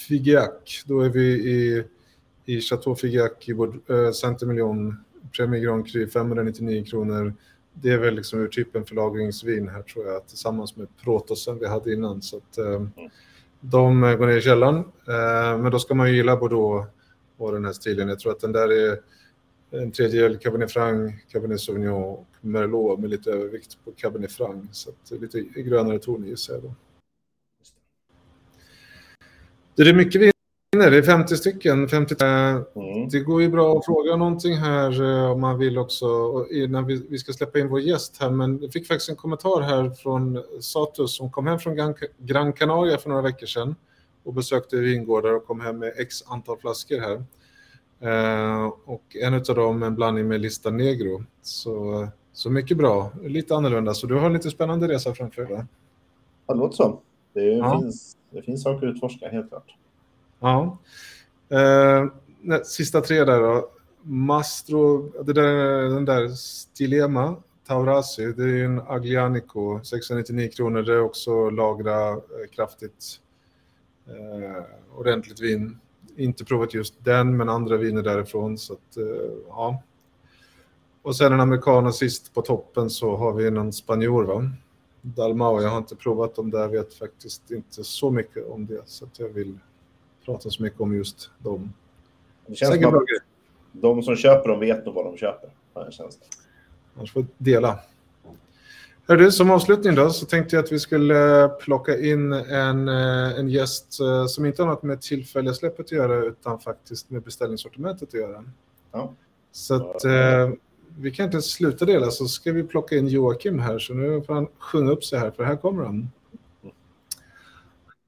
Figeac, 0.09 0.85
då 0.87 1.01
är 1.01 1.09
vi 1.09 1.27
i, 1.27 1.85
i 2.45 2.61
Chateau 2.61 2.95
Figeac 2.95 3.33
i 3.41 3.53
vår 3.53 3.81
eh, 3.91 4.13
Centermiljon, 4.13 5.05
Premier 5.37 5.61
Grand 5.61 5.89
Cru, 5.89 6.09
599 6.09 6.85
kronor. 6.85 7.35
Det 7.73 7.91
är 7.91 7.99
väl 7.99 8.15
liksom 8.15 8.41
ur 8.41 8.49
typen 8.49 8.85
för 8.85 8.95
lagringsvin 8.95 9.69
här 9.69 9.83
tror 9.83 10.07
jag, 10.07 10.27
tillsammans 10.27 10.77
med 10.77 10.89
Protosen 11.05 11.59
vi 11.59 11.67
hade 11.67 11.93
innan. 11.93 12.23
Så 12.23 12.37
att, 12.37 12.59
eh, 12.59 12.87
de 13.61 14.05
eh, 14.05 14.17
går 14.17 14.27
ner 14.27 14.37
i 14.37 14.41
källaren. 14.41 14.77
Eh, 15.09 15.59
men 15.59 15.71
då 15.71 15.79
ska 15.79 15.95
man 15.95 16.11
ju 16.11 16.17
gilla 16.17 16.37
Bordeaux 16.37 16.89
och 17.37 17.53
den 17.53 17.65
här 17.65 17.73
stilen. 17.73 18.09
Jag 18.09 18.19
tror 18.19 18.33
att 18.33 18.41
den 18.41 18.53
där 18.53 18.73
är 18.73 18.99
en 19.83 19.93
tredjedel 19.93 20.39
Cabernet 20.39 20.73
Franc, 20.73 21.13
Cabernet 21.33 21.61
Sauvignon 21.61 22.03
och 22.03 22.27
Merlot 22.41 23.01
med 23.01 23.11
lite 23.11 23.31
övervikt 23.31 23.79
på 23.85 23.93
Cabernet 23.93 24.33
Franc. 24.33 24.65
Så 24.73 24.91
lite 25.21 25.41
grönare 25.41 25.99
ton 25.99 26.27
gissar 26.27 26.55
jag 26.55 26.63
då. 26.63 26.75
Det 29.75 29.83
är 29.83 29.95
mycket 29.95 30.21
viner, 30.73 30.91
det 30.91 30.97
är 30.97 31.03
50 31.03 31.37
stycken. 31.37 31.89
50, 31.89 32.15
mm. 32.25 33.09
Det 33.09 33.21
går 33.21 33.43
ju 33.43 33.49
bra 33.49 33.79
att 33.79 33.85
fråga 33.85 34.17
någonting 34.17 34.57
här 34.57 35.03
eh, 35.03 35.31
om 35.31 35.41
man 35.41 35.59
vill 35.59 35.79
också 35.79 36.07
innan 36.51 36.87
vi, 36.87 37.07
vi 37.09 37.19
ska 37.19 37.33
släppa 37.33 37.59
in 37.59 37.69
vår 37.69 37.81
gäst 37.81 38.17
här. 38.21 38.31
Men 38.31 38.63
jag 38.63 38.73
fick 38.73 38.87
faktiskt 38.87 39.11
en 39.11 39.17
kommentar 39.17 39.61
här 39.61 39.91
från 39.91 40.43
Satus 40.61 41.17
som 41.17 41.31
kom 41.31 41.47
hem 41.47 41.59
från 41.59 41.77
Gran, 41.77 41.95
Gran 42.19 42.53
Canaria 42.53 42.99
för 42.99 43.09
några 43.09 43.23
veckor 43.23 43.47
sedan 43.47 43.75
och 44.25 44.35
besökte 44.35 44.77
vingårdar 44.77 45.35
och 45.35 45.47
kom 45.47 45.61
hem 45.61 45.79
med 45.79 45.93
x 45.97 46.23
antal 46.27 46.59
flaskor 46.59 47.01
här. 47.01 47.25
Eh, 48.01 48.67
och 48.85 49.17
en 49.23 49.35
av 49.35 49.43
dem 49.43 49.83
en 49.83 49.95
blandning 49.95 50.29
med 50.29 50.41
Lista 50.41 50.71
Negro. 50.71 51.25
Så, 51.43 52.09
så 52.33 52.51
mycket 52.51 52.77
bra, 52.77 53.13
lite 53.23 53.57
annorlunda. 53.57 53.95
Så 53.95 54.07
du 54.07 54.15
har 54.15 54.27
en 54.27 54.33
lite 54.33 54.51
spännande 54.51 54.89
resa 54.89 55.15
framför 55.15 55.45
dig. 55.45 55.65
Ja, 56.47 56.55
det 56.55 56.61
låter 56.61 56.77
så. 56.77 57.01
Det, 57.33 57.45
ja. 57.45 57.81
finns, 57.81 58.17
det 58.31 58.43
finns 58.43 58.63
saker 58.63 58.87
att 58.87 58.95
utforska, 58.95 59.29
helt 59.29 59.49
klart. 59.49 59.75
Ja. 60.41 60.79
Eh, 61.49 62.07
sista 62.65 63.01
tre 63.01 63.25
där 63.25 63.41
då. 63.41 63.71
Mastro, 64.03 65.13
det 65.23 65.33
där, 65.33 65.89
den 65.89 66.05
där 66.05 66.29
Stilema 66.29 67.37
Taurasi, 67.67 68.33
det 68.33 68.43
är 68.43 68.65
en 68.65 68.81
Aglianico, 68.81 69.81
699 69.85 70.51
kronor. 70.57 70.83
Det 70.83 70.93
är 70.93 71.01
också 71.01 71.51
lagra 71.51 72.11
eh, 72.11 72.19
kraftigt 72.53 73.21
eh, 74.07 74.65
ordentligt 74.99 75.41
vin 75.41 75.79
inte 76.17 76.45
provat 76.45 76.75
just 76.75 77.05
den, 77.05 77.37
men 77.37 77.49
andra 77.49 77.77
viner 77.77 78.03
därifrån. 78.03 78.59
Så 78.59 78.73
att, 78.73 78.97
eh, 78.97 79.05
ja. 79.49 79.83
Och 81.03 81.17
sen 81.17 81.33
en 81.33 81.41
amerikan 81.41 81.93
sist 81.93 82.35
på 82.35 82.43
toppen 82.43 82.91
så 82.91 83.17
har 83.17 83.33
vi 83.33 83.47
en 83.47 83.73
spanjor, 83.73 84.25
va? 84.25 84.51
Dalmau. 85.03 85.63
Jag 85.63 85.71
har 85.71 85.79
inte 85.79 85.97
provat 85.97 86.35
dem 86.35 86.51
där, 86.51 86.69
vet 86.69 86.95
faktiskt 86.95 87.51
inte 87.51 87.85
så 87.85 88.11
mycket 88.11 88.49
om 88.49 88.67
det. 88.67 88.83
Så 88.87 89.05
att 89.05 89.19
jag 89.19 89.29
vill 89.29 89.59
prata 90.25 90.51
så 90.51 90.63
mycket 90.63 90.81
om 90.81 90.97
just 90.97 91.31
dem. 91.39 91.73
Det 92.47 92.55
känns 92.55 92.75
som 92.75 92.95
att 92.95 93.05
de 93.73 94.03
som 94.03 94.17
köper 94.17 94.49
dem 94.49 94.61
vet 94.61 94.87
nog 94.87 94.95
vad 94.95 95.05
de 95.05 95.17
köper. 95.17 95.51
Annars 96.95 97.13
får 97.13 97.27
dela. 97.39 97.79
Hörru, 99.09 99.31
som 99.31 99.51
avslutning 99.51 99.95
då 99.95 100.11
så 100.11 100.27
tänkte 100.27 100.57
jag 100.57 100.65
att 100.65 100.73
vi 100.73 100.79
skulle 100.79 101.45
eh, 101.45 101.49
plocka 101.49 101.99
in 101.99 102.33
en, 102.33 102.89
eh, 102.89 103.39
en 103.39 103.49
gäst 103.49 104.01
eh, 104.01 104.27
som 104.27 104.47
inte 104.47 104.63
har 104.63 104.71
något 104.71 104.83
med 104.83 105.01
tillfälliga 105.01 105.55
släppet 105.55 105.81
att 105.81 105.93
göra 105.93 106.25
utan 106.25 106.59
faktiskt 106.59 107.11
med 107.11 107.23
beställningssortimentet 107.23 108.09
att 108.09 108.15
göra. 108.15 108.45
Ja. 108.93 109.13
Så 109.53 109.75
att 109.75 110.05
eh, 110.05 110.51
vi 110.99 111.11
kan 111.11 111.27
inte 111.27 111.43
sluta 111.43 111.85
dela 111.85 112.11
så 112.11 112.27
ska 112.27 112.53
vi 112.53 112.63
plocka 112.63 112.97
in 112.97 113.09
Joakim 113.09 113.59
här 113.59 113.79
så 113.79 113.95
nu 113.95 114.23
får 114.23 114.35
han 114.35 114.47
sjunga 114.59 114.91
upp 114.91 115.05
sig 115.05 115.19
här 115.19 115.31
för 115.31 115.45
här 115.45 115.57
kommer 115.57 115.85
han. 115.85 116.11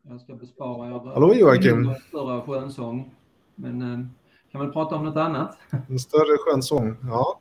Jag 0.08 0.20
ska 0.20 0.34
bespara 0.34 0.86
er 0.88 1.14
Hallå 1.14 1.34
Joakim! 1.34 1.88
En 1.88 1.94
större 2.08 2.40
skönsång. 2.40 3.14
Men 3.54 4.08
kan 4.52 4.60
väl 4.60 4.72
prata 4.72 4.96
om 4.96 5.04
något 5.04 5.16
annat? 5.16 5.58
En 5.88 5.98
större 5.98 6.38
skönsång, 6.38 6.96
ja. 7.02 7.40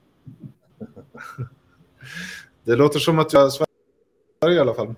Det 2.67 2.75
låter 2.75 2.99
som 2.99 3.19
att 3.19 3.33
jag 3.33 3.45
är 3.45 3.49
Sverige 3.49 4.57
i 4.57 4.59
alla 4.59 4.73
fall. 4.73 4.95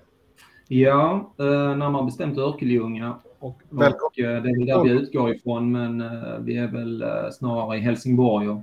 Ja, 0.68 1.34
eh, 1.38 1.76
närmare 1.76 2.04
bestämt 2.04 2.38
Örkelljunga. 2.38 3.18
Och, 3.38 3.62
och 3.70 4.18
eh, 4.18 4.42
det 4.42 4.50
är 4.50 4.58
väl 4.58 4.66
där 4.66 4.84
vi 4.84 4.90
utgår 4.90 5.34
ifrån, 5.34 5.72
men 5.72 6.00
eh, 6.00 6.38
vi 6.38 6.56
är 6.56 6.68
väl 6.68 7.04
snarare 7.32 7.78
i 7.78 7.80
Helsingborg 7.80 8.48
och 8.48 8.60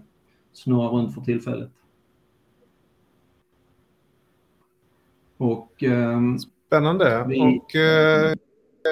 snurrar 0.54 0.90
runt 0.90 1.14
för 1.16 1.22
tillfället. 1.22 1.72
Och, 5.38 5.84
eh, 5.84 6.20
Spännande. 6.68 7.26
Vi, 7.28 7.42
och 7.42 7.76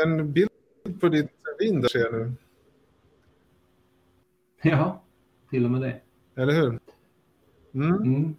en 0.03 0.33
bild 0.33 0.49
på 0.99 1.09
ditt 1.09 1.29
vin 1.59 1.81
där 1.81 1.87
ser 1.87 1.99
jag 1.99 2.13
nu. 2.13 2.33
Ja, 4.61 5.01
till 5.49 5.65
och 5.65 5.71
med 5.71 5.81
det. 5.81 6.01
Eller 6.41 6.53
hur? 6.53 6.79
Mm. 7.73 7.95
Mm. 7.95 8.35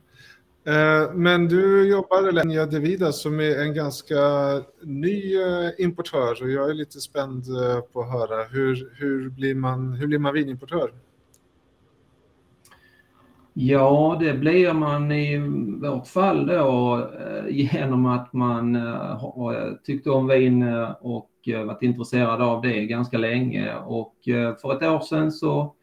Eh, 0.66 1.14
men 1.14 1.48
du 1.48 1.90
jobbar 1.90 2.28
i 2.28 2.32
Lenya 2.32 2.66
Devida 2.66 3.12
som 3.12 3.40
är 3.40 3.62
en 3.62 3.74
ganska 3.74 4.14
ny 4.82 5.36
eh, 5.36 5.70
importör. 5.78 6.42
Och 6.42 6.50
jag 6.50 6.70
är 6.70 6.74
lite 6.74 7.00
spänd 7.00 7.44
eh, 7.48 7.80
på 7.80 8.00
att 8.00 8.12
höra. 8.12 8.44
Hur, 8.44 8.92
hur, 8.94 9.30
blir, 9.30 9.54
man, 9.54 9.92
hur 9.92 10.06
blir 10.06 10.18
man 10.18 10.34
vinimportör? 10.34 10.90
Ja, 13.52 14.16
det 14.20 14.34
blir 14.34 14.72
man 14.72 15.12
i 15.12 15.38
vårt 15.82 16.06
fall 16.06 16.46
då 16.46 17.10
genom 17.48 18.06
att 18.06 18.32
man 18.32 18.74
har 18.74 19.78
tyckt 19.84 20.06
om 20.06 20.26
vin 20.26 20.62
och 21.00 21.30
varit 21.66 21.82
intresserad 21.82 22.42
av 22.42 22.62
det 22.62 22.86
ganska 22.86 23.18
länge. 23.18 23.74
Och 23.76 24.14
för 24.60 24.76
ett 24.76 24.82
år 24.82 25.00
sedan 25.00 25.32
så 25.32 25.74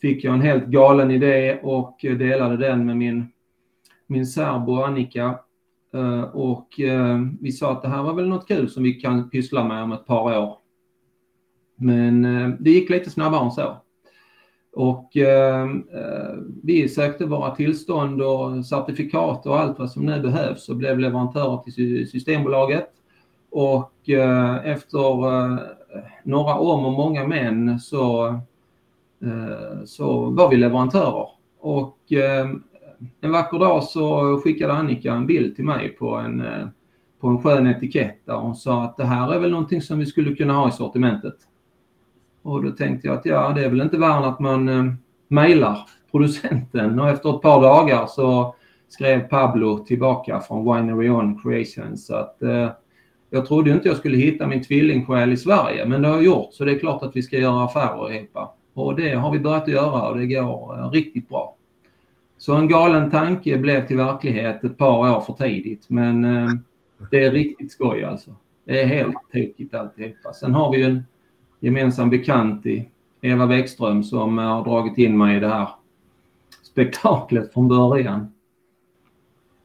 fick 0.00 0.24
jag 0.24 0.34
en 0.34 0.40
helt 0.40 0.66
galen 0.66 1.10
idé 1.10 1.58
och 1.62 1.98
delade 2.02 2.56
den 2.56 2.86
med 2.86 2.96
min 2.96 3.28
min 4.10 4.26
särbo 4.26 4.82
Annika 4.82 5.38
eh, 5.94 6.22
och 6.22 6.80
eh, 6.80 7.18
vi 7.40 7.52
sa 7.52 7.72
att 7.72 7.82
det 7.82 7.88
här 7.88 8.02
var 8.02 8.14
väl 8.14 8.28
något 8.28 8.48
kul 8.48 8.70
som 8.70 8.82
vi 8.82 8.92
kan 8.92 9.30
pyssla 9.30 9.64
med 9.64 9.82
om 9.82 9.92
ett 9.92 10.06
par 10.06 10.38
år. 10.38 10.58
Men 11.76 12.24
eh, 12.24 12.48
det 12.60 12.70
gick 12.70 12.90
lite 12.90 13.10
snabbare 13.10 13.44
än 13.44 13.50
så. 13.50 13.76
Och 14.72 15.10
vi 16.62 16.88
sökte 16.88 17.24
våra 17.24 17.54
tillstånd 17.54 18.22
och 18.22 18.66
certifikat 18.66 19.46
och 19.46 19.60
allt 19.60 19.78
vad 19.78 19.90
som 19.90 20.06
nu 20.06 20.20
behövs 20.20 20.68
och 20.68 20.76
blev 20.76 20.98
leverantörer 20.98 21.56
till 21.56 22.10
Systembolaget. 22.10 22.88
Och 23.50 23.92
efter 24.64 25.18
några 26.28 26.54
om 26.54 26.84
och 26.86 26.92
många 26.92 27.26
men 27.26 27.80
så, 27.80 28.38
så 29.84 30.30
var 30.30 30.50
vi 30.50 30.56
leverantörer 30.56 31.28
och 31.60 32.12
en 33.20 33.32
vacker 33.32 33.58
dag 33.58 33.84
så 33.84 34.36
skickade 34.44 34.72
Annika 34.72 35.12
en 35.12 35.26
bild 35.26 35.56
till 35.56 35.64
mig 35.64 35.88
på 35.88 36.16
en, 36.16 36.40
eh, 36.40 36.68
på 37.20 37.28
en 37.28 37.42
skön 37.42 37.66
etikett 37.66 38.20
där 38.24 38.34
hon 38.34 38.56
sa 38.56 38.84
att 38.84 38.96
det 38.96 39.04
här 39.04 39.34
är 39.34 39.38
väl 39.38 39.50
någonting 39.50 39.82
som 39.82 39.98
vi 39.98 40.06
skulle 40.06 40.34
kunna 40.36 40.52
ha 40.52 40.68
i 40.68 40.72
sortimentet. 40.72 41.36
Och 42.42 42.62
då 42.64 42.70
tänkte 42.70 43.08
jag 43.08 43.16
att 43.16 43.26
ja, 43.26 43.52
det 43.54 43.64
är 43.64 43.68
väl 43.68 43.80
inte 43.80 43.98
värre 43.98 44.26
att 44.26 44.40
man 44.40 44.68
eh, 44.68 44.84
mejlar 45.28 45.78
producenten 46.10 47.00
och 47.00 47.08
efter 47.08 47.36
ett 47.36 47.42
par 47.42 47.62
dagar 47.62 48.06
så 48.06 48.54
skrev 48.88 49.28
Pablo 49.28 49.78
tillbaka 49.78 50.40
från 50.40 50.74
Winery 50.74 51.10
On 51.10 51.42
Creations 51.42 52.10
att 52.10 52.42
eh, 52.42 52.68
jag 53.30 53.46
trodde 53.46 53.70
inte 53.70 53.88
jag 53.88 53.96
skulle 53.96 54.16
hitta 54.16 54.46
min 54.46 54.62
tvillingsjäl 54.62 55.32
i 55.32 55.36
Sverige 55.36 55.86
men 55.86 56.02
det 56.02 56.08
har 56.08 56.14
jag 56.14 56.24
gjort 56.24 56.48
så 56.52 56.64
det 56.64 56.72
är 56.72 56.78
klart 56.78 57.02
att 57.02 57.16
vi 57.16 57.22
ska 57.22 57.38
göra 57.38 57.64
affärer 57.64 58.12
ihop. 58.12 58.38
Och 58.74 58.96
det 58.96 59.14
har 59.14 59.32
vi 59.32 59.38
börjat 59.38 59.68
göra 59.68 60.08
och 60.08 60.18
det 60.18 60.26
går 60.26 60.78
eh, 60.78 60.90
riktigt 60.90 61.28
bra. 61.28 61.56
Så 62.40 62.54
en 62.54 62.68
galen 62.68 63.10
tanke 63.10 63.58
blev 63.58 63.86
till 63.86 63.96
verklighet 63.96 64.64
ett 64.64 64.78
par 64.78 65.16
år 65.16 65.20
för 65.20 65.32
tidigt 65.32 65.84
men 65.88 66.24
eh, 66.24 66.48
det 67.10 67.24
är 67.24 67.30
riktigt 67.30 67.72
skoj 67.72 68.04
alltså. 68.04 68.34
Det 68.64 68.82
är 68.82 68.86
helt 68.86 69.16
tokigt 69.32 69.74
alltihopa. 69.74 70.32
Sen 70.32 70.54
har 70.54 70.72
vi 70.72 70.78
ju 70.78 70.84
en 70.84 71.04
gemensam 71.60 72.10
bekant 72.10 72.66
i 72.66 72.88
Eva 73.20 73.46
Bäckström 73.46 74.04
som 74.04 74.38
har 74.38 74.64
dragit 74.64 74.98
in 74.98 75.18
mig 75.18 75.36
i 75.36 75.40
det 75.40 75.48
här 75.48 75.68
spektaklet 76.62 77.52
från 77.52 77.68
början. 77.68 78.32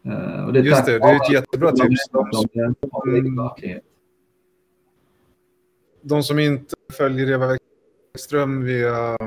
Uh, 0.05 0.45
och 0.45 0.53
det 0.53 0.59
Just 0.59 0.86
det, 0.86 0.99
det 0.99 1.05
är 1.05 1.15
ett 1.15 1.32
jättebra 1.32 1.71
tips. 1.71 2.09
Mm. 3.03 3.80
De 6.01 6.23
som 6.23 6.39
inte 6.39 6.76
följer 6.93 7.32
Eva 7.32 7.57
Bäckström 8.13 8.63
via, 8.63 9.17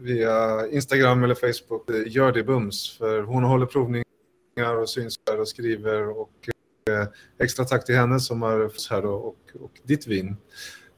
via 0.00 0.66
Instagram 0.70 1.24
eller 1.24 1.34
Facebook, 1.34 1.90
eh, 1.90 2.12
gör 2.12 2.32
det 2.32 2.42
bums. 2.42 2.96
För 2.98 3.22
hon 3.22 3.44
håller 3.44 3.66
provningar 3.66 4.04
och 4.82 4.88
syns 4.88 5.14
här 5.30 5.40
och 5.40 5.48
skriver. 5.48 6.20
Och 6.20 6.48
eh, 6.90 7.08
extra 7.44 7.64
tack 7.64 7.84
till 7.84 7.94
henne 7.94 8.20
som 8.20 8.42
har 8.42 8.68
fått 8.68 8.88
här 8.90 9.02
då, 9.02 9.10
och, 9.10 9.38
och 9.60 9.72
ditt 9.82 10.06
vin. 10.06 10.36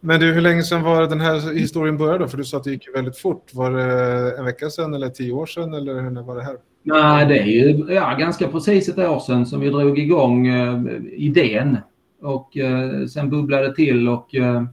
Men 0.00 0.20
du, 0.20 0.32
hur 0.32 0.40
länge 0.40 0.62
sedan 0.62 0.82
var 0.82 1.06
den 1.06 1.20
här 1.20 1.54
historien 1.54 1.96
började? 1.96 2.28
För 2.28 2.36
du 2.36 2.44
sa 2.44 2.56
att 2.56 2.64
det 2.64 2.70
gick 2.70 2.94
väldigt 2.94 3.18
fort. 3.18 3.54
Var 3.54 3.70
det 3.70 4.36
en 4.38 4.44
vecka 4.44 4.70
sedan 4.70 4.94
eller 4.94 5.08
tio 5.08 5.32
år 5.32 5.46
sedan 5.46 5.74
eller 5.74 6.02
när 6.02 6.22
var 6.22 6.36
det 6.36 6.42
här? 6.42 6.56
Nej, 6.82 7.26
det 7.26 7.38
är 7.38 7.44
ju 7.44 7.94
ja, 7.94 8.14
ganska 8.14 8.48
precis 8.48 8.88
ett 8.88 8.98
år 8.98 9.18
sedan 9.18 9.46
som 9.46 9.60
vi 9.60 9.68
drog 9.68 9.98
igång 9.98 10.46
eh, 10.46 10.82
idén. 11.12 11.76
Och 12.22 12.56
eh, 12.56 13.06
sen 13.06 13.30
bubblade 13.30 13.68
det 13.68 13.74
till 13.74 14.08
och 14.08 14.34
eh, 14.34 14.64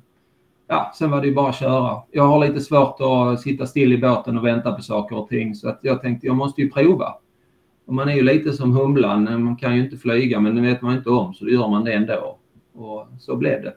ja, 0.68 0.92
sen 0.98 1.12
var 1.12 1.22
det 1.22 1.28
ju 1.28 1.36
bara 1.36 1.50
att 1.50 1.56
köra. 1.56 2.02
Jag 2.12 2.28
har 2.28 2.48
lite 2.48 2.60
svårt 2.60 2.98
att 3.00 3.42
sitta 3.42 3.66
still 3.66 3.94
i 3.94 3.98
båten 3.98 4.38
och 4.38 4.46
vänta 4.46 4.72
på 4.72 4.82
saker 4.82 5.18
och 5.18 5.30
ting 5.30 5.56
så 5.56 5.70
att 5.70 5.80
jag 5.82 6.02
tänkte 6.02 6.28
jag 6.28 6.36
måste 6.36 6.62
ju 6.62 6.72
prova. 6.72 7.16
Och 7.86 7.94
man 7.94 8.10
är 8.10 8.16
ju 8.16 8.22
lite 8.22 8.54
som 8.54 8.72
humlan, 8.72 9.44
man 9.44 9.56
kan 9.56 9.76
ju 9.76 9.84
inte 9.84 9.98
flyga 9.98 10.40
men 10.40 10.56
det 10.56 10.62
vet 10.62 10.82
man 10.82 10.98
inte 10.98 11.10
om 11.10 11.34
så 11.34 11.46
då 11.46 11.52
gör 11.52 11.68
man 11.68 11.84
det 11.84 11.94
ändå. 11.94 12.38
Och 12.74 13.08
så 13.20 13.36
blev 13.36 13.64
det. 13.64 13.74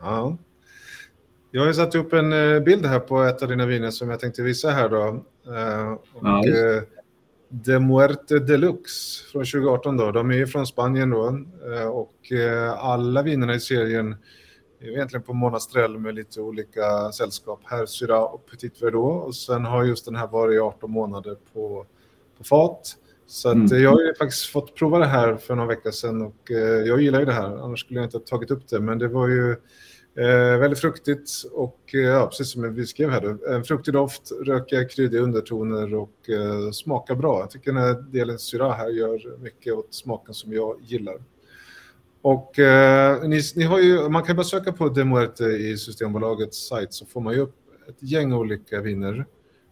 Ja. 0.00 0.36
Jag 1.50 1.66
har 1.66 1.72
satt 1.72 1.94
upp 1.94 2.12
en 2.12 2.32
eh, 2.32 2.60
bild 2.60 2.86
här 2.86 2.98
på 2.98 3.22
ett 3.22 3.42
av 3.42 3.48
dina 3.48 3.66
viner 3.66 3.90
som 3.90 4.10
jag 4.10 4.20
tänkte 4.20 4.42
visa 4.42 4.70
här 4.70 4.88
då. 4.88 5.04
Eh, 5.54 5.92
och, 5.92 6.20
ja, 6.22 6.46
eh, 6.48 6.82
De 7.48 7.78
Muerte 7.78 8.38
Deluxe 8.38 9.24
från 9.32 9.44
2018 9.44 9.96
då. 9.96 10.12
De 10.12 10.30
är 10.30 10.34
ju 10.34 10.46
från 10.46 10.66
Spanien 10.66 11.10
då. 11.10 11.38
Och 11.92 12.32
alla 12.78 13.22
vinerna 13.22 13.54
i 13.54 13.60
serien 13.60 14.16
egentligen 14.80 15.22
på 15.22 15.32
Monastrell 15.32 15.98
med 15.98 16.14
lite 16.14 16.40
olika 16.40 17.12
sällskap. 17.12 17.60
Här 17.64 17.86
Syra 17.86 18.26
och 18.26 18.46
Petit 18.50 18.82
Verdot. 18.82 19.26
Och 19.26 19.34
sen 19.34 19.64
har 19.64 19.84
just 19.84 20.04
den 20.04 20.16
här 20.16 20.26
varit 20.26 20.54
i 20.54 20.58
18 20.58 20.90
månader 20.90 21.36
på, 21.52 21.86
på 22.38 22.44
fat. 22.44 22.96
Så 23.26 23.48
att, 23.48 23.54
mm. 23.54 23.82
jag 23.82 23.90
har 23.90 24.02
ju 24.02 24.14
faktiskt 24.14 24.46
fått 24.46 24.74
prova 24.74 24.98
det 24.98 25.06
här 25.06 25.36
för 25.36 25.54
några 25.54 25.68
veckor 25.68 25.90
sedan 25.90 26.22
och 26.22 26.50
eh, 26.50 26.58
jag 26.58 27.00
gillar 27.00 27.18
ju 27.18 27.24
det 27.24 27.32
här. 27.32 27.64
Annars 27.64 27.80
skulle 27.80 28.00
jag 28.00 28.06
inte 28.06 28.16
ha 28.16 28.24
tagit 28.24 28.50
upp 28.50 28.68
det. 28.68 28.80
Men 28.80 28.98
det 28.98 29.08
var 29.08 29.28
ju 29.28 29.50
eh, 30.16 30.58
väldigt 30.58 30.80
fruktigt 30.80 31.30
och 31.52 31.80
eh, 31.94 32.00
ja, 32.00 32.26
precis 32.26 32.50
som 32.52 32.74
vi 32.74 32.86
skrev 32.86 33.10
här 33.10 33.20
då. 33.20 33.52
En 33.54 33.64
fruktig 33.64 33.94
doft, 33.94 34.32
rökiga, 34.44 34.84
kryddiga 34.84 35.22
undertoner 35.22 35.94
och 35.94 36.30
eh, 36.30 36.70
smakar 36.70 37.14
bra. 37.14 37.40
Jag 37.40 37.50
tycker 37.50 37.72
den 37.72 37.82
här 37.82 37.94
delen 37.94 38.38
syra 38.38 38.72
här 38.72 38.88
gör 38.88 39.38
mycket 39.38 39.74
åt 39.74 39.94
smaken 39.94 40.34
som 40.34 40.52
jag 40.52 40.76
gillar. 40.82 41.16
Och 42.26 42.58
eh, 42.58 43.28
ni, 43.28 43.40
ni, 43.56 43.64
har 43.64 43.78
ju, 43.78 44.08
man 44.08 44.22
kan 44.22 44.36
bara 44.36 44.44
söka 44.44 44.72
på 44.72 44.88
Demuerte 44.88 45.44
i 45.44 45.76
Systembolagets 45.76 46.68
sajt 46.68 46.92
så 46.92 47.06
får 47.06 47.20
man 47.20 47.34
ju 47.34 47.40
upp 47.40 47.54
ett 47.88 48.02
gäng 48.02 48.32
olika 48.32 48.80
viner. 48.80 49.26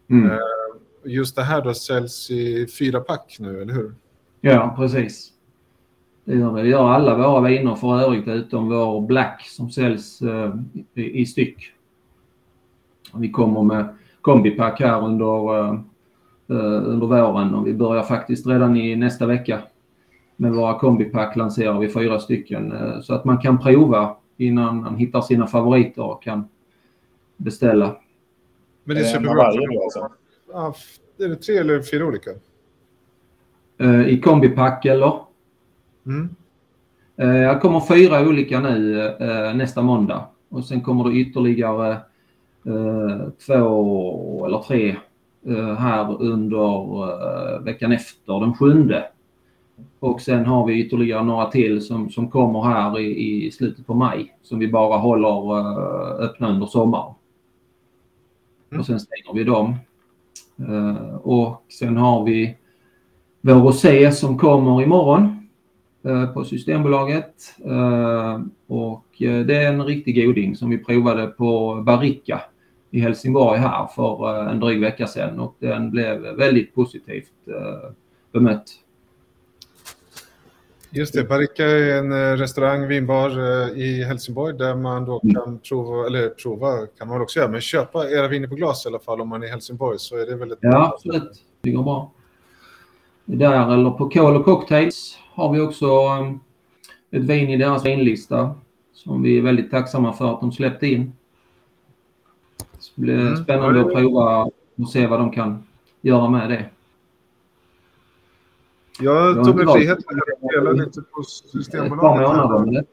Mm. 0.09 0.31
Eh, 0.31 0.37
just 1.03 1.35
det 1.35 1.43
här 1.43 1.61
då 1.61 1.73
säljs 1.73 2.31
i 2.31 2.67
fyra 2.79 2.99
pack 2.99 3.37
nu, 3.39 3.61
eller 3.61 3.73
hur? 3.73 3.93
Ja, 4.41 4.73
precis. 4.77 5.31
Det 6.25 6.35
gör 6.35 6.55
det. 6.55 6.61
Det 6.61 6.67
gör 6.67 6.89
alla 6.89 7.17
våra 7.17 7.41
viner 7.41 7.75
för 7.75 8.01
övrigt 8.01 8.27
utom 8.27 8.69
vår 8.69 9.01
Black 9.01 9.47
som 9.47 9.71
säljs 9.71 10.21
uh, 10.21 10.55
i, 10.93 11.21
i, 11.21 11.25
styck. 11.25 11.71
Vi 13.13 13.31
kommer 13.31 13.63
med 13.63 13.95
kombipack 14.21 14.79
här 14.79 15.05
under, 15.05 15.59
uh, 15.59 15.79
uh, 16.49 16.89
under 16.89 17.07
våren 17.07 17.55
och 17.55 17.67
vi 17.67 17.73
börjar 17.73 18.03
faktiskt 18.03 18.47
redan 18.47 18.77
i 18.77 18.95
nästa 18.95 19.25
vecka. 19.25 19.61
Med 20.35 20.53
våra 20.53 20.79
kombipack 20.79 21.35
lanserar 21.35 21.79
vi 21.79 21.89
fyra 21.89 22.19
stycken 22.19 22.73
så 23.03 23.13
att 23.13 23.25
man 23.25 23.37
kan 23.37 23.59
prova 23.59 24.15
innan 24.37 24.81
man 24.81 24.95
hittar 24.95 25.21
sina 25.21 25.47
favoriter 25.47 26.03
och 26.03 26.23
kan 26.23 26.47
beställa. 27.37 27.97
Men 28.83 28.95
det 28.95 29.01
är 29.01 29.05
superbra. 29.05 29.33
Varje, 29.33 29.83
alltså 29.83 30.09
är 31.19 31.27
det 31.27 31.35
tre 31.35 31.57
eller 31.57 31.81
fyra 31.81 32.05
olika? 32.05 32.29
Uh, 33.81 34.07
I 34.09 34.21
kombipack 34.21 34.85
eller? 34.85 35.19
Mm. 36.05 36.29
Jag 37.17 37.61
kommer 37.61 37.79
fyra 37.79 38.27
olika 38.27 38.59
nu 38.59 38.95
nästa 39.55 39.81
måndag. 39.81 40.27
Och 40.49 40.65
sen 40.65 40.81
kommer 40.81 41.03
det 41.03 41.15
ytterligare 41.15 41.97
två 43.45 44.45
eller 44.45 44.59
tre 44.59 44.95
här 45.77 46.21
under 46.21 47.63
veckan 47.63 47.91
efter, 47.91 48.39
den 48.39 48.53
sjunde. 48.53 49.09
Och 49.99 50.21
sen 50.21 50.45
har 50.45 50.67
vi 50.67 50.85
ytterligare 50.85 51.23
några 51.23 51.51
till 51.51 51.81
som, 51.81 52.09
som 52.09 52.29
kommer 52.29 52.61
här 52.61 52.99
i, 52.99 53.45
i 53.45 53.51
slutet 53.51 53.87
på 53.87 53.93
maj 53.93 54.35
som 54.41 54.59
vi 54.59 54.67
bara 54.67 54.97
håller 54.97 55.59
öppna 56.21 56.49
under 56.49 56.65
sommaren. 56.65 57.13
Mm. 58.71 58.79
Och 58.79 58.85
sen 58.85 58.99
stänger 58.99 59.33
vi 59.33 59.43
dem. 59.43 59.75
Eh, 60.59 61.15
och 61.15 61.63
sen 61.79 61.97
har 61.97 62.23
vi 62.23 62.57
vår 63.41 63.53
rosé 63.53 64.11
som 64.11 64.37
kommer 64.37 64.81
imorgon 64.81 65.47
eh, 66.03 66.25
på 66.25 66.43
Systembolaget. 66.43 67.33
Eh, 67.65 68.41
och 68.67 69.05
det 69.17 69.55
är 69.55 69.73
en 69.73 69.83
riktig 69.85 70.25
goding 70.25 70.55
som 70.55 70.69
vi 70.69 70.77
provade 70.77 71.27
på 71.27 71.81
Baricka 71.85 72.41
i 72.91 72.99
Helsingborg 72.99 73.59
här 73.59 73.87
för 73.87 74.47
en 74.49 74.59
dryg 74.59 74.81
vecka 74.81 75.07
sedan 75.07 75.39
och 75.39 75.55
den 75.59 75.91
blev 75.91 76.21
väldigt 76.21 76.75
positivt 76.75 77.31
bemött. 78.31 78.65
Just 80.95 81.13
det, 81.13 81.23
Baricka 81.23 81.65
är 81.65 81.97
en 81.97 82.11
eh, 82.11 82.37
restaurang, 82.37 82.87
vinbar 82.87 83.29
eh, 83.29 83.77
i 83.77 84.03
Helsingborg 84.03 84.57
där 84.57 84.75
man 84.75 85.05
då 85.05 85.21
mm. 85.23 85.35
kan 85.35 85.59
prova, 85.59 86.07
eller 86.07 86.29
prova 86.29 86.87
kan 86.97 87.07
man 87.07 87.21
också 87.21 87.39
göra, 87.39 87.51
men 87.51 87.61
köpa 87.61 88.09
era 88.09 88.27
viner 88.27 88.47
på 88.47 88.55
glas 88.55 88.85
i 88.85 88.89
alla 88.89 88.99
fall 88.99 89.21
om 89.21 89.29
man 89.29 89.43
är 89.43 89.47
i 89.47 89.49
Helsingborg 89.49 89.99
så 89.99 90.17
är 90.17 90.25
det 90.25 90.35
väldigt 90.35 90.59
Ja, 90.61 90.93
absolut. 90.93 91.43
Det 91.61 91.71
går 91.71 91.83
bra. 91.83 92.11
Där 93.25 93.73
eller 93.73 93.91
på 93.91 94.09
Kol 94.09 94.35
och 94.35 94.45
Cocktails 94.45 95.17
har 95.33 95.53
vi 95.53 95.59
också 95.59 95.85
um, 95.85 96.39
ett 97.11 97.23
vin 97.23 97.49
i 97.49 97.57
deras 97.57 97.85
vinlista 97.85 98.55
som 98.93 99.23
vi 99.23 99.37
är 99.37 99.41
väldigt 99.41 99.71
tacksamma 99.71 100.13
för 100.13 100.33
att 100.33 100.41
de 100.41 100.51
släppte 100.51 100.87
in. 100.87 101.13
Det 102.95 103.01
blir 103.01 103.19
mm. 103.19 103.37
spännande 103.37 103.81
att 103.81 103.93
prova 103.93 104.49
och 104.77 104.89
se 104.89 105.07
vad 105.07 105.19
de 105.19 105.31
kan 105.31 105.63
göra 106.01 106.29
med 106.29 106.49
det. 106.49 106.69
Jag 108.99 109.45
tog 109.45 109.55
mig 109.55 109.65
friheten 109.73 110.19
att 110.19 110.49
dela 110.49 110.71
lite 110.71 111.01
på 111.01 111.23
Systembolaget. 111.23 112.87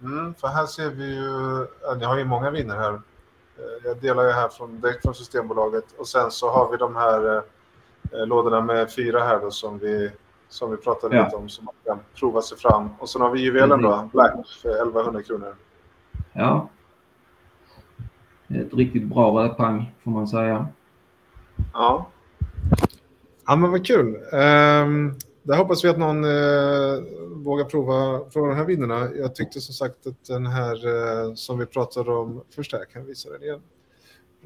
Mm, 0.00 0.34
för 0.34 0.48
här 0.48 0.66
ser 0.66 0.90
vi 0.90 1.14
ju, 1.14 1.66
ni 1.98 2.04
har 2.04 2.18
ju 2.18 2.24
många 2.24 2.50
viner 2.50 2.76
här. 2.76 2.92
Eh, 2.92 3.00
jag 3.84 4.00
delar 4.00 4.24
ju 4.24 4.30
här 4.30 4.48
från, 4.48 4.80
direkt 4.80 5.02
från 5.02 5.14
Systembolaget 5.14 5.84
och 5.98 6.08
sen 6.08 6.30
så 6.30 6.50
har 6.50 6.70
vi 6.70 6.76
de 6.76 6.96
här 6.96 7.36
eh, 8.12 8.26
lådorna 8.26 8.60
med 8.60 8.92
fyra 8.92 9.20
här 9.20 9.40
då 9.40 9.50
som 9.50 9.78
vi, 9.78 10.10
som 10.48 10.70
vi 10.70 10.76
pratade 10.76 11.16
ja. 11.16 11.24
lite 11.24 11.36
om 11.36 11.48
som 11.48 11.64
man 11.64 11.74
kan 11.84 11.98
prova 12.14 12.42
sig 12.42 12.58
fram. 12.58 12.88
Och 12.98 13.08
sen 13.08 13.22
har 13.22 13.30
vi 13.30 13.40
juvelen 13.40 13.82
då, 13.82 14.08
Black 14.12 14.46
för 14.62 14.68
1100 14.68 15.22
kronor. 15.22 15.54
Ja. 16.32 16.68
Ett 18.48 18.74
riktigt 18.74 19.04
bra 19.04 19.42
rödpang 19.42 19.94
får 20.04 20.10
man 20.10 20.28
säga. 20.28 20.66
Ja. 21.72 22.06
Ja, 23.46 23.56
men 23.56 23.70
vad 23.70 23.86
kul. 23.86 24.06
Um, 24.06 25.14
där 25.42 25.56
hoppas 25.56 25.84
vi 25.84 25.88
att 25.88 25.98
någon 25.98 26.24
uh, 26.24 27.02
vågar 27.44 27.64
prova, 27.64 28.18
prova 28.18 28.48
de 28.48 28.56
här 28.56 28.64
vinerna. 28.64 29.08
Jag 29.16 29.34
tyckte 29.34 29.60
som 29.60 29.74
sagt 29.74 30.06
att 30.06 30.24
den 30.24 30.46
här 30.46 30.86
uh, 30.86 31.34
som 31.34 31.58
vi 31.58 31.66
pratade 31.66 32.10
om 32.10 32.42
först 32.54 32.72
här, 32.72 32.84
kan 32.84 33.02
jag 33.02 33.08
visa 33.08 33.30
den 33.30 33.42
igen. 33.42 33.60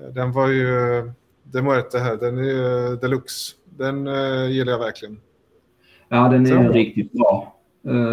Uh, 0.00 0.08
den 0.14 0.32
var 0.32 0.48
ju 0.48 0.66
De 1.42 1.62
Muerte 1.62 1.98
här, 1.98 2.16
den 2.16 2.38
är 2.38 2.42
ju 2.42 2.96
deluxe. 2.96 3.56
Den 3.64 3.96
gillar 4.52 4.72
jag 4.72 4.78
verkligen. 4.78 5.20
Ja, 6.08 6.28
den 6.28 6.46
är 6.46 6.66
Så. 6.66 6.72
riktigt 6.72 7.12
bra. 7.12 7.56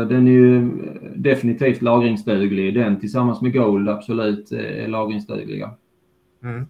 Den 0.09 0.27
är 0.27 0.31
ju 0.31 0.69
definitivt 1.15 1.81
lagringsduglig. 1.81 2.75
Den 2.75 2.99
tillsammans 2.99 3.41
med 3.41 3.53
Gold 3.53 3.89
absolut 3.89 4.51
är 4.51 4.87
lagringsdugliga. 4.87 5.71
Mm. 6.43 6.65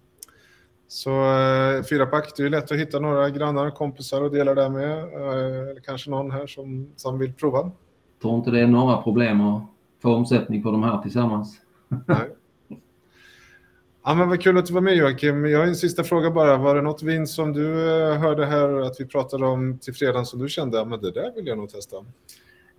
Så 0.88 1.10
uh, 1.10 1.82
fyra 1.82 2.06
pack, 2.06 2.32
det 2.36 2.42
är 2.42 2.50
lätt 2.50 2.72
att 2.72 2.78
hitta 2.78 3.00
några 3.00 3.30
grannar, 3.30 3.70
kompisar 3.70 4.22
och 4.22 4.30
dela 4.30 4.54
där 4.54 4.68
med. 4.68 4.98
Eh, 4.98 5.70
eller 5.70 5.80
kanske 5.80 6.10
någon 6.10 6.30
här 6.30 6.46
som, 6.46 6.92
som 6.96 7.18
vill 7.18 7.32
prova. 7.32 7.70
Tror 8.22 8.36
inte 8.36 8.50
det 8.50 8.60
är 8.60 8.66
några 8.66 9.02
problem 9.02 9.40
att 9.40 9.62
få 10.02 10.14
omsättning 10.14 10.62
på 10.62 10.70
de 10.70 10.82
här 10.82 11.02
tillsammans. 11.02 11.60
Nej. 11.88 12.28
Ja, 14.04 14.14
men 14.14 14.28
vad 14.28 14.42
kul 14.42 14.58
att 14.58 14.66
du 14.66 14.72
var 14.72 14.80
med 14.80 14.96
Joakim. 14.96 15.44
Jag 15.44 15.58
har 15.58 15.66
en 15.66 15.76
sista 15.76 16.04
fråga 16.04 16.30
bara. 16.30 16.56
Var 16.56 16.74
det 16.74 16.82
något 16.82 17.02
vin 17.02 17.26
som 17.26 17.52
du 17.52 17.90
eh, 17.90 18.18
hörde 18.18 18.46
här 18.46 18.80
att 18.80 19.00
vi 19.00 19.06
pratade 19.06 19.46
om 19.46 19.78
till 19.78 19.94
fredagen 19.94 20.26
som 20.26 20.38
du 20.38 20.48
kände, 20.48 20.84
men 20.84 21.00
det 21.00 21.10
där 21.10 21.32
vill 21.36 21.46
jag 21.46 21.58
nog 21.58 21.70
testa? 21.70 21.96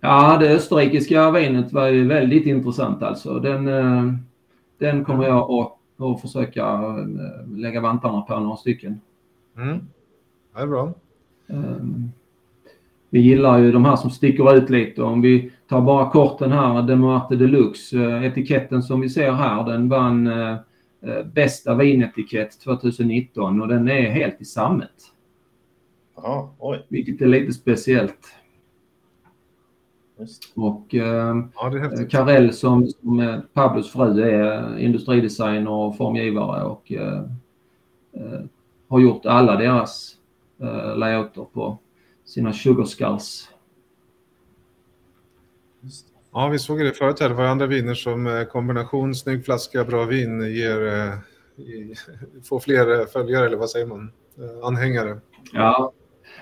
Ja, 0.00 0.36
det 0.40 0.48
österrikiska 0.48 1.30
vinet 1.30 1.72
var 1.72 1.88
ju 1.88 2.08
väldigt 2.08 2.46
intressant 2.46 3.02
alltså. 3.02 3.38
Den, 3.38 3.68
eh, 3.68 4.14
den 4.78 5.04
kommer 5.04 5.24
jag 5.24 5.50
att, 5.50 5.72
att 6.00 6.20
försöka 6.20 6.62
eh, 6.62 7.58
lägga 7.58 7.80
vantarna 7.80 8.20
på 8.20 8.40
några 8.40 8.56
stycken. 8.56 9.00
Mm. 9.56 9.78
Det 10.54 10.60
är 10.62 10.66
bra. 10.66 10.92
Um, 11.46 12.12
Vi 13.10 13.20
gillar 13.20 13.58
ju 13.58 13.72
de 13.72 13.84
här 13.84 13.96
som 13.96 14.10
sticker 14.10 14.54
ut 14.56 14.70
lite. 14.70 15.02
Om 15.02 15.20
vi 15.20 15.52
tar 15.68 15.80
bara 15.80 16.10
kort 16.10 16.38
den 16.38 16.52
här 16.52 16.82
Demuarte 16.82 17.36
Deluxe. 17.36 17.96
eh, 17.98 18.24
Etiketten 18.24 18.82
som 18.82 19.00
vi 19.00 19.08
ser 19.08 19.32
här, 19.32 19.64
den 19.64 19.88
vann 19.88 20.26
eh, 20.26 20.56
bästa 21.34 21.74
vinetikett 21.74 22.60
2019 22.60 23.62
och 23.62 23.68
den 23.68 23.88
är 23.88 24.10
helt 24.10 24.40
i 24.40 24.44
sammet. 24.44 24.90
Jaha, 26.16 26.48
oj. 26.58 26.86
Vilket 26.88 27.20
är 27.22 27.26
lite 27.26 27.52
speciellt. 27.52 28.34
Just. 30.20 30.52
Och 30.54 30.94
eh, 30.94 31.36
Ja. 31.54 31.72
Carell 32.10 32.52
som, 32.52 32.86
som 32.86 33.20
är 33.20 33.42
Pablos 33.52 33.92
fru 33.92 34.22
är 34.22 34.78
industridesigner 34.78 35.70
och 35.70 35.96
formgivare 35.96 36.64
och 36.64 36.92
eh, 36.92 37.22
eh, 38.12 38.40
har 38.88 39.00
gjort 39.00 39.26
alla 39.26 39.56
deras 39.56 40.16
eh, 40.60 40.96
layouter 40.96 41.46
på 41.52 41.78
sina 42.24 42.52
sugar 42.52 42.84
skulls. 42.84 43.48
Just. 45.80 46.06
Ja, 46.32 46.48
vi 46.48 46.58
såg 46.58 46.78
det 46.78 46.92
förut 46.92 47.20
här. 47.20 47.28
Det 47.28 47.34
var 47.34 47.44
andra 47.44 47.66
viner 47.66 47.94
som 47.94 48.26
eh, 48.26 48.44
kombination 48.44 49.14
snygg 49.14 49.44
flaska, 49.44 49.84
bra 49.84 50.04
vin 50.04 50.40
ger, 50.54 50.86
eh, 50.86 51.14
får 52.44 52.60
fler 52.60 53.00
eh, 53.00 53.06
följare, 53.06 53.46
eller 53.46 53.56
vad 53.56 53.70
säger 53.70 53.86
man? 53.86 54.12
Anhängare. 54.62 55.20
Ja. 55.52 55.92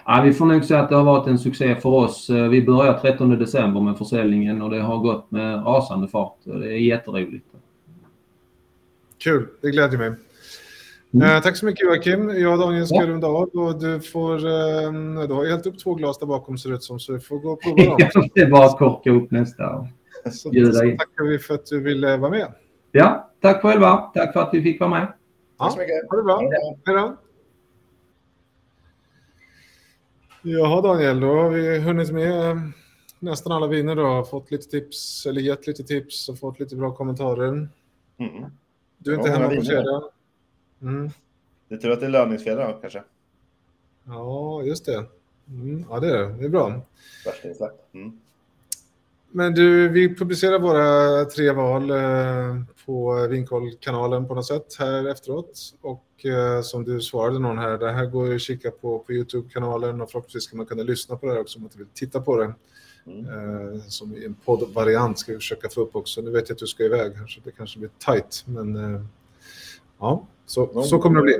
Ja, 0.09 0.22
vi 0.24 0.32
får 0.32 0.46
nog 0.46 0.64
säga 0.64 0.80
att 0.80 0.88
det 0.88 0.96
har 0.96 1.04
varit 1.04 1.26
en 1.28 1.38
succé 1.38 1.74
för 1.76 1.88
oss. 1.88 2.30
Eh, 2.30 2.48
Vi 2.48 2.62
började 2.62 2.98
13 3.00 3.38
december 3.38 3.80
med 3.80 3.98
försäljningen 3.98 4.62
och 4.62 4.70
det 4.70 4.80
har 4.80 4.98
gått 4.98 5.30
med 5.30 5.66
rasande 5.66 6.09
fart. 6.09 6.36
Det 6.44 6.52
är 6.66 6.78
jätteroligt. 6.78 7.46
Kul, 9.18 9.46
det 9.62 9.70
glädjer 9.70 9.98
mig. 9.98 10.12
Mm. 11.14 11.36
Eh, 11.36 11.42
tack 11.42 11.56
så 11.56 11.66
mycket 11.66 11.86
Joakim. 11.86 12.28
Jag 12.30 12.52
och 12.52 12.59
Daniel 12.59 12.86
ska 12.86 12.96
Ja. 12.96 13.06
runda 13.06 13.26
av 13.26 13.48
och 13.48 13.80
du 13.80 14.00
får, 14.00 14.34
eh, 14.34 15.26
du 15.28 15.34
har 15.34 15.50
helt 15.50 15.66
upp 15.66 15.78
två 15.78 15.94
glas 15.94 16.18
där 16.18 16.26
bakom 16.26 16.59
ser 16.59 16.68
det 16.70 16.74
ut 16.76 16.82
som, 16.82 17.00
så 17.00 17.12
du 17.12 17.20
får 17.20 17.38
gå 17.38 17.50
och 17.50 17.62
prova 17.62 17.84
dem. 17.84 18.28
det 18.34 18.40
är 18.40 18.50
bara 18.50 18.64
att 18.66 18.78
korka 18.78 19.11
upp 19.11 19.30
nästa. 19.30 19.88
Så, 20.32 20.50
bjuda 20.50 20.72
så 20.72 20.78
tackar 20.80 21.24
vi 21.28 21.38
för 21.38 21.54
att 21.54 21.66
du 21.66 21.80
ville 21.82 22.16
vara 22.16 22.30
med. 22.30 22.46
Ja, 22.92 23.30
tack 23.42 23.62
själva. 23.62 23.96
Tack 24.14 24.32
för 24.32 24.40
att 24.40 24.50
vi 24.52 24.62
fick 24.62 24.80
vara 24.80 24.90
med. 24.90 25.12
Tack 25.59 25.72
så 25.72 25.78
mycket. 25.78 26.11
Ha 26.11 26.16
det 26.16 26.22
bra. 26.22 26.34
Ha 26.36 26.42
det 26.42 26.48
bra. 26.48 26.76
Hej 26.86 26.94
då. 26.96 27.16
Jaha 30.43 30.80
Daniel, 30.82 31.20
då 31.20 31.26
har 31.26 31.51
vi 31.51 31.78
hunnit 31.78 32.11
med 32.12 32.51
eh, 32.51 32.57
nästan 33.18 33.53
alla 33.53 33.66
viner 33.66 33.97
då. 33.97 34.24
Fått 34.24 34.51
lite 34.51 34.70
tips, 34.70 35.26
eller 35.26 35.41
gett 35.41 35.66
lite 35.66 35.84
tips 35.84 36.28
och 36.28 36.39
fått 36.39 36.61
lite 36.61 36.76
bra 36.76 36.95
kommentarer. 36.95 37.49
Mm. 37.49 37.70
Du 38.99 39.12
är 39.12 39.16
inte 39.16 39.28
Ja, 39.28 39.36
hemma 39.36 39.55
på 39.55 39.62
fredag. 39.62 40.03
Mm. 40.82 41.11
Det 41.68 41.74
är 41.74 41.78
tur 41.78 41.91
att 41.91 42.01
det 42.01 42.07
är 42.07 42.11
löningsfredag 42.11 42.78
kanske. 42.80 43.03
Ja, 44.05 44.62
just 44.62 44.86
det. 44.86 45.07
Mm. 45.49 45.84
Ja, 45.91 46.01
det 46.01 46.11
är 46.11 46.18
det. 46.18 46.32
Det 46.32 46.45
är 46.45 46.49
bra. 46.49 46.80
Värsta 47.24 47.49
inslag. 47.49 47.70
Mm. 47.93 48.20
Men 49.30 49.54
du, 49.54 49.88
vi 49.88 50.14
publicerar 50.14 50.58
våra 50.58 51.24
tre 51.24 51.52
val 51.52 51.90
eh, 51.90 52.62
på 52.86 53.26
Vinkoll-kanalen 53.30 54.28
på 54.28 54.34
något 54.34 54.46
sätt 54.46 54.76
här 54.78 55.08
efteråt. 55.08 55.60
Och 55.80 56.26
eh, 56.26 56.62
som 56.62 56.84
du 56.84 57.00
svarade 57.00 57.38
någon 57.38 57.58
här, 57.58 57.78
det 57.78 57.92
här 57.92 58.06
går 58.06 58.26
ju 58.28 58.34
att 58.34 58.40
kika 58.40 58.70
på 58.70 58.98
på 58.98 59.12
YouTube-kanalen 59.12 60.00
och 60.00 60.10
förhoppningsvis 60.10 60.42
ska 60.44 60.56
man 60.56 60.66
kunna 60.66 60.82
lyssna 60.82 61.16
på 61.16 61.26
det 61.26 61.32
här 61.32 61.40
också 61.40 61.58
om 61.58 61.62
man 61.62 61.66
inte 61.66 61.78
vill 61.78 61.86
titta 61.94 62.20
på 62.20 62.36
det. 62.36 62.54
Mm. 63.06 63.26
Eh, 63.26 63.80
som 63.80 64.16
i 64.16 64.24
en 64.24 64.34
poddvariant 64.34 65.18
ska 65.18 65.32
vi 65.32 65.38
försöka 65.38 65.68
få 65.68 65.80
upp 65.80 65.96
också. 65.96 66.20
Nu 66.20 66.30
vet 66.30 66.48
jag 66.48 66.54
att 66.54 66.58
du 66.58 66.66
ska 66.66 66.84
iväg 66.84 67.12
här 67.16 67.26
så 67.26 67.40
det 67.44 67.50
kanske 67.50 67.78
blir 67.78 67.90
tajt. 67.98 68.44
Men 68.46 68.74
ja, 69.98 70.26
så, 70.46 70.82
så 70.82 70.98
kommer 70.98 71.16
det 71.16 71.22
bli. 71.22 71.36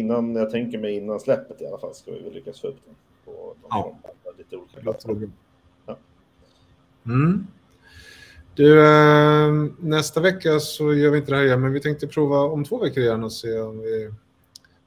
Innan, 0.00 0.36
jag 0.36 0.50
tänker 0.50 0.78
mig 0.78 0.96
innan 0.96 1.20
släppet 1.20 1.60
i 1.62 1.66
alla 1.66 1.78
fall, 1.78 1.94
ska 1.94 2.10
vi 2.12 2.30
lyckas 2.30 2.60
få 2.60 2.66
upp 2.68 2.76
den 2.86 2.94
på 3.24 3.54
de 3.62 3.66
Ja. 3.70 3.98
lite 4.38 4.56
olika 4.56 4.76
Det 4.78 4.82
låter 4.82 4.82
plattformar. 4.82 5.20
bra. 5.20 5.28
Ja. 5.86 5.98
Mm. 7.06 7.46
Du, 8.54 8.80
eh, 8.80 9.52
nästa 9.78 10.20
vecka 10.20 10.60
så 10.60 10.94
gör 10.94 11.10
vi 11.10 11.18
inte 11.18 11.30
det 11.30 11.36
här 11.36 11.44
igen, 11.44 11.60
men 11.60 11.72
vi 11.72 11.80
tänkte 11.80 12.06
prova 12.06 12.38
om 12.38 12.64
två 12.64 12.78
veckor 12.78 13.02
igen 13.02 13.24
och 13.24 13.32
se 13.32 13.60
om 13.60 13.80
vi... 13.80 14.10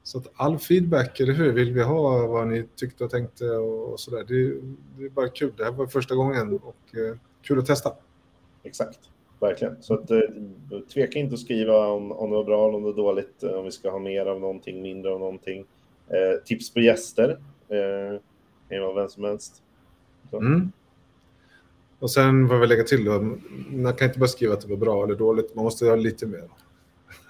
Så 0.02 0.18
att 0.18 0.26
all 0.34 0.58
feedback, 0.58 1.20
eller 1.20 1.32
hur, 1.32 1.52
vill 1.52 1.72
vi 1.72 1.82
ha 1.82 2.26
vad 2.26 2.46
ni 2.46 2.64
tyckte 2.76 3.04
och 3.04 3.10
tänkte 3.10 3.50
och, 3.50 4.00
sådär. 4.00 4.24
Det, 4.28 4.60
det 4.98 5.04
är 5.04 5.10
bara 5.10 5.28
kul. 5.28 5.52
Det 5.56 5.64
här 5.64 5.72
var 5.72 5.86
första 5.86 6.14
gången 6.14 6.58
och 6.62 6.96
eh, 6.96 7.16
kul 7.42 7.58
att 7.58 7.66
testa. 7.66 7.92
Exakt, 8.62 8.98
verkligen. 9.40 9.82
Så 9.82 9.94
att, 9.94 10.10
eh, 10.10 10.18
tveka 10.94 11.18
inte 11.18 11.34
att 11.34 11.40
skriva 11.40 11.86
om, 11.86 12.12
om 12.12 12.30
det 12.30 12.36
var 12.36 12.44
bra 12.44 12.68
eller 12.68 12.76
om 12.76 12.82
det 12.82 12.92
var 12.92 12.96
dåligt, 12.96 13.42
om 13.42 13.64
vi 13.64 13.70
ska 13.70 13.90
ha 13.90 13.98
mer 13.98 14.26
av 14.26 14.40
någonting, 14.40 14.82
mindre 14.82 15.12
av 15.12 15.18
någonting. 15.20 15.66
Eh, 16.08 16.44
tips 16.44 16.74
på 16.74 16.80
gäster, 16.80 17.30
eh, 17.68 18.20
kan 18.68 18.82
vara 18.82 18.94
vem 18.94 19.08
som 19.08 19.24
helst. 19.24 19.62
Så. 20.30 20.36
Mm. 20.36 20.72
Och 22.04 22.10
sen 22.10 22.46
vad 22.46 22.60
vi 22.60 22.66
lägga 22.66 22.82
till 22.84 23.04
då, 23.04 23.20
man 23.70 23.94
kan 23.94 24.06
inte 24.08 24.18
bara 24.18 24.28
skriva 24.28 24.54
att 24.54 24.60
det 24.60 24.68
var 24.68 24.76
bra 24.76 25.04
eller 25.04 25.14
dåligt, 25.14 25.54
man 25.54 25.64
måste 25.64 25.86
ha 25.86 25.96
lite 25.96 26.26
mer. 26.26 26.48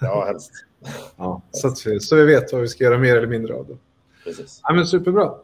Ja, 0.00 0.24
helst. 0.26 0.50
Ja, 1.16 1.42
så, 1.50 1.68
att, 1.68 1.86
vi- 1.86 2.00
så 2.00 2.16
vi 2.16 2.24
vet 2.24 2.52
vad 2.52 2.60
vi 2.62 2.68
ska 2.68 2.84
göra 2.84 2.98
mer 2.98 3.16
eller 3.16 3.26
mindre 3.26 3.54
av 3.54 3.66
det. 3.66 3.76
Precis. 4.24 4.60
Ja, 4.62 4.74
men 4.74 4.86
superbra. 4.86 5.34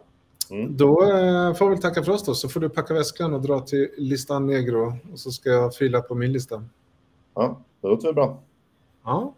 Mm. 0.51 0.77
Då 0.77 1.03
eh, 1.03 1.55
får 1.55 1.71
vi 1.71 1.79
tacka 1.81 2.03
för 2.03 2.13
oss 2.13 2.25
då, 2.25 2.35
så 2.35 2.49
får 2.49 2.61
du 2.61 2.69
packa 2.69 2.95
väskan 2.95 3.35
och 3.35 3.43
dra 3.43 3.61
till 3.61 3.89
listan 3.97 4.47
Negro 4.47 4.97
och 5.13 5.19
så 5.21 5.31
ska 5.31 5.51
jag 5.51 5.75
fila 5.75 6.01
på 6.01 6.15
min 6.15 6.33
lista. 6.33 6.65
Ja, 7.35 7.61
det 7.81 7.89
låter 7.89 8.09
väl 8.09 8.15
bra. 8.15 8.43
Ja, 9.05 9.35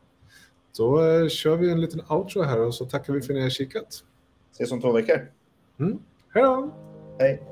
då 0.79 1.01
eh, 1.05 1.29
kör 1.29 1.57
vi 1.57 1.71
en 1.71 1.81
liten 1.81 2.01
outro 2.09 2.43
här 2.43 2.61
och 2.61 2.75
så 2.75 2.85
tackar 2.85 3.13
vi 3.13 3.21
för 3.21 3.33
att 3.33 3.37
ni 3.37 3.43
har 3.43 3.51
kikat. 3.51 4.05
Ses 4.53 4.73
om 4.73 4.81
två 4.81 4.93
veckor. 4.93 5.31
Mm. 5.81 5.99
Hej 6.35 6.43
då! 6.43 6.71
Hej! 7.19 7.43